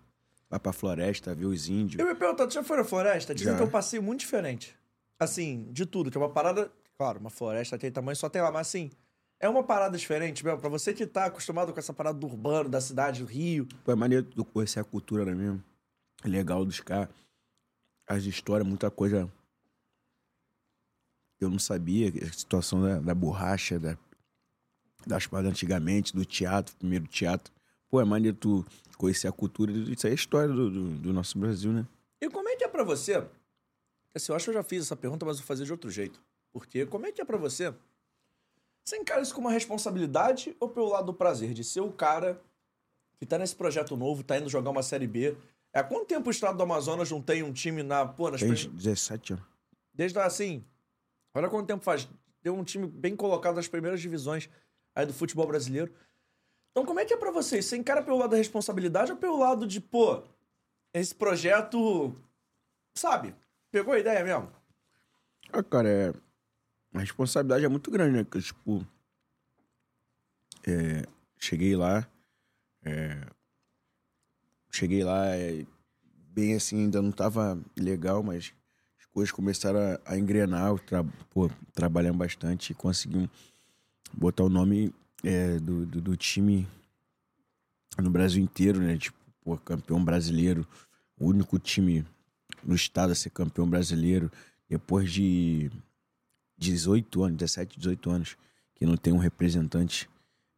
[0.55, 1.99] Vai pra floresta, ver os índios.
[1.99, 3.35] Eu me pergunto, tu já foi na floresta?
[3.35, 3.57] Dizem Já.
[3.57, 4.73] que é um passeio muito diferente.
[5.19, 6.71] Assim, de tudo, que é uma parada.
[6.97, 8.89] Claro, uma floresta tem tamanho, só tem lá, mas assim.
[9.37, 10.61] É uma parada diferente, mesmo.
[10.61, 13.67] Pra você que tá acostumado com essa parada do urbano, da cidade, do Rio.
[13.83, 15.61] Pô, é maneiro tu conhecer a cultura, né mesmo?
[16.23, 17.09] É legal dos caras.
[18.07, 19.29] As histórias, muita coisa
[21.41, 22.07] eu não sabia.
[22.07, 23.97] A situação da, da borracha, da,
[25.05, 27.53] das paradas antigamente, do teatro, primeiro teatro.
[27.95, 28.65] Pô, é maneiro tu
[28.97, 29.71] conhecer a cultura.
[29.71, 31.87] Isso aí é a história do, do, do nosso Brasil, né?
[32.19, 33.25] E como é que é pra você?
[34.13, 36.21] Assim, eu acho que eu já fiz essa pergunta, mas vou fazer de outro jeito.
[36.51, 37.73] Porque como é que é pra você?
[38.83, 41.53] Você encara isso como uma responsabilidade ou pelo lado do prazer?
[41.53, 42.41] De ser o cara
[43.17, 45.33] que tá nesse projeto novo, tá indo jogar uma Série B.
[45.71, 48.05] É, há quanto tempo o estado do Amazonas não tem um time na.
[48.05, 49.45] Pô, nas prim- 17 anos.
[49.93, 50.65] Desde assim.
[51.33, 52.09] Olha quanto tempo faz.
[52.43, 54.49] Deu um time bem colocado nas primeiras divisões
[54.93, 55.93] aí do futebol brasileiro.
[56.75, 57.65] Então, como é que é pra vocês?
[57.65, 60.21] Você encara pelo lado da responsabilidade ou pelo lado de, pô,
[60.93, 62.13] esse projeto.
[62.93, 63.33] Sabe?
[63.71, 64.51] Pegou a ideia mesmo?
[65.53, 66.13] Ah, cara, é...
[66.93, 68.23] a responsabilidade é muito grande, né?
[68.25, 68.85] Porque, tipo,
[70.67, 71.05] é,
[71.39, 72.05] cheguei lá,
[72.83, 73.25] é,
[74.69, 75.65] cheguei lá é,
[76.33, 78.53] bem assim, ainda não tava legal, mas
[78.99, 83.29] as coisas começaram a, a engrenar, tra pô, trabalhando bastante e conseguimos
[84.11, 84.93] botar o nome
[85.27, 86.67] é, do, do, do time
[87.97, 88.97] no Brasil inteiro, né?
[88.97, 90.67] Tipo, pô, campeão brasileiro,
[91.17, 92.05] o único time
[92.63, 94.31] no estado a ser campeão brasileiro
[94.69, 95.69] depois de
[96.57, 98.37] 18 anos, 17, 18 anos,
[98.75, 100.09] que não tem um representante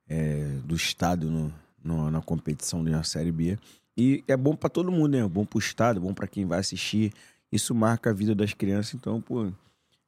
[0.08, 1.54] é, do estado no,
[1.84, 3.58] no- na competição da Série B.
[3.96, 5.20] E é bom pra todo mundo, né?
[5.20, 7.12] É bom pro estado, é bom pra quem vai assistir.
[7.52, 9.52] Isso marca a vida das crianças, então, pô,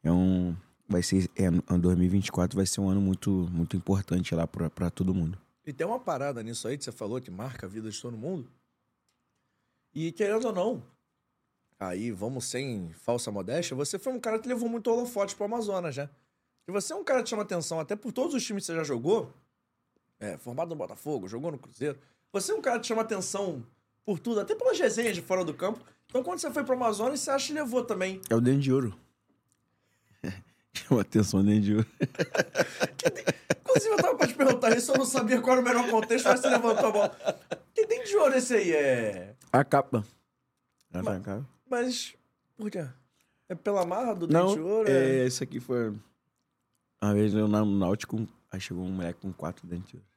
[0.03, 0.55] é um
[0.89, 4.89] vai ser é, ano 2024 vai ser um ano muito muito importante lá pra pra
[4.89, 5.37] todo mundo.
[5.65, 8.17] E tem uma parada nisso aí que você falou que marca a vida de todo
[8.17, 8.49] mundo.
[9.93, 10.83] E querendo ou não,
[11.79, 15.95] aí vamos sem falsa modéstia, você foi um cara que levou muito holofote pro Amazonas,
[15.95, 16.09] né?
[16.67, 18.75] E você é um cara que chama atenção até por todos os times que você
[18.75, 19.33] já jogou.
[20.19, 21.97] É, formado no Botafogo, jogou no Cruzeiro.
[22.31, 23.65] Você é um cara que chama atenção
[24.05, 25.79] por tudo, até pelas resenhas de fora do campo.
[26.07, 28.21] Então quando você foi pro Amazonas, você acha que levou também.
[28.29, 28.95] É o Dente de Ouro.
[30.73, 31.87] Chama atenção, Dente de Ouro.
[33.61, 36.25] Inclusive, eu tava pra te perguntar isso, eu não sabia qual era o melhor contexto,
[36.27, 37.17] mas você levantou a bola.
[37.73, 38.71] Que tem de ouro esse aí?
[38.71, 39.35] É.
[39.51, 40.03] A capa.
[40.91, 41.45] Ela tá na capa.
[41.69, 42.15] Mas.
[42.57, 42.85] Por quê?
[43.47, 44.89] É pela marra do Não, dente de ouro?
[44.89, 45.93] é, esse aqui foi.
[47.01, 50.07] Uma vez eu na- no Náutico, aí chegou um moleque com quatro dentes de ouro.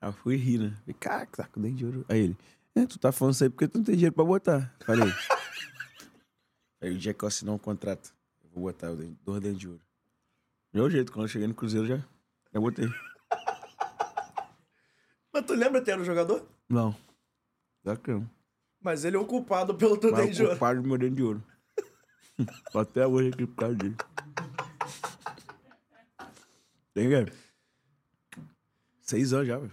[0.00, 0.74] Aí eu fui rir, né?
[0.80, 2.04] Falei, cara, tá com dente de ouro.
[2.08, 2.36] Aí ele,
[2.74, 4.74] é, tu tá falando isso aí porque tu não tem dinheiro pra botar.
[4.84, 5.08] Falei.
[6.80, 8.12] aí o dia que eu assinar um contrato,
[8.52, 9.82] vou botar o dente- dois dentes de ouro.
[10.72, 11.96] Meu jeito, quando eu cheguei no Cruzeiro já,
[12.52, 12.88] já botei.
[15.32, 16.46] Mas tu lembra que era o jogador?
[16.68, 16.94] Não.
[17.84, 18.28] Dá que não.
[18.80, 20.58] Mas ele é o culpado pelo teu dente de o ouro.
[20.58, 21.42] culpado do meu dente de ouro.
[22.72, 23.96] Tô Até hoje aqui por causa dele.
[26.94, 27.32] Tem, cara?
[29.00, 29.72] Seis anos já, velho.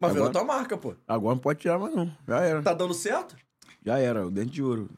[0.00, 0.94] Mas Agora- a tua marca, pô.
[1.06, 2.06] Agora não pode tirar mais, não.
[2.26, 2.62] Já era.
[2.62, 3.36] Tá dando certo?
[3.84, 4.88] Já era, o dente de ouro.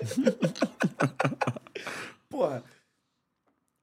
[2.28, 2.64] Porra.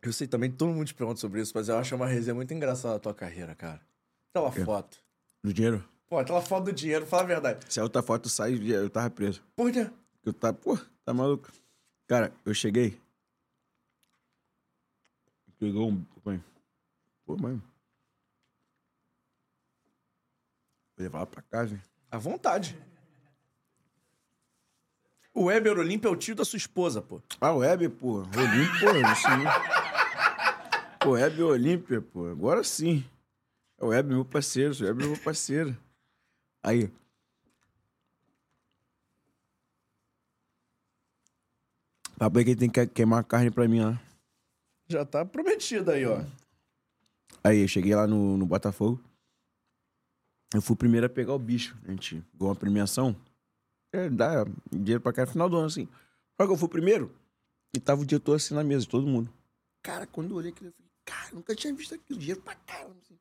[0.02, 2.54] Eu sei também, todo mundo te pergunta sobre isso, mas eu acho uma resenha muito
[2.54, 3.82] engraçada da tua carreira, cara.
[4.30, 4.98] Aquela foto.
[5.44, 5.84] Do dinheiro?
[6.10, 7.66] Pô, aquela foto do dinheiro, fala a verdade.
[7.72, 9.44] Se a outra foto sai, eu tava preso.
[9.56, 9.90] Por quê?
[10.24, 11.52] Eu tava, pô, tá maluco?
[12.08, 13.00] Cara, eu cheguei.
[15.60, 16.06] Pegou um.
[16.24, 16.44] Mãe.
[17.26, 17.62] Pô, mãe.
[20.96, 21.82] Vou levar ela pra casa, hein?
[22.10, 22.78] À vontade.
[25.38, 27.22] O Weber Olímpio é o tio da sua esposa, pô.
[27.40, 28.22] Ah, o Web, pô.
[28.22, 29.46] Olímpio, pô, isso não.
[31.00, 32.26] Pô, Web Olímpia, pô.
[32.26, 33.06] Agora sim.
[33.80, 34.74] É o Web, meu parceiro.
[34.74, 35.78] O Web é meu parceiro.
[36.64, 36.92] Aí.
[42.18, 44.02] Papai que tem que queimar a carne pra mim lá.
[44.90, 46.24] Já tá prometido aí, ó.
[47.44, 49.00] Aí, eu cheguei lá no, no Botafogo.
[50.52, 51.78] Eu fui o primeiro a pegar o bicho.
[51.88, 53.16] A gente ganhou uma premiação.
[54.12, 55.88] Dá dinheiro pra no final do ano, assim.
[56.40, 57.12] Só que eu fui primeiro.
[57.76, 59.32] E tava o diretor assim na mesa, todo mundo.
[59.82, 62.20] Cara, quando eu olhei aquilo, eu falei, cara, nunca tinha visto aquilo.
[62.20, 63.18] Dinheiro pra caramba, assim.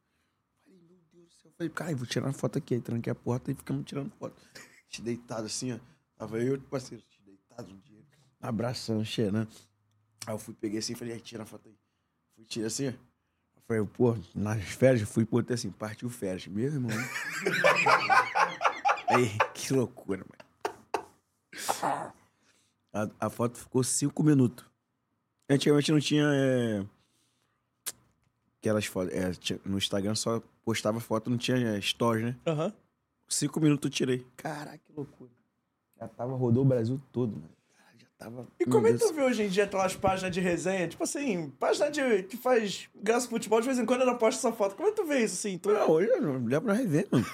[0.65, 1.53] Falei, meu Deus do céu.
[1.57, 2.75] Falei, cara, eu vou tirar uma foto aqui.
[2.75, 4.35] Aí tranquei a porta e ficamos tirando foto.
[4.89, 5.79] Te deitado assim, ó.
[6.17, 8.07] Tava eu e outro parceiro, te deitado no dinheiro.
[8.41, 9.49] Abraçando, cheirando.
[10.27, 11.77] Aí eu fui, peguei assim e falei, tira a foto aí.
[12.35, 12.93] Fui, tirar assim, ó.
[13.67, 16.47] Falei, pô, nas férias, fui botei assim, partiu férias.
[16.47, 16.91] Meu irmão.
[19.09, 20.46] aí, que loucura, mano.
[22.93, 24.65] A, a foto ficou cinco minutos.
[25.49, 26.25] Antigamente não tinha.
[26.33, 26.85] é,
[28.59, 29.13] aquelas fotos.
[29.15, 29.31] é,
[29.65, 32.37] no Instagram só postava foto, não tinha é, stories, né?
[32.47, 32.73] Aham.
[33.29, 34.27] Cinco minutos eu tirei.
[34.37, 35.31] Caraca, que loucura.
[35.99, 37.51] Já tava, rodou o Brasil todo, mano.
[37.77, 40.41] Cara, já Tava, E como é que tu vê hoje em dia aquelas páginas de
[40.41, 40.87] resenha?
[40.89, 44.57] Tipo assim, página de, que faz graça futebol, de vez em quando ela posta essa
[44.57, 44.77] foto.
[44.77, 45.59] Como é que tu vê isso assim?
[45.59, 45.73] Tu...
[45.73, 47.27] Não, hoje eu não dá pra rever, mano.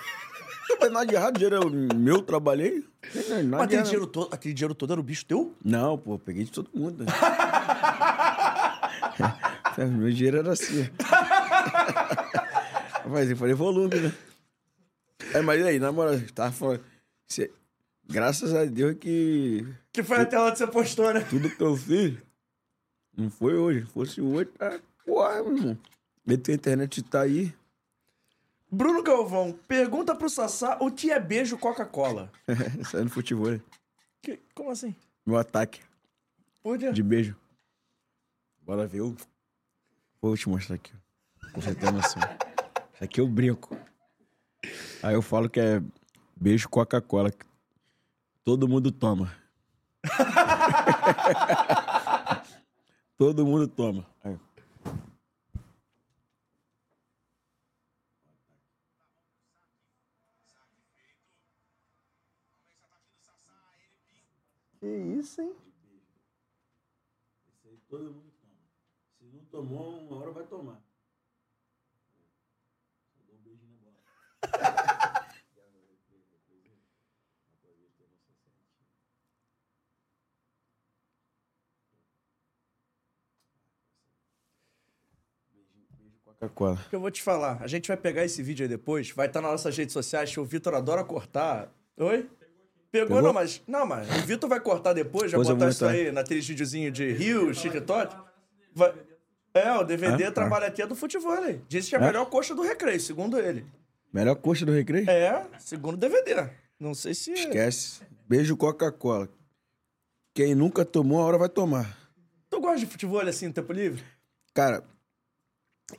[0.72, 1.60] Não tem nada de errado, dinheiro é
[1.94, 2.84] meu, trabalhei.
[3.14, 3.84] Não tem nada Mas de aquele errado.
[3.86, 5.54] dinheiro, todo, aquele dinheiro todo era o bicho teu?
[5.64, 7.04] Não, pô, peguei de todo mundo.
[7.04, 7.12] né?
[9.98, 10.88] Meu dinheiro era assim.
[13.08, 14.12] Mas eu falei volume, né?
[15.34, 16.82] É, mas aí, na moral, tava falando.
[17.26, 17.50] cê-
[18.08, 21.20] graças a Deus que Que foi até onde você postou, né?
[21.28, 22.14] tudo que eu fiz
[23.16, 23.86] não foi hoje.
[23.86, 24.78] Se fosse hoje, tá.
[25.06, 25.78] Porra, meu irmão.
[26.26, 27.52] Meto a internet tá aí.
[28.74, 32.32] Bruno Galvão, pergunta pro Sassá o que é beijo Coca-Cola.
[32.90, 33.50] Saindo futebol.
[33.50, 33.60] né?
[34.22, 34.94] Que- Como assim?
[35.26, 35.80] Meu ataque
[36.64, 36.92] quê?
[36.92, 37.36] de beijo.
[38.62, 39.14] Bora ver o.
[40.22, 40.92] Vou te mostrar aqui.
[41.54, 42.22] você ter noção.
[42.94, 43.76] Isso aqui eu brinco.
[45.02, 45.82] Aí eu falo que é
[46.34, 47.30] beijo Coca-Cola.
[48.44, 49.32] Todo mundo toma.
[53.18, 54.06] Todo mundo toma.
[54.24, 54.36] Aí.
[64.82, 65.54] Que isso, hein?
[67.88, 68.52] Todo mundo toma.
[69.16, 70.82] Se não tomou, uma hora vai tomar.
[86.24, 86.84] Coca-Cola.
[86.90, 87.62] que eu vou te falar.
[87.62, 90.40] A gente vai pegar esse vídeo aí depois, vai estar nas nossas redes sociais, que
[90.40, 91.72] o Vitor adora cortar.
[91.96, 92.28] Oi?
[92.92, 93.22] Pegou, Pegou?
[93.22, 93.62] não, mas.
[93.66, 97.50] Não, mas o Vitor vai cortar depois, eu botar isso aí naquele videozinho de Rio,
[97.52, 98.14] TikTok.
[98.74, 98.92] Vai...
[99.54, 101.60] É, o DVD Ah, trabalha aqui é do futebol aí.
[101.68, 102.06] Diz que é a É?
[102.06, 103.66] melhor coxa do recreio, segundo ele.
[104.12, 105.08] Melhor coxa do recreio?
[105.10, 106.50] É, segundo o DVD.
[106.78, 107.32] Não sei se.
[107.32, 108.02] Esquece.
[108.28, 109.28] Beijo Coca-Cola.
[110.34, 111.98] Quem nunca tomou, a hora vai tomar.
[112.50, 114.02] Tu gosta de futebol assim no tempo livre?
[114.54, 114.84] Cara,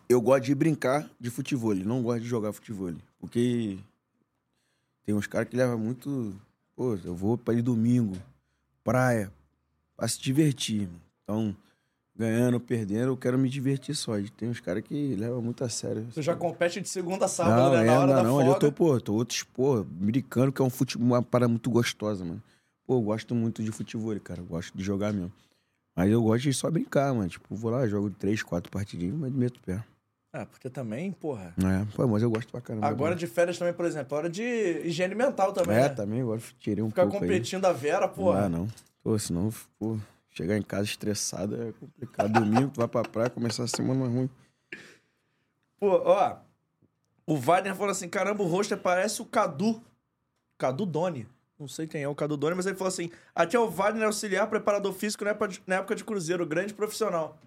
[0.09, 2.93] eu gosto de brincar de futebol, não gosto de jogar futebol.
[3.19, 3.77] Porque
[5.05, 6.39] tem uns caras que levam muito.
[6.75, 8.15] Pô, eu vou pra ir domingo,
[8.83, 9.31] praia,
[9.95, 10.87] pra se divertir.
[10.87, 11.01] mano.
[11.23, 11.55] Então,
[12.15, 14.17] ganhando ou perdendo, eu quero me divertir só.
[14.19, 16.07] E tem uns caras que levam muito a sério.
[16.13, 17.81] Tu já compete de segunda a sábado, Não, né?
[17.83, 18.47] é, Na hora não, da não.
[18.47, 22.25] Eu tô, pô, tô outros, pô, brincando, que é um futebol, uma parada muito gostosa,
[22.25, 22.41] mano.
[22.85, 24.41] Pô, eu gosto muito de futebol, cara.
[24.41, 25.31] Eu gosto de jogar mesmo.
[25.95, 27.29] Mas eu gosto de só brincar, mano.
[27.29, 29.83] Tipo, vou lá, jogo três, quatro partidinhas, mas meto o pé.
[30.35, 31.53] Ah, porque também, porra.
[31.59, 32.87] É, pô, mas eu gosto pra caramba.
[32.87, 34.41] Agora de férias também, por exemplo, hora de
[34.83, 35.77] higiene mental também.
[35.77, 35.89] É, né?
[35.89, 37.29] também, agora tirei um Ficar pouco aí.
[37.29, 38.41] competindo a Vera, Não porra.
[38.41, 38.67] dá, não.
[39.03, 39.99] Pô, senão, pô,
[40.31, 42.31] chegar em casa estressado é complicado.
[42.33, 44.27] Domingo, tu vai pra praia, começar a semana ruim.
[45.79, 46.37] Pô, ó.
[47.27, 49.79] O Wagner falou assim: caramba, o rosto parece o Cadu.
[50.57, 51.27] Cadu Doni.
[51.59, 54.05] Não sei quem é o Cadu Doni, mas ele falou assim: aqui é o Wagner
[54.07, 57.37] auxiliar preparador físico na época de, na época de Cruzeiro, grande profissional.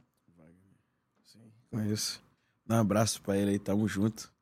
[1.72, 2.24] É isso.
[2.68, 4.32] Um abraço pra ele aí, tamo junto.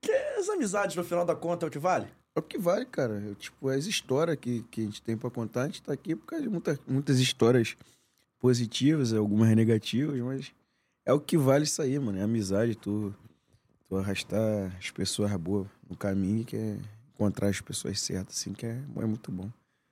[0.00, 2.08] Que as amizades, no final da conta, é o que vale?
[2.34, 3.14] É o que vale, cara.
[3.14, 6.16] Eu, tipo, as histórias que, que a gente tem pra contar, a gente tá aqui
[6.16, 7.76] por causa de muita, muitas histórias
[8.38, 10.52] positivas, algumas negativas, mas
[11.04, 12.18] é o que vale isso aí, mano.
[12.18, 13.14] É amizade, tu,
[13.88, 16.78] tu arrastar as pessoas boas no caminho, que é
[17.14, 19.50] encontrar as pessoas certas, assim, que é, é muito bom.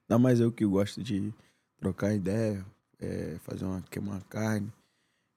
[0.09, 1.33] Ainda mais eu que gosto de
[1.79, 2.65] trocar ideia,
[2.99, 4.73] é, fazer uma, queimar uma carne.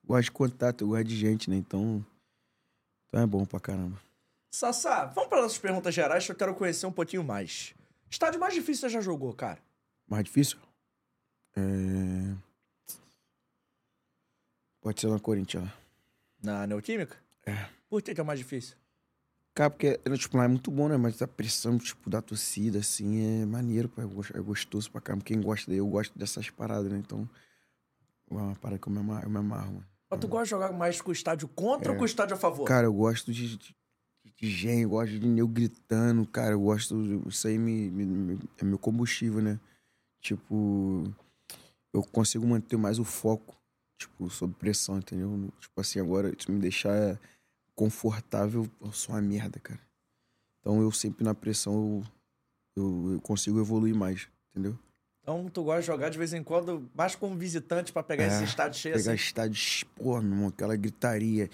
[0.05, 1.55] Gosto de contato, eu gosto de gente, né?
[1.55, 2.05] Então,
[3.07, 3.99] então é bom pra caramba.
[4.51, 7.73] Sassá, vamos para nossas perguntas gerais que eu quero conhecer um pouquinho mais.
[8.09, 9.59] Estádio mais difícil você já jogou, cara?
[10.07, 10.59] Mais difícil?
[11.55, 12.35] É...
[14.81, 15.63] Pode ser na Corinthians.
[15.63, 15.73] lá.
[16.43, 17.17] Na Neoquímica?
[17.45, 17.67] É.
[17.89, 18.75] Por que, que é mais difícil?
[19.55, 20.97] Cara, porque tipo, lá é muito bom, né?
[20.97, 24.01] Mas a pressão, tipo, da torcida, assim, é maneiro, pô.
[24.01, 24.05] É
[24.37, 25.23] É gostoso pra caramba.
[25.23, 26.97] Quem gosta daí, eu gosto dessas paradas, né?
[26.97, 27.29] Então,
[28.29, 29.92] é uma parada que eu me amarro, eu me amarro mano.
[30.13, 32.39] Mas tu gosta de jogar mais com o estádio contra ou com o estádio a
[32.39, 32.65] favor?
[32.65, 32.67] É.
[32.67, 33.75] Cara, eu gosto de, de,
[34.37, 36.95] de gente, eu gosto de eu gritando, cara, eu gosto.
[37.27, 39.59] Isso aí me, me- me- é meu combustível, né?
[40.21, 41.03] Tipo,
[41.93, 43.55] eu consigo manter mais o foco,
[43.97, 45.51] tipo, sob pressão, entendeu?
[45.59, 47.19] Tipo assim, agora, se me deixar
[47.75, 49.79] confortável, eu sou uma merda, cara.
[50.59, 52.01] Então eu sempre na pressão
[52.75, 54.77] eu, eu, eu consigo evoluir mais, entendeu?
[55.23, 58.27] Então tu gosta de jogar de vez em quando, mais como visitante pra pegar É,
[58.27, 59.23] esse estádio cheio Pegar assim.
[59.23, 59.87] estádio,
[60.17, 61.49] irmão, aquela gritaria,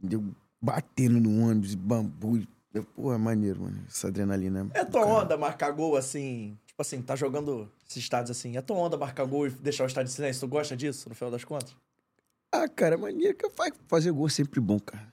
[0.00, 0.24] deu
[0.62, 2.38] batendo no ônibus, bambu.
[2.38, 2.48] e-
[2.94, 3.82] Pô, é maneiro, mano.
[3.88, 4.70] Essa adrenalina.
[4.72, 5.24] É tua caralho.
[5.24, 8.56] onda marcar gol assim, tipo assim, tá jogando esses estádios assim.
[8.56, 10.46] É tua onda marcar gol e deixar o estádio em silêncio?
[10.46, 11.74] Tu gosta disso, no final das contas?
[12.52, 15.12] Ah, cara, é maneiro que faz fazer gol é sempre bom, cara.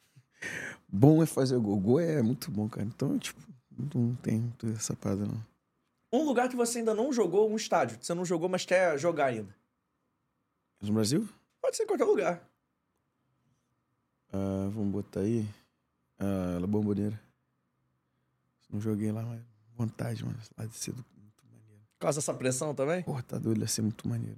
[0.88, 1.78] Bom é fazer gol.
[1.80, 2.86] Gol é muito bom, cara.
[2.86, 3.42] Então, tipo,
[3.96, 5.44] não tem muito essa parada, não.
[6.12, 7.98] Um lugar que você ainda não jogou, um estádio.
[7.98, 9.54] que Você não jogou, mas quer jogar ainda.
[10.82, 11.28] No Brasil?
[11.62, 12.48] Pode ser em qualquer lugar.
[14.32, 15.46] Ah, vamos botar aí.
[16.20, 17.20] Ah, La Bombonera.
[18.70, 19.42] Não joguei lá, mas
[19.76, 20.38] vontade, mano.
[20.58, 21.82] Lá de ser do- muito maneiro.
[21.94, 23.04] Por causa dessa pressão também?
[23.04, 24.38] Porra, tá doido, ia ser muito maneiro.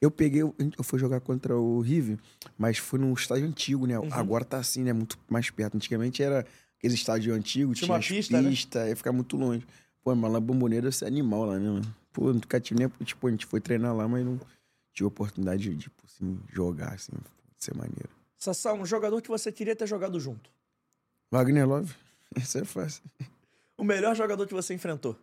[0.00, 2.18] Eu peguei, eu fui jogar contra o River,
[2.56, 3.98] mas foi num estádio antigo, né?
[3.98, 4.08] Uhum.
[4.12, 4.94] Agora tá assim, né?
[4.94, 5.76] Muito mais perto.
[5.76, 6.46] Antigamente era
[6.78, 8.88] aquele estádio antigo, Tinha tinha, uma as pista, né?
[8.88, 9.66] ia ficar muito longe.
[10.02, 11.96] Pô, mas lá Bomboneira ser animal lá, né, mano?
[12.12, 12.88] Pô, nunca tive nem.
[13.04, 14.40] Tipo, a gente foi treinar lá, mas não
[14.92, 17.12] tive oportunidade de, tipo, assim, jogar, assim,
[17.58, 18.08] ser maneiro.
[18.38, 20.50] Sassá, um jogador que você queria ter jogado junto.
[21.30, 21.94] Wagner Love,
[22.36, 23.02] isso é fácil.
[23.76, 25.14] O melhor jogador que você enfrentou.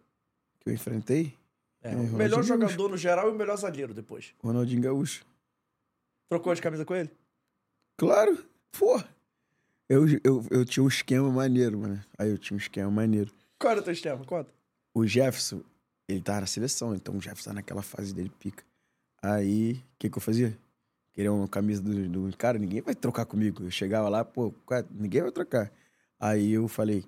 [0.59, 1.33] Que eu enfrentei,
[1.81, 2.47] É, É, o melhor Gaúcho.
[2.47, 4.33] jogador no geral e o melhor zagueiro depois.
[4.43, 5.25] Ronaldinho Gaúcho.
[6.29, 7.09] Trocou de camisa com ele?
[7.97, 9.01] Claro, pô.
[9.89, 12.03] Eu, eu, eu tinha um esquema maneiro, mano.
[12.17, 13.31] Aí eu tinha um esquema maneiro.
[13.57, 14.23] Qual era o teu esquema?
[14.25, 14.51] Conta.
[14.97, 15.61] O Jefferson,
[16.07, 18.63] ele tava na seleção, então o Jefferson tá naquela fase dele pica.
[19.21, 20.57] Aí, o que que eu fazia?
[21.13, 23.63] Queria uma camisa do, do cara, ninguém vai trocar comigo.
[23.63, 24.83] Eu chegava lá, pô, é?
[24.89, 25.71] ninguém vai trocar.
[26.19, 27.05] Aí eu falei,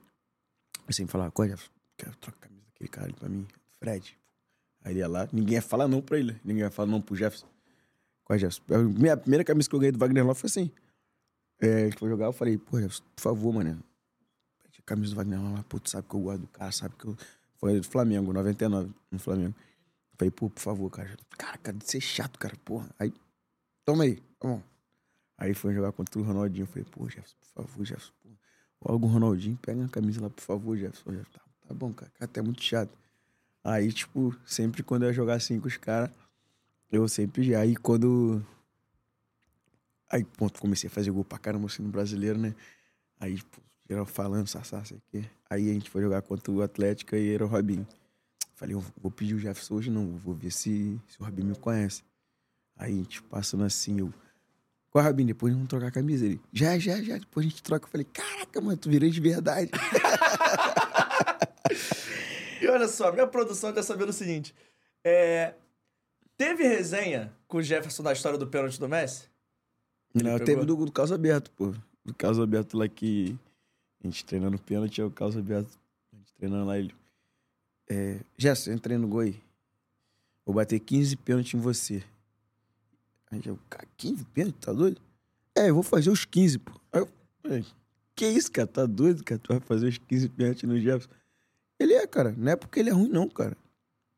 [0.91, 1.74] sempre falava, qual é, Jefferson?
[1.98, 3.48] Quero trocar a camisa daquele cara ali pra mim,
[3.80, 4.20] Fred.
[4.84, 7.16] Aí ele ia lá, ninguém ia falar não pra ele, ninguém ia falar não pro
[7.16, 7.48] Jefferson.
[8.24, 8.61] Qual é, Jefferson?
[9.11, 10.72] A primeira camisa que eu ganhei do Wagner Love foi assim.
[11.60, 13.84] É, ele foi jogar, eu falei, pô, Jefferson, por favor, mano.
[14.86, 17.18] Camisa do Wagner Love, pô, tu sabe que eu gosto do cara, sabe que eu.
[17.60, 19.53] Foi do Flamengo, 99, no Flamengo.
[20.18, 21.15] Falei, pô, por favor, cara.
[21.38, 22.90] Cara, cara, de ser chato, cara, porra.
[22.98, 23.14] Aí,
[23.86, 24.64] toma aí, tá bom.
[25.38, 26.65] Aí foi jogar contra o Ronaldinho.
[26.68, 28.14] Falei, pô, Jefferson, por favor, Jefferson.
[28.23, 28.30] Pô.
[28.91, 31.23] Logo o Ronaldinho, pega a camisa lá, por favor, Jefferson.
[31.31, 32.98] Tá, tá bom, cara, cara, até muito chato.
[33.64, 36.11] Aí, tipo, sempre quando eu ia jogar assim com os caras,
[36.91, 37.53] eu sempre.
[37.56, 38.45] Aí quando.
[40.10, 42.56] Aí, ponto, comecei a fazer gol pra caramba assim no brasileiro, né?
[43.19, 45.24] Aí, pô, geral falando, sassá, sei o quê.
[45.49, 47.88] Aí a gente foi jogar contra o Atlético e era o Robinho.
[48.56, 51.56] Falei, eu vou pedir o Jefferson hoje não, vou ver se, se o Robinho me
[51.56, 52.03] conhece.
[52.78, 54.14] Aí a gente passando assim, eu.
[54.91, 55.28] Qual Robinho?
[55.28, 56.26] Depois vamos trocar a camisa.
[56.26, 57.18] Ele, já, já, já.
[57.18, 57.86] Depois a gente troca.
[57.86, 59.72] Eu falei, caraca, mano, tu virei de verdade.
[62.61, 64.53] E olha só, minha produção quer saber o seguinte.
[65.02, 65.53] É,
[66.40, 69.26] Teve resenha com o Jefferson da história do pênalti do Messi?
[70.16, 70.45] Ele Não, pegou?
[70.45, 71.74] teve do, do caso aberto, pô.
[72.06, 73.38] Do caso aberto lá que
[74.04, 75.78] a gente treinando pênalti, é o caso aberto.
[76.14, 76.94] A gente treinando lá, ele.
[77.90, 79.42] É, Gerson, entrei no gol aí.
[80.46, 82.04] Vou bater 15 pênaltis em você.
[83.32, 84.66] Aí eu, cara, 15 pênaltis?
[84.66, 85.02] Tá doido?
[85.56, 86.72] É, eu vou fazer os 15, pô.
[86.92, 87.10] Aí eu
[88.20, 88.68] que isso, cara?
[88.68, 89.40] Tá doido, cara?
[89.40, 91.10] Tu vai fazer os 15 pênaltis no Jefferson?
[91.80, 92.36] Ele é, cara.
[92.38, 93.56] Não é porque ele é ruim, não, cara.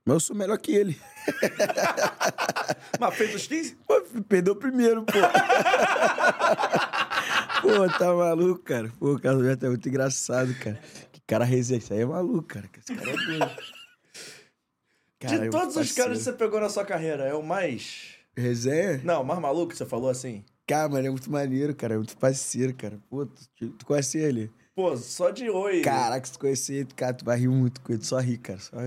[0.04, 1.00] Mas eu sou melhor que ele.
[3.00, 3.78] Mas fez os 15?
[3.88, 5.14] Pô, perdeu o primeiro, pô.
[7.62, 8.92] pô, tá maluco, cara.
[9.00, 10.80] Pô, o caso é muito engraçado, cara.
[11.12, 11.80] Que cara resenha.
[11.80, 12.70] Isso aí é maluco, cara.
[12.78, 13.52] Esse cara é doido.
[15.20, 18.16] Cara, De todos os caras que você pegou na sua carreira, é o mais.
[18.36, 19.02] Resenha?
[19.04, 20.44] Não, o mais maluco que você falou assim?
[20.66, 21.94] Cara, mano, é muito maneiro, cara.
[21.94, 23.00] É muito parceiro, cara.
[23.10, 24.52] Pô, tu, tu conhece ele?
[24.74, 25.82] Pô, só de oi.
[25.82, 28.04] Caraca, se tu conhecer ele, cara, tu vai rir muito com ele.
[28.04, 28.60] Só rir, cara.
[28.60, 28.78] Só.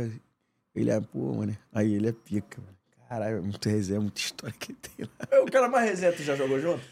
[0.74, 1.56] Ele é, pô, mano.
[1.72, 2.74] Aí ele é pica, mano.
[3.08, 5.28] Caralho, é muito resenha, muita história que tem lá.
[5.30, 6.82] É o cara mais resenha, tu já jogou junto?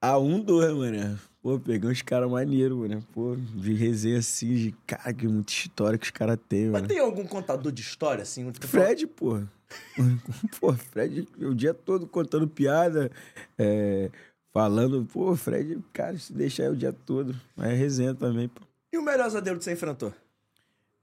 [0.00, 1.18] A um, dois, mano.
[1.42, 3.02] Pô, peguei uns caras maneiros, mano.
[3.12, 6.88] Pô, de resenha assim, de cara, que muita história que os caras têm, Mas mano.
[6.88, 8.52] tem algum contador de história, assim?
[8.60, 9.40] Fred, pô.
[10.60, 13.10] pô, Fred, o dia todo contando piada,
[13.56, 14.10] é,
[14.52, 15.04] falando.
[15.06, 17.34] Pô, Fred, cara, se deixar aí o dia todo.
[17.56, 18.62] Mas é resenha também, pô.
[18.92, 20.12] E o melhor zagueiro que você enfrentou?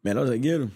[0.04, 0.72] Melhor zagueiro?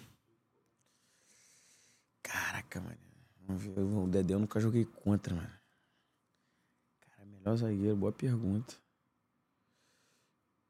[2.22, 4.04] Caraca, mano.
[4.04, 5.59] O Dedé eu nunca joguei contra, mano.
[7.50, 8.76] Melhor zagueiro, boa pergunta.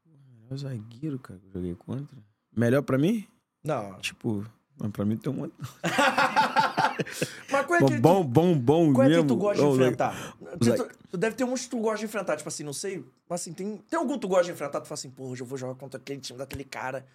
[0.05, 2.17] Melhor zagueiro, cara, que eu joguei contra.
[2.55, 3.27] Melhor pra mim?
[3.63, 3.99] Não.
[3.99, 4.45] Tipo,
[4.77, 5.53] mas pra mim tem um monte.
[7.49, 9.23] Mas qual é Bom, que tu- bom, bom, bom Qual é mesmo.
[9.23, 10.35] que tu gosta de Ô, enfrentar?
[10.59, 13.05] Tu, tu- tu deve ter uns que tu gosta de enfrentar, tipo assim, não sei.
[13.27, 14.81] Mas assim, tem, tem algum que tu gosta de enfrentar?
[14.81, 17.05] Tu fala assim, pô, hoje eu vou jogar contra aquele time daquele cara.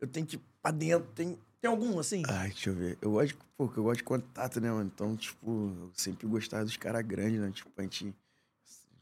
[0.00, 1.08] Eu tenho que ir pra dentro.
[1.14, 2.22] Tem, tem algum assim?
[2.28, 2.96] Ai, deixa eu ver.
[3.02, 4.90] Eu gosto, de- pô, eu gosto de contato, né, mano?
[4.94, 5.50] Então, tipo,
[5.80, 7.50] eu sempre gostava dos caras grandes, né?
[7.50, 8.14] Tipo, a gente.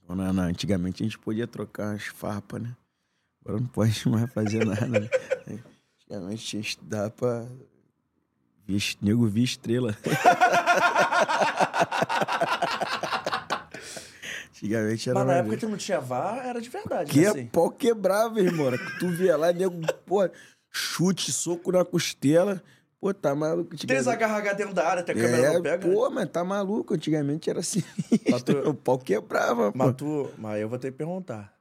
[0.09, 2.77] Não, não, antigamente a gente podia trocar umas farpas, né?
[3.45, 5.09] Agora não pode mais fazer nada, né?
[6.01, 7.47] Antigamente tinha que estudar pra.
[8.69, 9.97] Es- nego via estrela.
[14.51, 15.19] Antigamente era.
[15.19, 17.25] Mas na época que não tinha VAR, era de verdade, Que né?
[17.25, 17.47] é assim?
[17.47, 18.71] pau quebrava, irmão.
[18.99, 20.29] Tu via lá, nego, pô,
[20.71, 22.63] chute, soco na costela.
[23.03, 23.75] Pô, tá maluco.
[23.75, 25.89] Antigamente- agarra dentro da área, até a câmera é, não pega.
[25.89, 25.93] né?
[25.93, 26.95] pô, mas tá maluco.
[26.95, 27.83] Antigamente era assim.
[28.45, 29.79] Tu- O pau quebrava, pô.
[29.79, 30.31] Mas tu.
[30.39, 31.53] Mas eu vou ter que perguntar.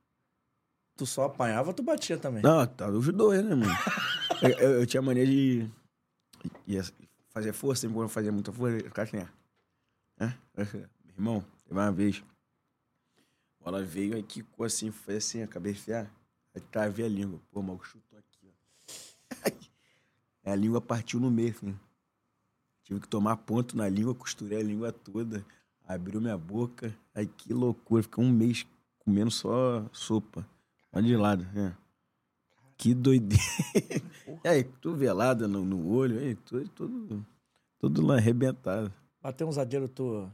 [0.96, 2.44] Tu só apanhava ou tu batia também?
[2.44, 3.74] Não, tá os dois, né, mano?
[4.44, 5.68] eu, eu- eu tinha mania de.
[6.68, 6.84] ia
[7.32, 9.18] fazer força, sempre quando eu fazia muita força, eu ficava assim,
[10.20, 10.38] né?
[10.56, 12.24] Meu irmão, teve uma vez,
[13.60, 16.12] bola veio aí, quicou assim, foi assim, acabei de enfiar,
[16.54, 17.40] aí travei a língua.
[17.52, 19.50] Pô, mal chutou aqui, ó.
[20.44, 21.78] a língua partiu no meio, assim.
[22.84, 25.46] Tive que tomar ponto na língua, costurei a língua toda,
[25.88, 26.96] abriu minha boca.
[27.14, 28.66] Aí que loucura, fiquei um mês
[29.00, 30.46] comendo só sopa.
[30.92, 31.76] Olha de lado, né?
[32.78, 33.44] Que doideira.
[34.44, 37.26] e aí, velada no, no olho, aí, tudo, tudo,
[37.80, 38.92] tudo lá arrebentado.
[39.22, 40.30] Bater um zagueiro, tu.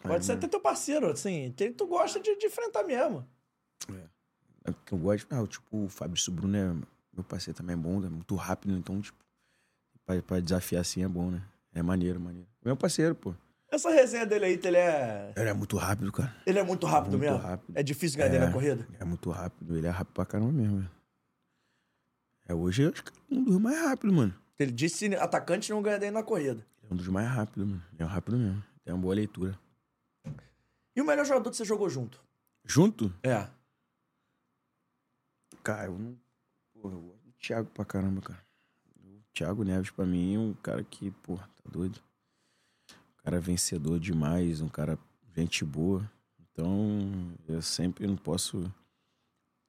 [0.00, 1.52] Pode ser até teu parceiro, assim.
[1.56, 3.26] Quem tu gosta de, de enfrentar mesmo.
[3.90, 4.70] É.
[4.70, 6.74] é eu gosto, ah, tipo, o Fabrício Bruno é
[7.12, 9.18] meu parceiro também é bom, é muito rápido, então, tipo,
[10.04, 11.42] pra, pra desafiar assim é bom, né?
[11.74, 12.48] É maneiro, maneiro.
[12.64, 13.34] Meu parceiro, pô.
[13.70, 15.32] Essa resenha dele aí, ele é.
[15.34, 16.34] Ele é muito rápido, cara.
[16.46, 17.38] Ele é muito rápido muito mesmo?
[17.38, 17.72] rápido.
[17.74, 18.46] É difícil ganhar dele É.
[18.48, 18.86] na corrida?
[19.00, 20.76] É muito rápido, ele é rápido pra caramba mesmo.
[20.78, 20.90] velho.
[22.46, 24.34] É, hoje eu acho que é um dos mais rápidos, mano.
[24.58, 26.66] Ele disse que atacante não ganha dele na corrida.
[26.88, 27.82] É um dos mais rápidos, mano.
[27.98, 28.62] É rápido mesmo.
[28.84, 29.58] Tem uma boa leitura.
[30.94, 32.20] E o melhor jogador que você jogou junto?
[32.64, 33.12] Junto?
[33.22, 33.48] É.
[35.62, 36.16] Cara, eu não.
[36.82, 38.44] Porra, eu gosto do Thiago pra caramba, cara.
[39.04, 42.00] O Thiago Neves, pra mim, é um cara que, porra, tá doido.
[42.90, 44.98] Um cara vencedor demais, um cara
[45.36, 46.10] gente boa.
[46.40, 48.60] Então, eu sempre não posso.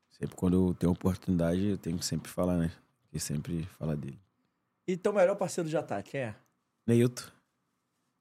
[0.10, 2.72] Sempre quando eu tenho oportunidade, eu tenho que sempre falar, né?
[3.12, 4.20] E sempre falar dele.
[4.88, 6.36] E teu melhor parceiro de ataque, é?
[6.88, 7.30] Neilton.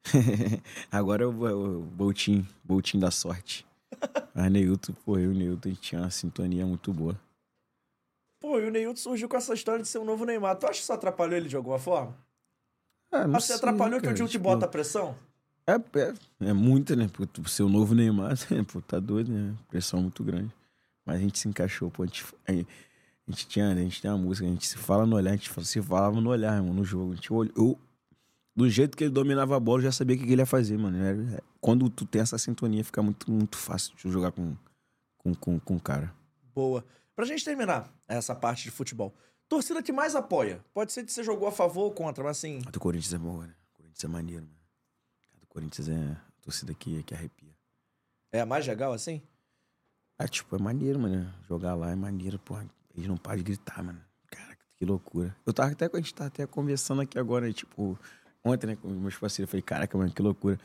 [0.92, 3.66] Agora é o, o Boltinho, Boltinho da sorte.
[4.34, 7.18] Mas Neilton, pô, eu e o Neilton, a gente tinha uma sintonia muito boa.
[8.42, 10.56] Pô, e o Neilton surgiu com essa história de ser um novo Neymar.
[10.56, 12.12] Tu acha que isso atrapalhou ele de alguma forma?
[13.12, 15.14] Ah, não Acho que sei, atrapalhou que o cara, Gil te tipo, bota a pressão?
[15.64, 17.06] É, é, é muita, né?
[17.06, 18.34] Porque tu ser o novo Neymar,
[18.72, 19.54] pô, tá doido, né?
[19.68, 20.52] Pressão muito grande.
[21.06, 22.02] Mas a gente se encaixou, pô.
[22.02, 22.52] A gente, a
[23.30, 25.64] gente, tinha, a gente tem uma música, a gente se fala no olhar, a gente
[25.64, 27.12] se falava no olhar, irmão, no jogo.
[27.12, 27.78] A gente olhou, eu,
[28.56, 30.46] do jeito que ele dominava a bola, eu já sabia o que que ele ia
[30.46, 30.98] fazer, mano.
[31.00, 34.56] Era- é, quando tu tem essa sintonia, fica muito, muito fácil de jogar com,
[35.18, 36.12] com, com, com o cara.
[36.52, 36.84] Boa.
[37.14, 39.14] Pra gente terminar essa parte de futebol.
[39.48, 40.64] Torcida que mais apoia.
[40.72, 42.62] Pode ser que você jogou a favor ou contra, mas assim.
[42.66, 43.54] A do Corinthians é boa, né?
[43.72, 44.56] O Corinthians é maneiro, mano.
[45.36, 47.54] A do Corinthians é a torcida que, que arrepia.
[48.32, 49.20] É a mais legal assim?
[50.18, 51.32] Ah, tipo, é maneiro, mano.
[51.48, 52.66] Jogar lá é maneiro, porra.
[52.94, 54.02] Eles não param de gritar, mano.
[54.30, 55.36] Cara, que loucura.
[55.44, 57.98] Eu tava até, a gente tá até conversando aqui agora, tipo,
[58.42, 59.48] ontem, né, com meus parceiros.
[59.48, 60.58] Eu falei, caraca, mano, que loucura.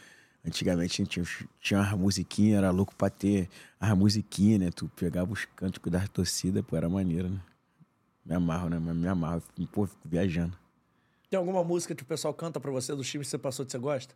[0.47, 3.49] Antigamente a gente tinha, tinha umas musiquinhas, era louco pra ter
[3.79, 4.71] as musiquinhas, né?
[4.73, 7.39] Tu pegava os cânticos da torcida, pô, era maneiro, né?
[8.25, 8.79] Me amarro, né?
[8.79, 9.43] Me amarro.
[9.73, 10.57] Pô, fico viajando.
[11.29, 13.71] Tem alguma música que o pessoal canta pra você dos times que você passou que
[13.73, 14.15] você gosta?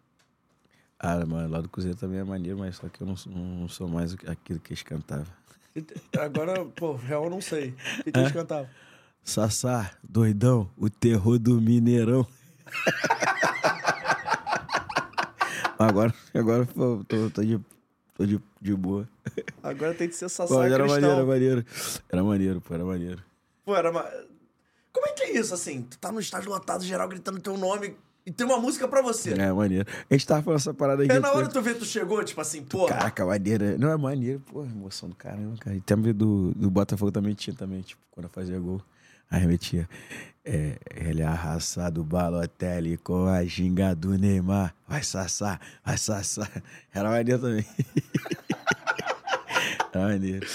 [0.97, 3.67] Ah, mano, lá do Cruzeiro também é maneiro, mas só que eu não, sou- não
[3.67, 5.27] sou mais aquilo que eles cantavam.
[6.17, 7.69] Agora, pô, real eu não sei.
[7.99, 8.69] O que, que eles cantavam?
[9.23, 12.25] Sassá, doidão, o terror do Mineirão.
[15.83, 17.59] agora, agora pô, tô, tô, de,
[18.15, 19.07] tô de, de boa.
[19.61, 20.87] Agora tem que ser Pô, Sassá era Cristão.
[20.87, 21.65] maneiro, era maneiro.
[22.09, 23.23] Era maneiro, pô, era maneiro.
[23.65, 24.03] Pô, era uma...
[24.91, 25.83] Como é que é isso, assim?
[25.83, 27.95] Tu tá no estádio lotado, geral gritando teu nome
[28.25, 29.33] e tem uma música pra você.
[29.33, 29.87] É maneiro.
[30.09, 31.11] A gente tava falando essa parada aqui.
[31.11, 32.85] É na hora que tu vê, tu chegou, tipo assim, pô.
[32.85, 33.79] Caraca, maneiro.
[33.79, 35.75] Não, é maneiro, pô, emoção do caramba, cara.
[35.75, 38.81] E também do, do Botafogo também tinha também, tipo, quando eu fazia gol.
[39.31, 39.89] Aí metia.
[40.43, 44.75] É, ele é a raça do Balotelli com a ginga do Neymar.
[44.87, 46.51] Vai sassar, vai sassar.
[46.93, 47.65] Era maneiro também.
[49.93, 50.45] Era maneiro.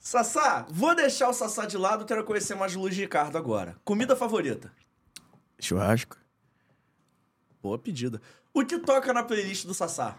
[0.00, 3.76] Sassá, vou deixar o Sassá de lado, quero conhecer mais Luiz Ricardo agora.
[3.84, 4.72] Comida favorita?
[5.60, 6.16] Churrasco?
[7.62, 8.20] Boa pedida.
[8.52, 10.18] O que toca na playlist do Sassá?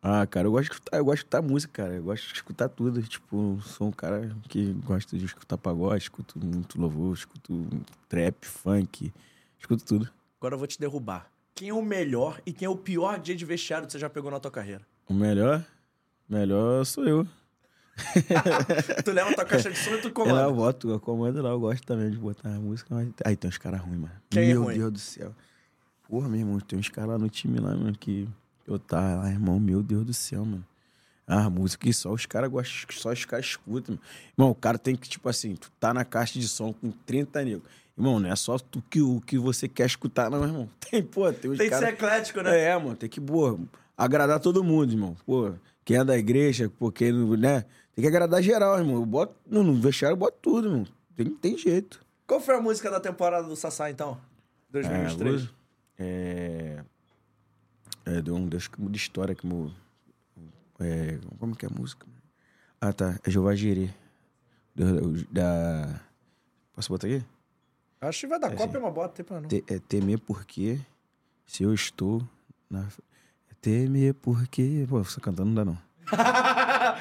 [0.00, 1.94] Ah, cara, eu gosto de escutar, eu gosto de escutar música, cara.
[1.96, 3.02] Eu gosto de escutar tudo.
[3.02, 7.68] Tipo, sou um cara que gosta de escutar pagode, escuto muito louvor, escuto
[8.08, 9.12] trap, funk,
[9.58, 10.08] escuto tudo.
[10.40, 11.30] Agora eu vou te derrubar.
[11.54, 14.08] Quem é o melhor e quem é o pior dia de vestiário que você já
[14.08, 14.86] pegou na tua carreira?
[15.08, 15.64] O melhor,
[16.28, 17.26] melhor sou eu.
[19.04, 20.42] tu leva tua caixa de som e tu comanda.
[20.42, 23.48] eu boto, eu comando lá, eu gosto também de botar a música, mas aí tem
[23.48, 24.14] uns caras ruins, mano.
[24.30, 24.78] Quem é meu ruim?
[24.78, 25.34] Deus do céu.
[26.08, 28.28] Porra, meu irmão, tem uns caras lá no time lá, mano, que
[28.68, 30.64] eu tá lá, irmão, meu Deus do céu, mano.
[31.26, 34.02] Ah, música que só os caras gostam, que só os caras escutam, mano.
[34.36, 37.44] Irmão, o cara tem que, tipo assim, tu tá na caixa de som com 30
[37.44, 37.62] negros.
[37.96, 40.70] Irmão, não é só tu que, o que você quer escutar, não, irmão.
[40.90, 41.88] Tem, pô, tem os Tem que caras...
[41.88, 42.58] ser eclético, né?
[42.58, 43.58] É, mano, tem que, pô,
[43.96, 45.16] agradar todo mundo, irmão.
[45.26, 45.52] Pô,
[45.84, 47.64] quem é da igreja, pô, quem, não- né?
[47.94, 48.94] Tem que agradar geral, irmão.
[48.94, 50.86] Eu boto, no, no vestiário eu boto tudo, irmão.
[51.16, 52.00] Tem, tem jeito.
[52.26, 54.16] Qual foi a música da temporada do Sassá, então?
[54.70, 55.48] 2023.
[55.98, 56.78] É.
[56.78, 56.84] É,
[58.22, 59.72] deu um Deus que muda história que mu-
[60.80, 62.06] é, Como que é a música?
[62.80, 63.18] Ah, tá.
[63.24, 63.90] É Jeová Jirê.
[64.74, 66.00] Deus da-.
[66.74, 67.24] Posso botar aqui?
[68.00, 69.48] Acho que vai dar é uma bota, tem pra não.
[69.48, 70.78] Te- é temer porque
[71.46, 72.22] se eu estou
[72.70, 72.82] na.
[73.50, 74.86] É temer porque.
[74.88, 75.78] Pô, você cantando não dá não.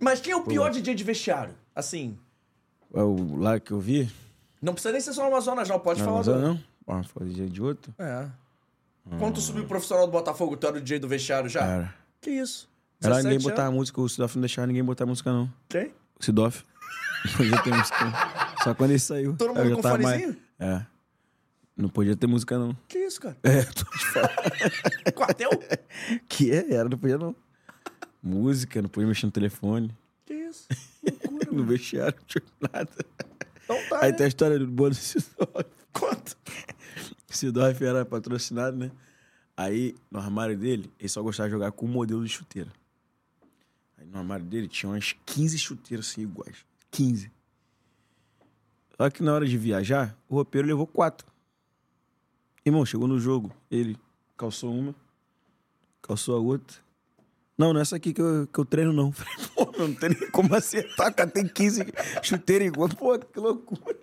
[0.00, 1.54] Mas quem é o pior DJ de vestiário?
[1.74, 2.18] Assim,
[2.92, 4.10] É o lá que eu vi?
[4.60, 5.78] não precisa nem ser só no Amazonas, não.
[5.78, 6.32] Pode Não, falar mas do...
[6.32, 6.64] eu não?
[6.88, 7.94] Ah, dia de outro?
[7.98, 8.28] É.
[9.18, 11.60] Quando tu subiu profissional do Botafogo, tu era o DJ do vestiário já?
[11.60, 11.94] Cara.
[12.20, 12.68] Que isso?
[13.00, 15.52] Era 17 ninguém botar música, o Sidoff não deixava ninguém botar música, não.
[15.68, 15.92] Quem?
[16.18, 16.64] O Sidoff.
[17.24, 18.12] Não podia ter música.
[18.62, 19.36] Só quando ele saiu.
[19.36, 20.42] Todo mundo com tava mais- fonezinho?
[20.58, 20.84] É.
[21.76, 22.76] Não podia ter música, não.
[22.88, 23.36] Que isso, cara?
[23.44, 25.12] É, tô te falando.
[25.14, 25.50] Quartel?
[26.28, 27.34] Que é, era, não podia, não.
[28.22, 29.96] Música, não podia mexer no telefone.
[30.26, 30.66] Que isso?
[31.04, 31.66] Loucura, No mano.
[31.68, 32.90] vestiário, não tinha nada.
[33.64, 34.16] Então tá, Aí né?
[34.16, 35.64] tem a história do bônus Sidoff.
[35.92, 36.36] Conta.
[37.30, 38.90] O Sidoff era patrocinado, né?
[39.56, 42.72] Aí, no armário dele, ele só gostava de jogar com um modelo de chuteira.
[43.98, 46.64] Aí no armário dele tinha umas 15 chuteiras assim iguais.
[46.90, 47.30] 15.
[48.96, 51.26] Só que na hora de viajar, o roupeiro levou quatro.
[52.64, 53.96] Irmão, chegou no jogo, ele
[54.36, 54.94] calçou uma,
[56.00, 56.78] calçou a outra.
[57.56, 59.10] Não, não é essa aqui que eu, que eu treino, não.
[59.12, 61.28] Falei, pô, meu, não tem nem como acertar, cara.
[61.28, 61.86] Tem 15
[62.22, 62.94] chuteiras iguais.
[62.94, 63.96] Pô, que loucura.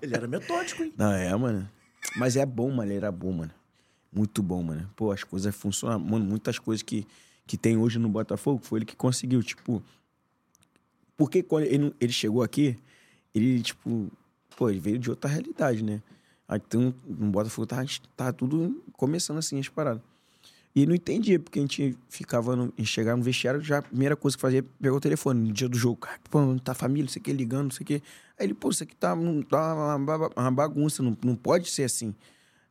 [0.00, 0.94] Ele era metódico, hein?
[0.96, 1.68] Não, é, mano.
[2.16, 2.92] Mas é bom, mano.
[2.92, 3.52] Era bom, mano.
[4.12, 4.90] Muito bom, mano.
[4.94, 5.98] Pô, as coisas funcionam.
[5.98, 7.06] Mano, muitas coisas que,
[7.46, 9.42] que tem hoje no Botafogo foi ele que conseguiu.
[9.42, 9.82] Tipo.
[11.16, 12.78] Porque quando ele, ele chegou aqui,
[13.34, 14.10] ele, tipo.
[14.56, 16.02] Pô, ele veio de outra realidade, né?
[16.50, 20.02] Então, no Botafogo tava, tava tudo começando assim, as paradas.
[20.74, 24.36] E não entendia, porque a gente ficava, no, chegava no vestiário, já a primeira coisa
[24.36, 26.08] que fazia pegar o telefone no dia do jogo.
[26.30, 28.02] Pô, tá família, não sei o que, ligando, não sei o que.
[28.42, 31.70] Aí ele, pô, isso aqui tá, um- tá uma, ba- uma bagunça, não, não pode
[31.70, 32.12] ser assim.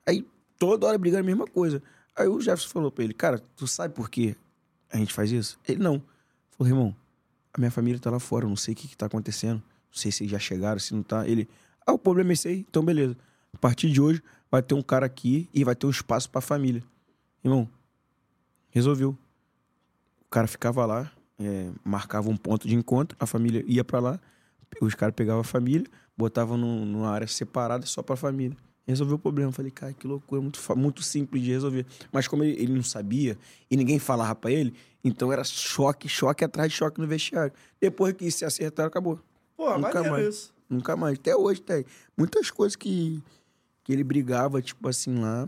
[0.06, 0.28] Aí
[0.60, 1.82] toda hora brigando a mesma coisa.
[2.16, 4.36] Aí o Jefferson falou pra ele, cara, tu sabe por que
[4.92, 5.58] a gente faz isso?
[5.68, 6.04] Ele, não.
[6.52, 6.96] Falou, irmão,
[7.54, 9.56] a minha família tá lá fora, eu não sei o que, que tá acontecendo.
[9.58, 11.26] Não sei se já chegaram, se não tá.
[11.28, 11.48] Ele,
[11.88, 13.18] ah, o problema é esse aí, então beleza.
[13.54, 14.22] A partir de hoje,
[14.52, 16.84] vai ter um cara aqui e vai ter um espaço pra família.
[17.44, 17.68] Irmão,
[18.70, 19.18] resolveu.
[20.26, 24.20] O cara ficava lá, é, marcava um ponto de encontro, a família ia pra lá,
[24.80, 25.88] os caras pegavam a família,
[26.18, 28.56] botavam num- numa área separada só pra família.
[28.88, 29.52] Resolveu o problema.
[29.52, 31.86] Falei, cara, que loucura, muito, muito simples de resolver.
[32.12, 33.38] Mas como ele, ele não sabia
[33.70, 34.74] e ninguém falava pra ele,
[35.04, 37.54] então era choque, choque atrás de choque no vestiário.
[37.80, 39.20] Depois que se acertaram, acabou.
[39.56, 40.28] Pô, Nunca mais.
[40.36, 40.54] isso.
[40.70, 41.18] Nunca mais.
[41.20, 41.86] Até hoje tem.
[42.18, 43.22] Muitas coisas que,
[43.84, 45.48] que ele brigava, tipo assim, lá.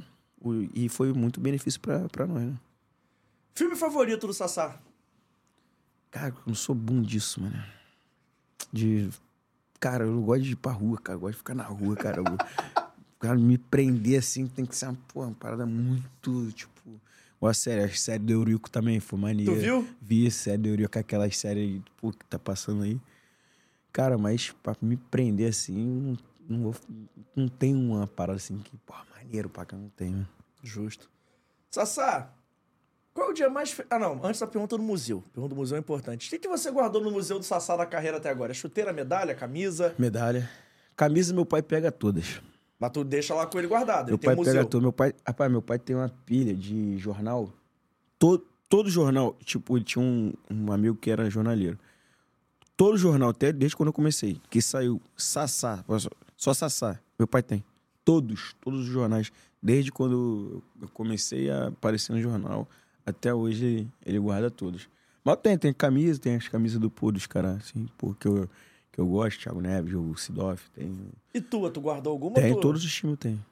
[0.73, 2.53] E foi muito benefício pra, pra nós, né?
[3.55, 4.77] Filme favorito do Sassá?
[6.11, 7.63] Cara, eu não sou bom disso, mano.
[8.73, 9.09] De.
[9.79, 11.15] Cara, eu não gosto de ir pra rua, cara.
[11.15, 12.17] Eu gosto de ficar na rua, cara.
[12.19, 12.23] Eu...
[13.19, 16.99] cara, me prender assim tem que ser uma, pô, uma parada muito, tipo.
[17.39, 19.51] Ó, a série, a série do Eurico também foi maneira.
[19.53, 19.87] Tu viu?
[20.01, 22.99] Vi a série do Eurico, aquelas séries pô, que tá passando aí.
[23.91, 26.17] Cara, mas pra me prender assim, não,
[26.49, 26.81] não, vou-
[27.35, 30.25] não tem uma parada assim que, pô, maneiro pra cá, não tem, né?
[30.63, 31.09] Justo.
[31.69, 32.33] Sassá,
[33.13, 33.71] qual é o dia mais.
[33.71, 34.19] fe- Ah, não.
[34.25, 35.23] Antes da pergunta do museu.
[35.33, 36.27] Pergunta do museu é importante.
[36.27, 38.51] O que, que você guardou no museu do Sassá da carreira até agora?
[38.51, 39.93] É chuteira, medalha, camisa?
[39.97, 40.49] Medalha.
[40.95, 42.41] Camisa, meu pai pega todas.
[42.79, 44.07] Mas tu deixa lá com ele guardado.
[44.07, 44.81] Meu Ele pai pega tudo.
[44.81, 47.49] Meu pai, rapaz, meu pai tem uma pilha de jornal.
[48.19, 51.77] Todo, todo jornal, tipo, ele tinha um, um amigo que era jornaleiro.
[52.75, 57.43] Todo jornal, até desde quando eu comecei, que saiu Sassá, só, só Sassá, meu pai
[57.43, 57.63] tem.
[58.03, 59.31] Todos, todos os jornais.
[59.61, 62.67] Desde quando eu comecei a aparecer no jornal,
[63.05, 64.87] até hoje ele, guarda todos.
[65.23, 68.49] Mas tem, tem camisa, tem as camisas do pô dos caras, assim, pô, que eu,
[68.91, 70.97] que eu gosto, Thiago Neves, o Sidoff, tem.
[71.33, 72.35] E tua, tu guardou alguma?
[72.35, 73.45] Tem, todos os times eu tenho.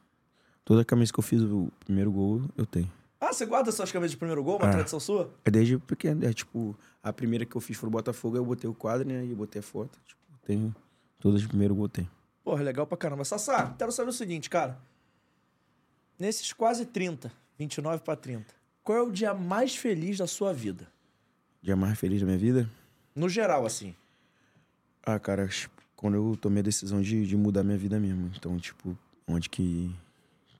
[0.65, 2.91] Toda camisa que eu fiz o primeiro gol, eu tenho.
[3.19, 4.57] Ah, você guarda suas camisas de primeiro gol?
[4.57, 4.71] Uma Ah.
[4.71, 5.31] tradição sua?
[5.45, 6.25] É desde pequeno.
[6.25, 9.23] É tipo, a primeira que eu fiz foi o Botafogo, eu botei o quadro, né?
[9.25, 9.97] E botei a foto.
[10.05, 10.75] Tipo, tenho.
[11.19, 12.09] Todas de primeiro gol tem.
[12.43, 13.23] Porra, legal pra caramba.
[13.23, 14.77] Sassá, quero saber o seguinte, cara.
[16.19, 18.53] Nesses quase 30, 29 pra 30,
[18.83, 20.87] qual é o dia mais feliz da sua vida?
[21.61, 22.69] Dia mais feliz da minha vida?
[23.15, 23.95] No geral, assim.
[25.03, 25.47] Ah, cara,
[25.95, 28.31] quando eu tomei a decisão de, de mudar minha vida mesmo.
[28.35, 28.97] Então, tipo,
[29.27, 29.93] onde que,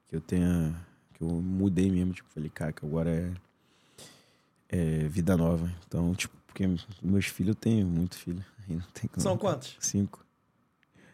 [0.08, 0.76] que eu tenha.
[1.14, 2.14] Que eu mudei mesmo.
[2.14, 3.34] Tipo, falei, cara, que agora é.
[4.74, 5.70] É vida nova.
[5.86, 6.66] Então, tipo, porque
[7.02, 8.44] meus filhos eu tenho muito filho.
[8.70, 9.24] Aí não.
[9.24, 9.76] São quantos?
[9.80, 10.24] Cinco.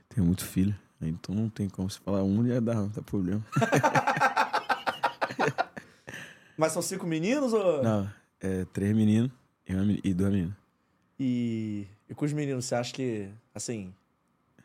[0.10, 0.76] Tenho muito filho.
[1.02, 3.46] Então não tem como se falar um dar, dá problema.
[6.58, 7.84] Mas são cinco meninos ou.
[7.84, 8.10] Não,
[8.42, 9.32] é três meninos
[9.68, 10.56] e, uma e duas meninas.
[11.20, 13.94] E, e com os meninos, você acha que, assim.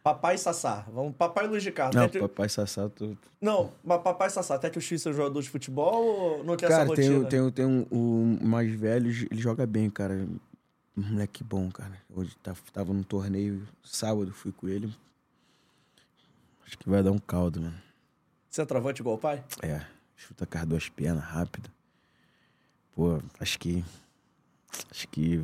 [0.03, 0.85] Papai e Sassá.
[0.93, 1.95] Vamos, papai e Luiz Ricardo.
[1.95, 3.17] Não, que- papai Sassá, tô...
[3.41, 6.57] Não, mas papai e Sassá, até que os filhos são jogadores de futebol ou não
[6.57, 7.25] tem essa Cara, tem, rotina?
[7.25, 10.15] o- tem, o- tem um, o mais velho, ele joga bem, cara.
[10.97, 11.97] Um moleque bom, cara.
[12.11, 14.93] Hoje tá- tava num torneio sábado, fui com ele.
[16.67, 17.75] Acho que vai dar um caldo, mano.
[18.51, 19.45] Você é travante igual o pai?
[19.63, 19.83] É,
[20.17, 21.71] chuta com as duas pernas, rápido.
[22.95, 23.85] Pô, acho que.
[24.91, 25.43] Acho que.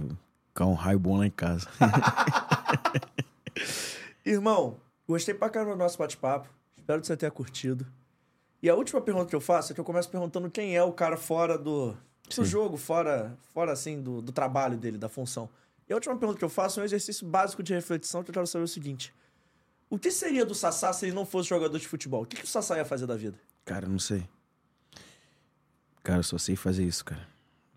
[0.49, 1.67] Ficar um raio bom lá em casa.
[4.25, 4.77] Irmão,
[5.07, 6.49] gostei pra caramba do nosso bate-papo.
[6.77, 7.87] Espero que você tenha curtido.
[8.63, 10.93] E a última pergunta que eu faço é que eu começo perguntando quem é o
[10.93, 11.97] cara fora do,
[12.37, 15.49] do jogo, fora, fora assim, do, do trabalho dele, da função.
[15.89, 18.35] E a última pergunta que eu faço é um exercício básico de reflexão que eu
[18.35, 19.15] quero saber o seguinte.
[19.89, 22.23] O que seria do Sassá se ele não fosse jogador de futebol?
[22.23, 23.39] O que, que o Sassá ia fazer da vida?
[23.65, 24.29] Cara, eu não sei.
[26.03, 27.27] Cara, eu só sei fazer isso, cara.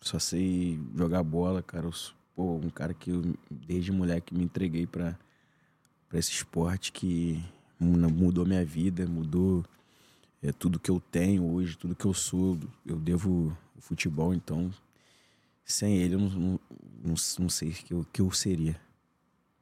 [0.01, 1.85] Só sei jogar bola, cara.
[1.85, 5.15] Eu sou, pô, um cara que eu, desde moleque me entreguei pra,
[6.09, 7.43] pra esse esporte que
[7.79, 9.63] mu- mudou minha vida, mudou
[10.41, 12.57] é, tudo que eu tenho hoje, tudo que eu sou.
[12.85, 14.71] Eu devo o futebol, então
[15.63, 16.59] sem ele eu não, não,
[17.03, 18.75] não, não sei o que eu, que eu seria.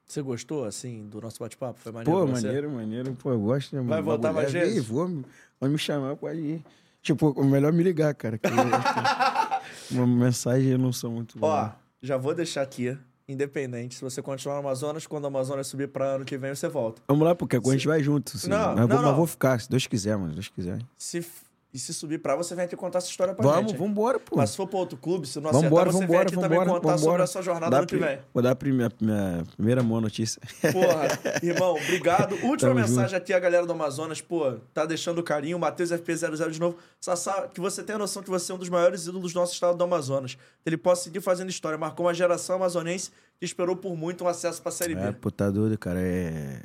[0.08, 1.80] Você gostou, assim, do nosso bate-papo?
[1.80, 3.14] Foi maneiro Pô, maneiro, maneiro.
[3.14, 3.82] Pô, eu gosto, né?
[3.84, 4.84] Vai voltar mais vezes?
[4.88, 5.24] Vou,
[5.60, 6.66] pode me chamar, pode ir.
[7.04, 8.36] Tipo, melhor me ligar, cara.
[8.40, 8.94] que eu acho
[9.46, 9.49] que
[9.92, 11.48] uma mensagem eu não sou muito bom.
[11.48, 11.70] Ó,
[12.02, 12.98] já vou deixar aqui,
[13.28, 13.96] independente.
[13.96, 17.02] Se você continuar no Amazonas, quando o Amazonas subir pra ano que vem, você volta.
[17.08, 18.36] Vamos lá, porque a gente vai junto.
[18.36, 18.50] assim.
[18.50, 19.16] Não, mas, não, vou, mas não.
[19.16, 20.30] vou ficar, se Deus quiser, mano.
[20.30, 20.80] Se Deus quiser.
[20.98, 21.26] Se,
[21.72, 23.80] e se subir pra você, vem aqui contar essa história pra Vamos, gente.
[23.80, 23.88] hein?
[23.88, 24.36] vambora, pô.
[24.38, 26.60] Mas se for pra outro clube, se não acertar, Vambora, você vambora, vem aqui também
[26.60, 27.24] vambora, contar sobre vambora.
[27.24, 28.20] a sua jornada Dá ano que vem.
[28.34, 30.42] Vou dar a primeira, minha primeira boa notícia.
[30.74, 31.08] Porra,
[31.44, 32.34] irmão, obrigado.
[32.44, 35.60] Última Tamo mensagem aqui, a galera do Amazonas, pô, tá deixando carinho.
[35.60, 36.78] Matheus FP00 de novo.
[37.00, 39.78] Sassá, que você tenha noção que você é um dos maiores ídolos do nosso estado
[39.78, 40.38] do Amazonas.
[40.66, 41.78] Ele possa seguir fazendo história.
[41.78, 45.02] Marcou uma geração amazonense que esperou por muito um acesso pra Série B.
[45.02, 46.00] É, pô, tá doido, cara.
[46.02, 46.62] É...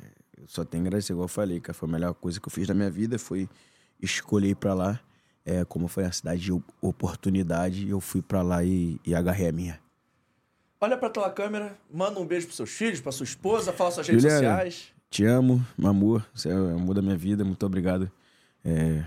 [0.47, 1.73] Só que agradecer, igual eu falei, cara.
[1.75, 3.47] Foi a melhor coisa que eu fiz da minha vida, foi
[4.05, 4.99] escolher ir pra lá.
[5.45, 9.47] É, como foi uma cidade de op- oportunidade, eu fui pra lá e, e agarrei
[9.49, 9.79] a minha.
[10.81, 14.07] Olha pra tua câmera, manda um beijo pros seus filhos, pra sua esposa, fala suas
[14.07, 14.87] redes Juliana, sociais.
[15.09, 16.25] Te amo, meu amor.
[16.33, 17.45] Você é o amor da minha vida.
[17.45, 18.11] Muito obrigado
[18.63, 19.05] é,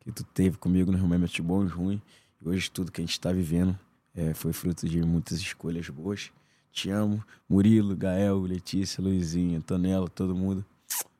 [0.00, 2.00] que tu teve comigo nos momentos bons e ruins.
[2.40, 3.78] E hoje tudo que a gente tá vivendo
[4.14, 6.32] é, foi fruto de muitas escolhas boas.
[6.72, 7.22] Te amo.
[7.48, 10.64] Murilo, Gael, Letícia, Luizinho, Antonella, todo mundo.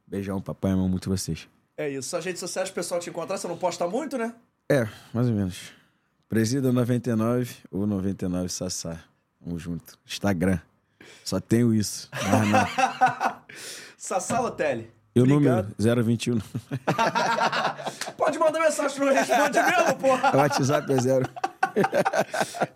[0.07, 0.73] Beijão, papai.
[0.73, 1.47] Amo muito vocês.
[1.77, 2.09] É isso.
[2.09, 4.35] Suas redes sociais, o pessoal te encontrar, você não posta muito, né?
[4.71, 5.73] É, mais ou menos.
[6.29, 9.01] Presida 99 ou 99 Sassá.
[9.43, 9.99] Tamo junto.
[10.07, 10.59] Instagram.
[11.25, 12.11] Só tenho isso.
[13.97, 14.91] Sassá Lotelli.
[15.15, 15.75] E o Obrigado.
[15.79, 16.39] número 021.
[18.19, 20.33] Pode mandar mensagem no Responde mesmo, porra.
[20.35, 21.31] O WhatsApp é zero.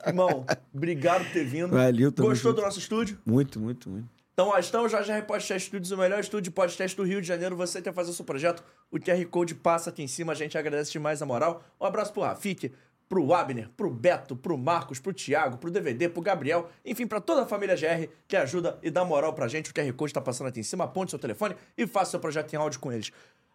[0.07, 1.69] Irmão, obrigado por ter vindo.
[1.71, 2.57] Valeu, Gostou junto.
[2.57, 3.19] do nosso estúdio?
[3.27, 4.09] Muito, muito, muito.
[4.43, 7.55] Então, estamos já já Podcast Studios, o melhor estúdio de podcast do Rio de Janeiro.
[7.57, 8.65] Você quer fazer o seu projeto?
[8.91, 10.33] O QR Code passa aqui em cima.
[10.33, 11.63] A gente agradece demais a moral.
[11.79, 12.73] Um abraço pro Rafik,
[13.07, 16.71] pro Abner, pro Beto, pro Marcos, pro Thiago, pro DVD, pro Gabriel.
[16.87, 19.73] Enfim, pra toda a família GR que ajuda e dá moral pra gente.
[19.73, 20.85] O QR Code tá passando aqui em cima.
[20.85, 23.13] Aponte seu telefone e faça seu projeto em áudio com eles.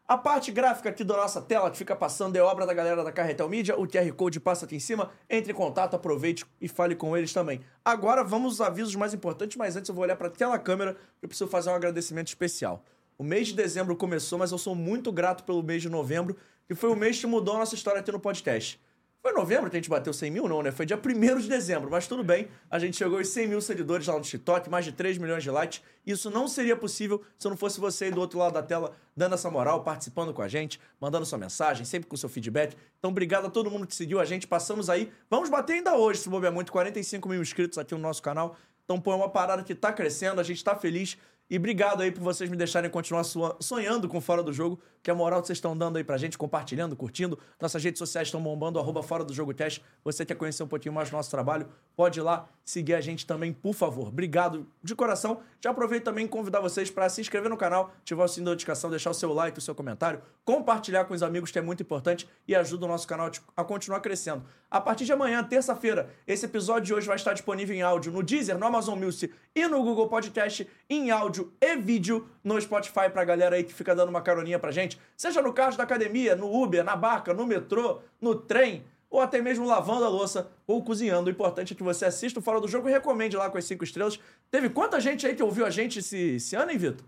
[0.08, 3.12] A parte gráfica aqui da nossa tela que fica passando é obra da galera da
[3.12, 3.76] Carretel Mídia.
[3.76, 5.10] O QR Code passa aqui em cima.
[5.28, 7.62] Entre em contato, aproveite e fale com eles também.
[7.84, 11.28] Agora vamos aos avisos mais importantes, mas antes eu vou olhar para aquela câmera eu
[11.28, 12.86] preciso fazer um agradecimento especial.
[13.18, 16.38] O mês de dezembro começou, mas eu sou muito grato pelo mês de novembro,
[16.68, 18.80] que foi o mês que mudou a nossa história aqui no podcast.
[19.26, 20.48] Foi em novembro que a gente bateu 100 mil?
[20.48, 20.72] Não, né?
[20.72, 22.48] Foi dia 1 de dezembro, mas tudo bem.
[22.70, 25.50] A gente chegou aos 100 mil seguidores lá no TikTok, mais de 3 milhões de
[25.50, 25.82] likes.
[26.06, 29.34] Isso não seria possível se não fosse você aí do outro lado da tela dando
[29.34, 32.78] essa moral, participando com a gente, mandando sua mensagem, sempre com seu feedback.
[33.00, 34.46] Então, obrigado a todo mundo que seguiu a gente.
[34.46, 35.12] Passamos aí.
[35.28, 38.56] Vamos bater ainda hoje, se bobear muito, 45 mil inscritos aqui no nosso canal.
[38.84, 41.18] Então, pô, é uma parada que tá crescendo, a gente tá feliz.
[41.48, 43.24] E obrigado aí por vocês me deixarem continuar
[43.60, 46.40] sonhando com Fora do Jogo, que a moral que vocês estão dando aí pra gente,
[46.40, 47.38] compartilhando, curtindo.
[47.62, 49.84] Nossas redes sociais estão bombando, arroba Fora do Jogo Teste.
[50.04, 53.28] Você quer conhecer um pouquinho mais do nosso trabalho, pode ir lá seguir a gente
[53.28, 54.08] também, por favor.
[54.08, 55.40] Obrigado de coração.
[55.64, 58.90] Já aproveito também convidar vocês para se inscrever no canal, ativar o sininho da notificação,
[58.90, 62.28] deixar o seu like, o seu comentário, compartilhar com os amigos, que é muito importante
[62.48, 64.44] e ajuda o nosso canal a continuar crescendo.
[64.72, 68.24] A partir de amanhã, terça-feira, esse episódio de hoje vai estar disponível em áudio no
[68.24, 73.24] Deezer, no Amazon Music e no Google Podcast, em áudio e vídeo no Spotify pra
[73.24, 76.54] galera aí que fica dando uma caroninha pra gente, seja no carro da academia, no
[76.54, 81.28] Uber, na barca, no metrô, no trem, ou até mesmo lavando a louça ou cozinhando.
[81.28, 83.66] O importante é que você assista o Fora do Jogo e recomende lá com as
[83.66, 84.20] cinco estrelas.
[84.52, 87.06] Teve quanta gente aí que ouviu a gente esse, esse ano, hein, Vitor?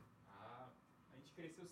[1.13, 1.63] A gente cresceu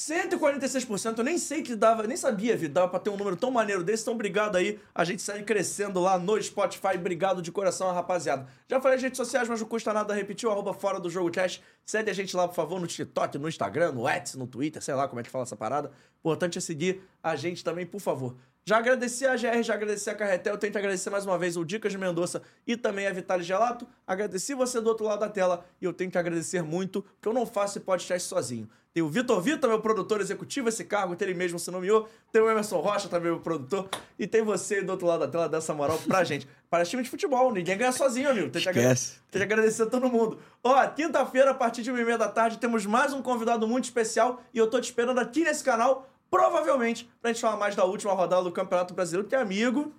[0.00, 0.40] 146.
[0.70, 3.50] 146%, eu nem sei que dava, nem sabia, Vitor, dava pra ter um número tão
[3.50, 7.92] maneiro desse, então obrigado aí, a gente segue crescendo lá no Spotify, obrigado de coração,
[7.92, 8.46] rapaziada.
[8.68, 11.30] Já falei as redes sociais, mas não custa nada repetir, o arroba fora do jogo
[11.30, 14.82] cast, segue a gente lá, por favor, no TikTok, no Instagram, no X, no Twitter,
[14.82, 18.00] sei lá como é que fala essa parada, importante é seguir a gente também, por
[18.00, 18.36] favor.
[18.64, 21.56] Já agradeci a GR, já agradeci a Carretel, eu tenho que agradecer mais uma vez
[21.56, 23.86] o Dicas de Mendonça e também a Vitale Gelato.
[24.06, 27.32] Agradeci você do outro lado da tela e eu tenho que agradecer muito, porque eu
[27.32, 28.68] não faço esse podcast sozinho.
[28.92, 32.08] Tem o Vitor Vitor, meu produtor executivo, esse cargo ele mesmo se nomeou.
[32.32, 33.88] Tem o Emerson Rocha, também meu produtor.
[34.18, 36.46] E tem você do outro lado da tela, dessa moral pra gente.
[36.68, 38.50] Para time de futebol, ninguém ganha sozinho, amigo.
[38.50, 38.82] Tem que, agra-
[39.30, 40.38] tem que agradecer a todo mundo.
[40.62, 43.84] Ó, quinta-feira, a partir de uma e meia da tarde, temos mais um convidado muito
[43.84, 47.84] especial e eu tô te esperando aqui nesse canal, provavelmente, pra gente falar mais da
[47.84, 49.92] última rodada do Campeonato Brasileiro, que, amigo,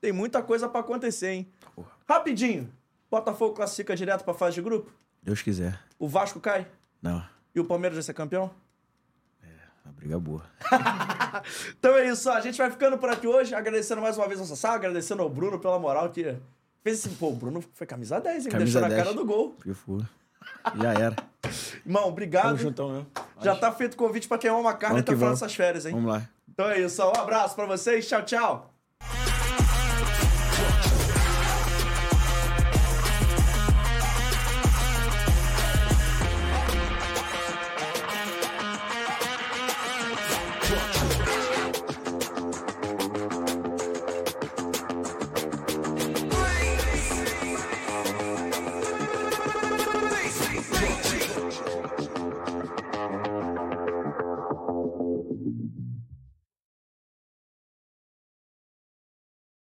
[0.00, 1.52] tem muita coisa pra acontecer, hein?
[2.08, 2.72] Rapidinho,
[3.10, 4.90] Botafogo classifica direto pra fase de grupo?
[5.22, 5.78] Deus quiser.
[5.98, 6.66] O Vasco cai?
[7.00, 7.24] Não,
[7.54, 8.50] E o Palmeiras vai ser campeão?
[9.84, 10.44] a briga boa.
[11.78, 14.46] Então é isso, a gente vai ficando por aqui hoje, agradecendo mais uma vez ao
[14.46, 16.36] Sassá, agradecendo ao Bruno pela moral que
[16.82, 17.08] fez esse...
[17.16, 18.52] Pô, o Bruno foi camisa 10, hein?
[18.52, 19.02] Camisa Deixou na 10.
[19.02, 19.54] cara do gol.
[19.60, 20.02] Pifou.
[20.80, 21.16] Já era.
[21.86, 22.44] Irmão, obrigado.
[22.44, 23.06] Tamo juntão mesmo.
[23.42, 25.40] Já tá feito o convite pra queimar uma carne Vamos até que o final vamos.
[25.40, 25.92] dessas férias, hein?
[25.92, 26.22] Vamos lá.
[26.48, 27.02] Então é isso.
[27.04, 28.06] Um abraço pra vocês.
[28.08, 28.74] Tchau, tchau.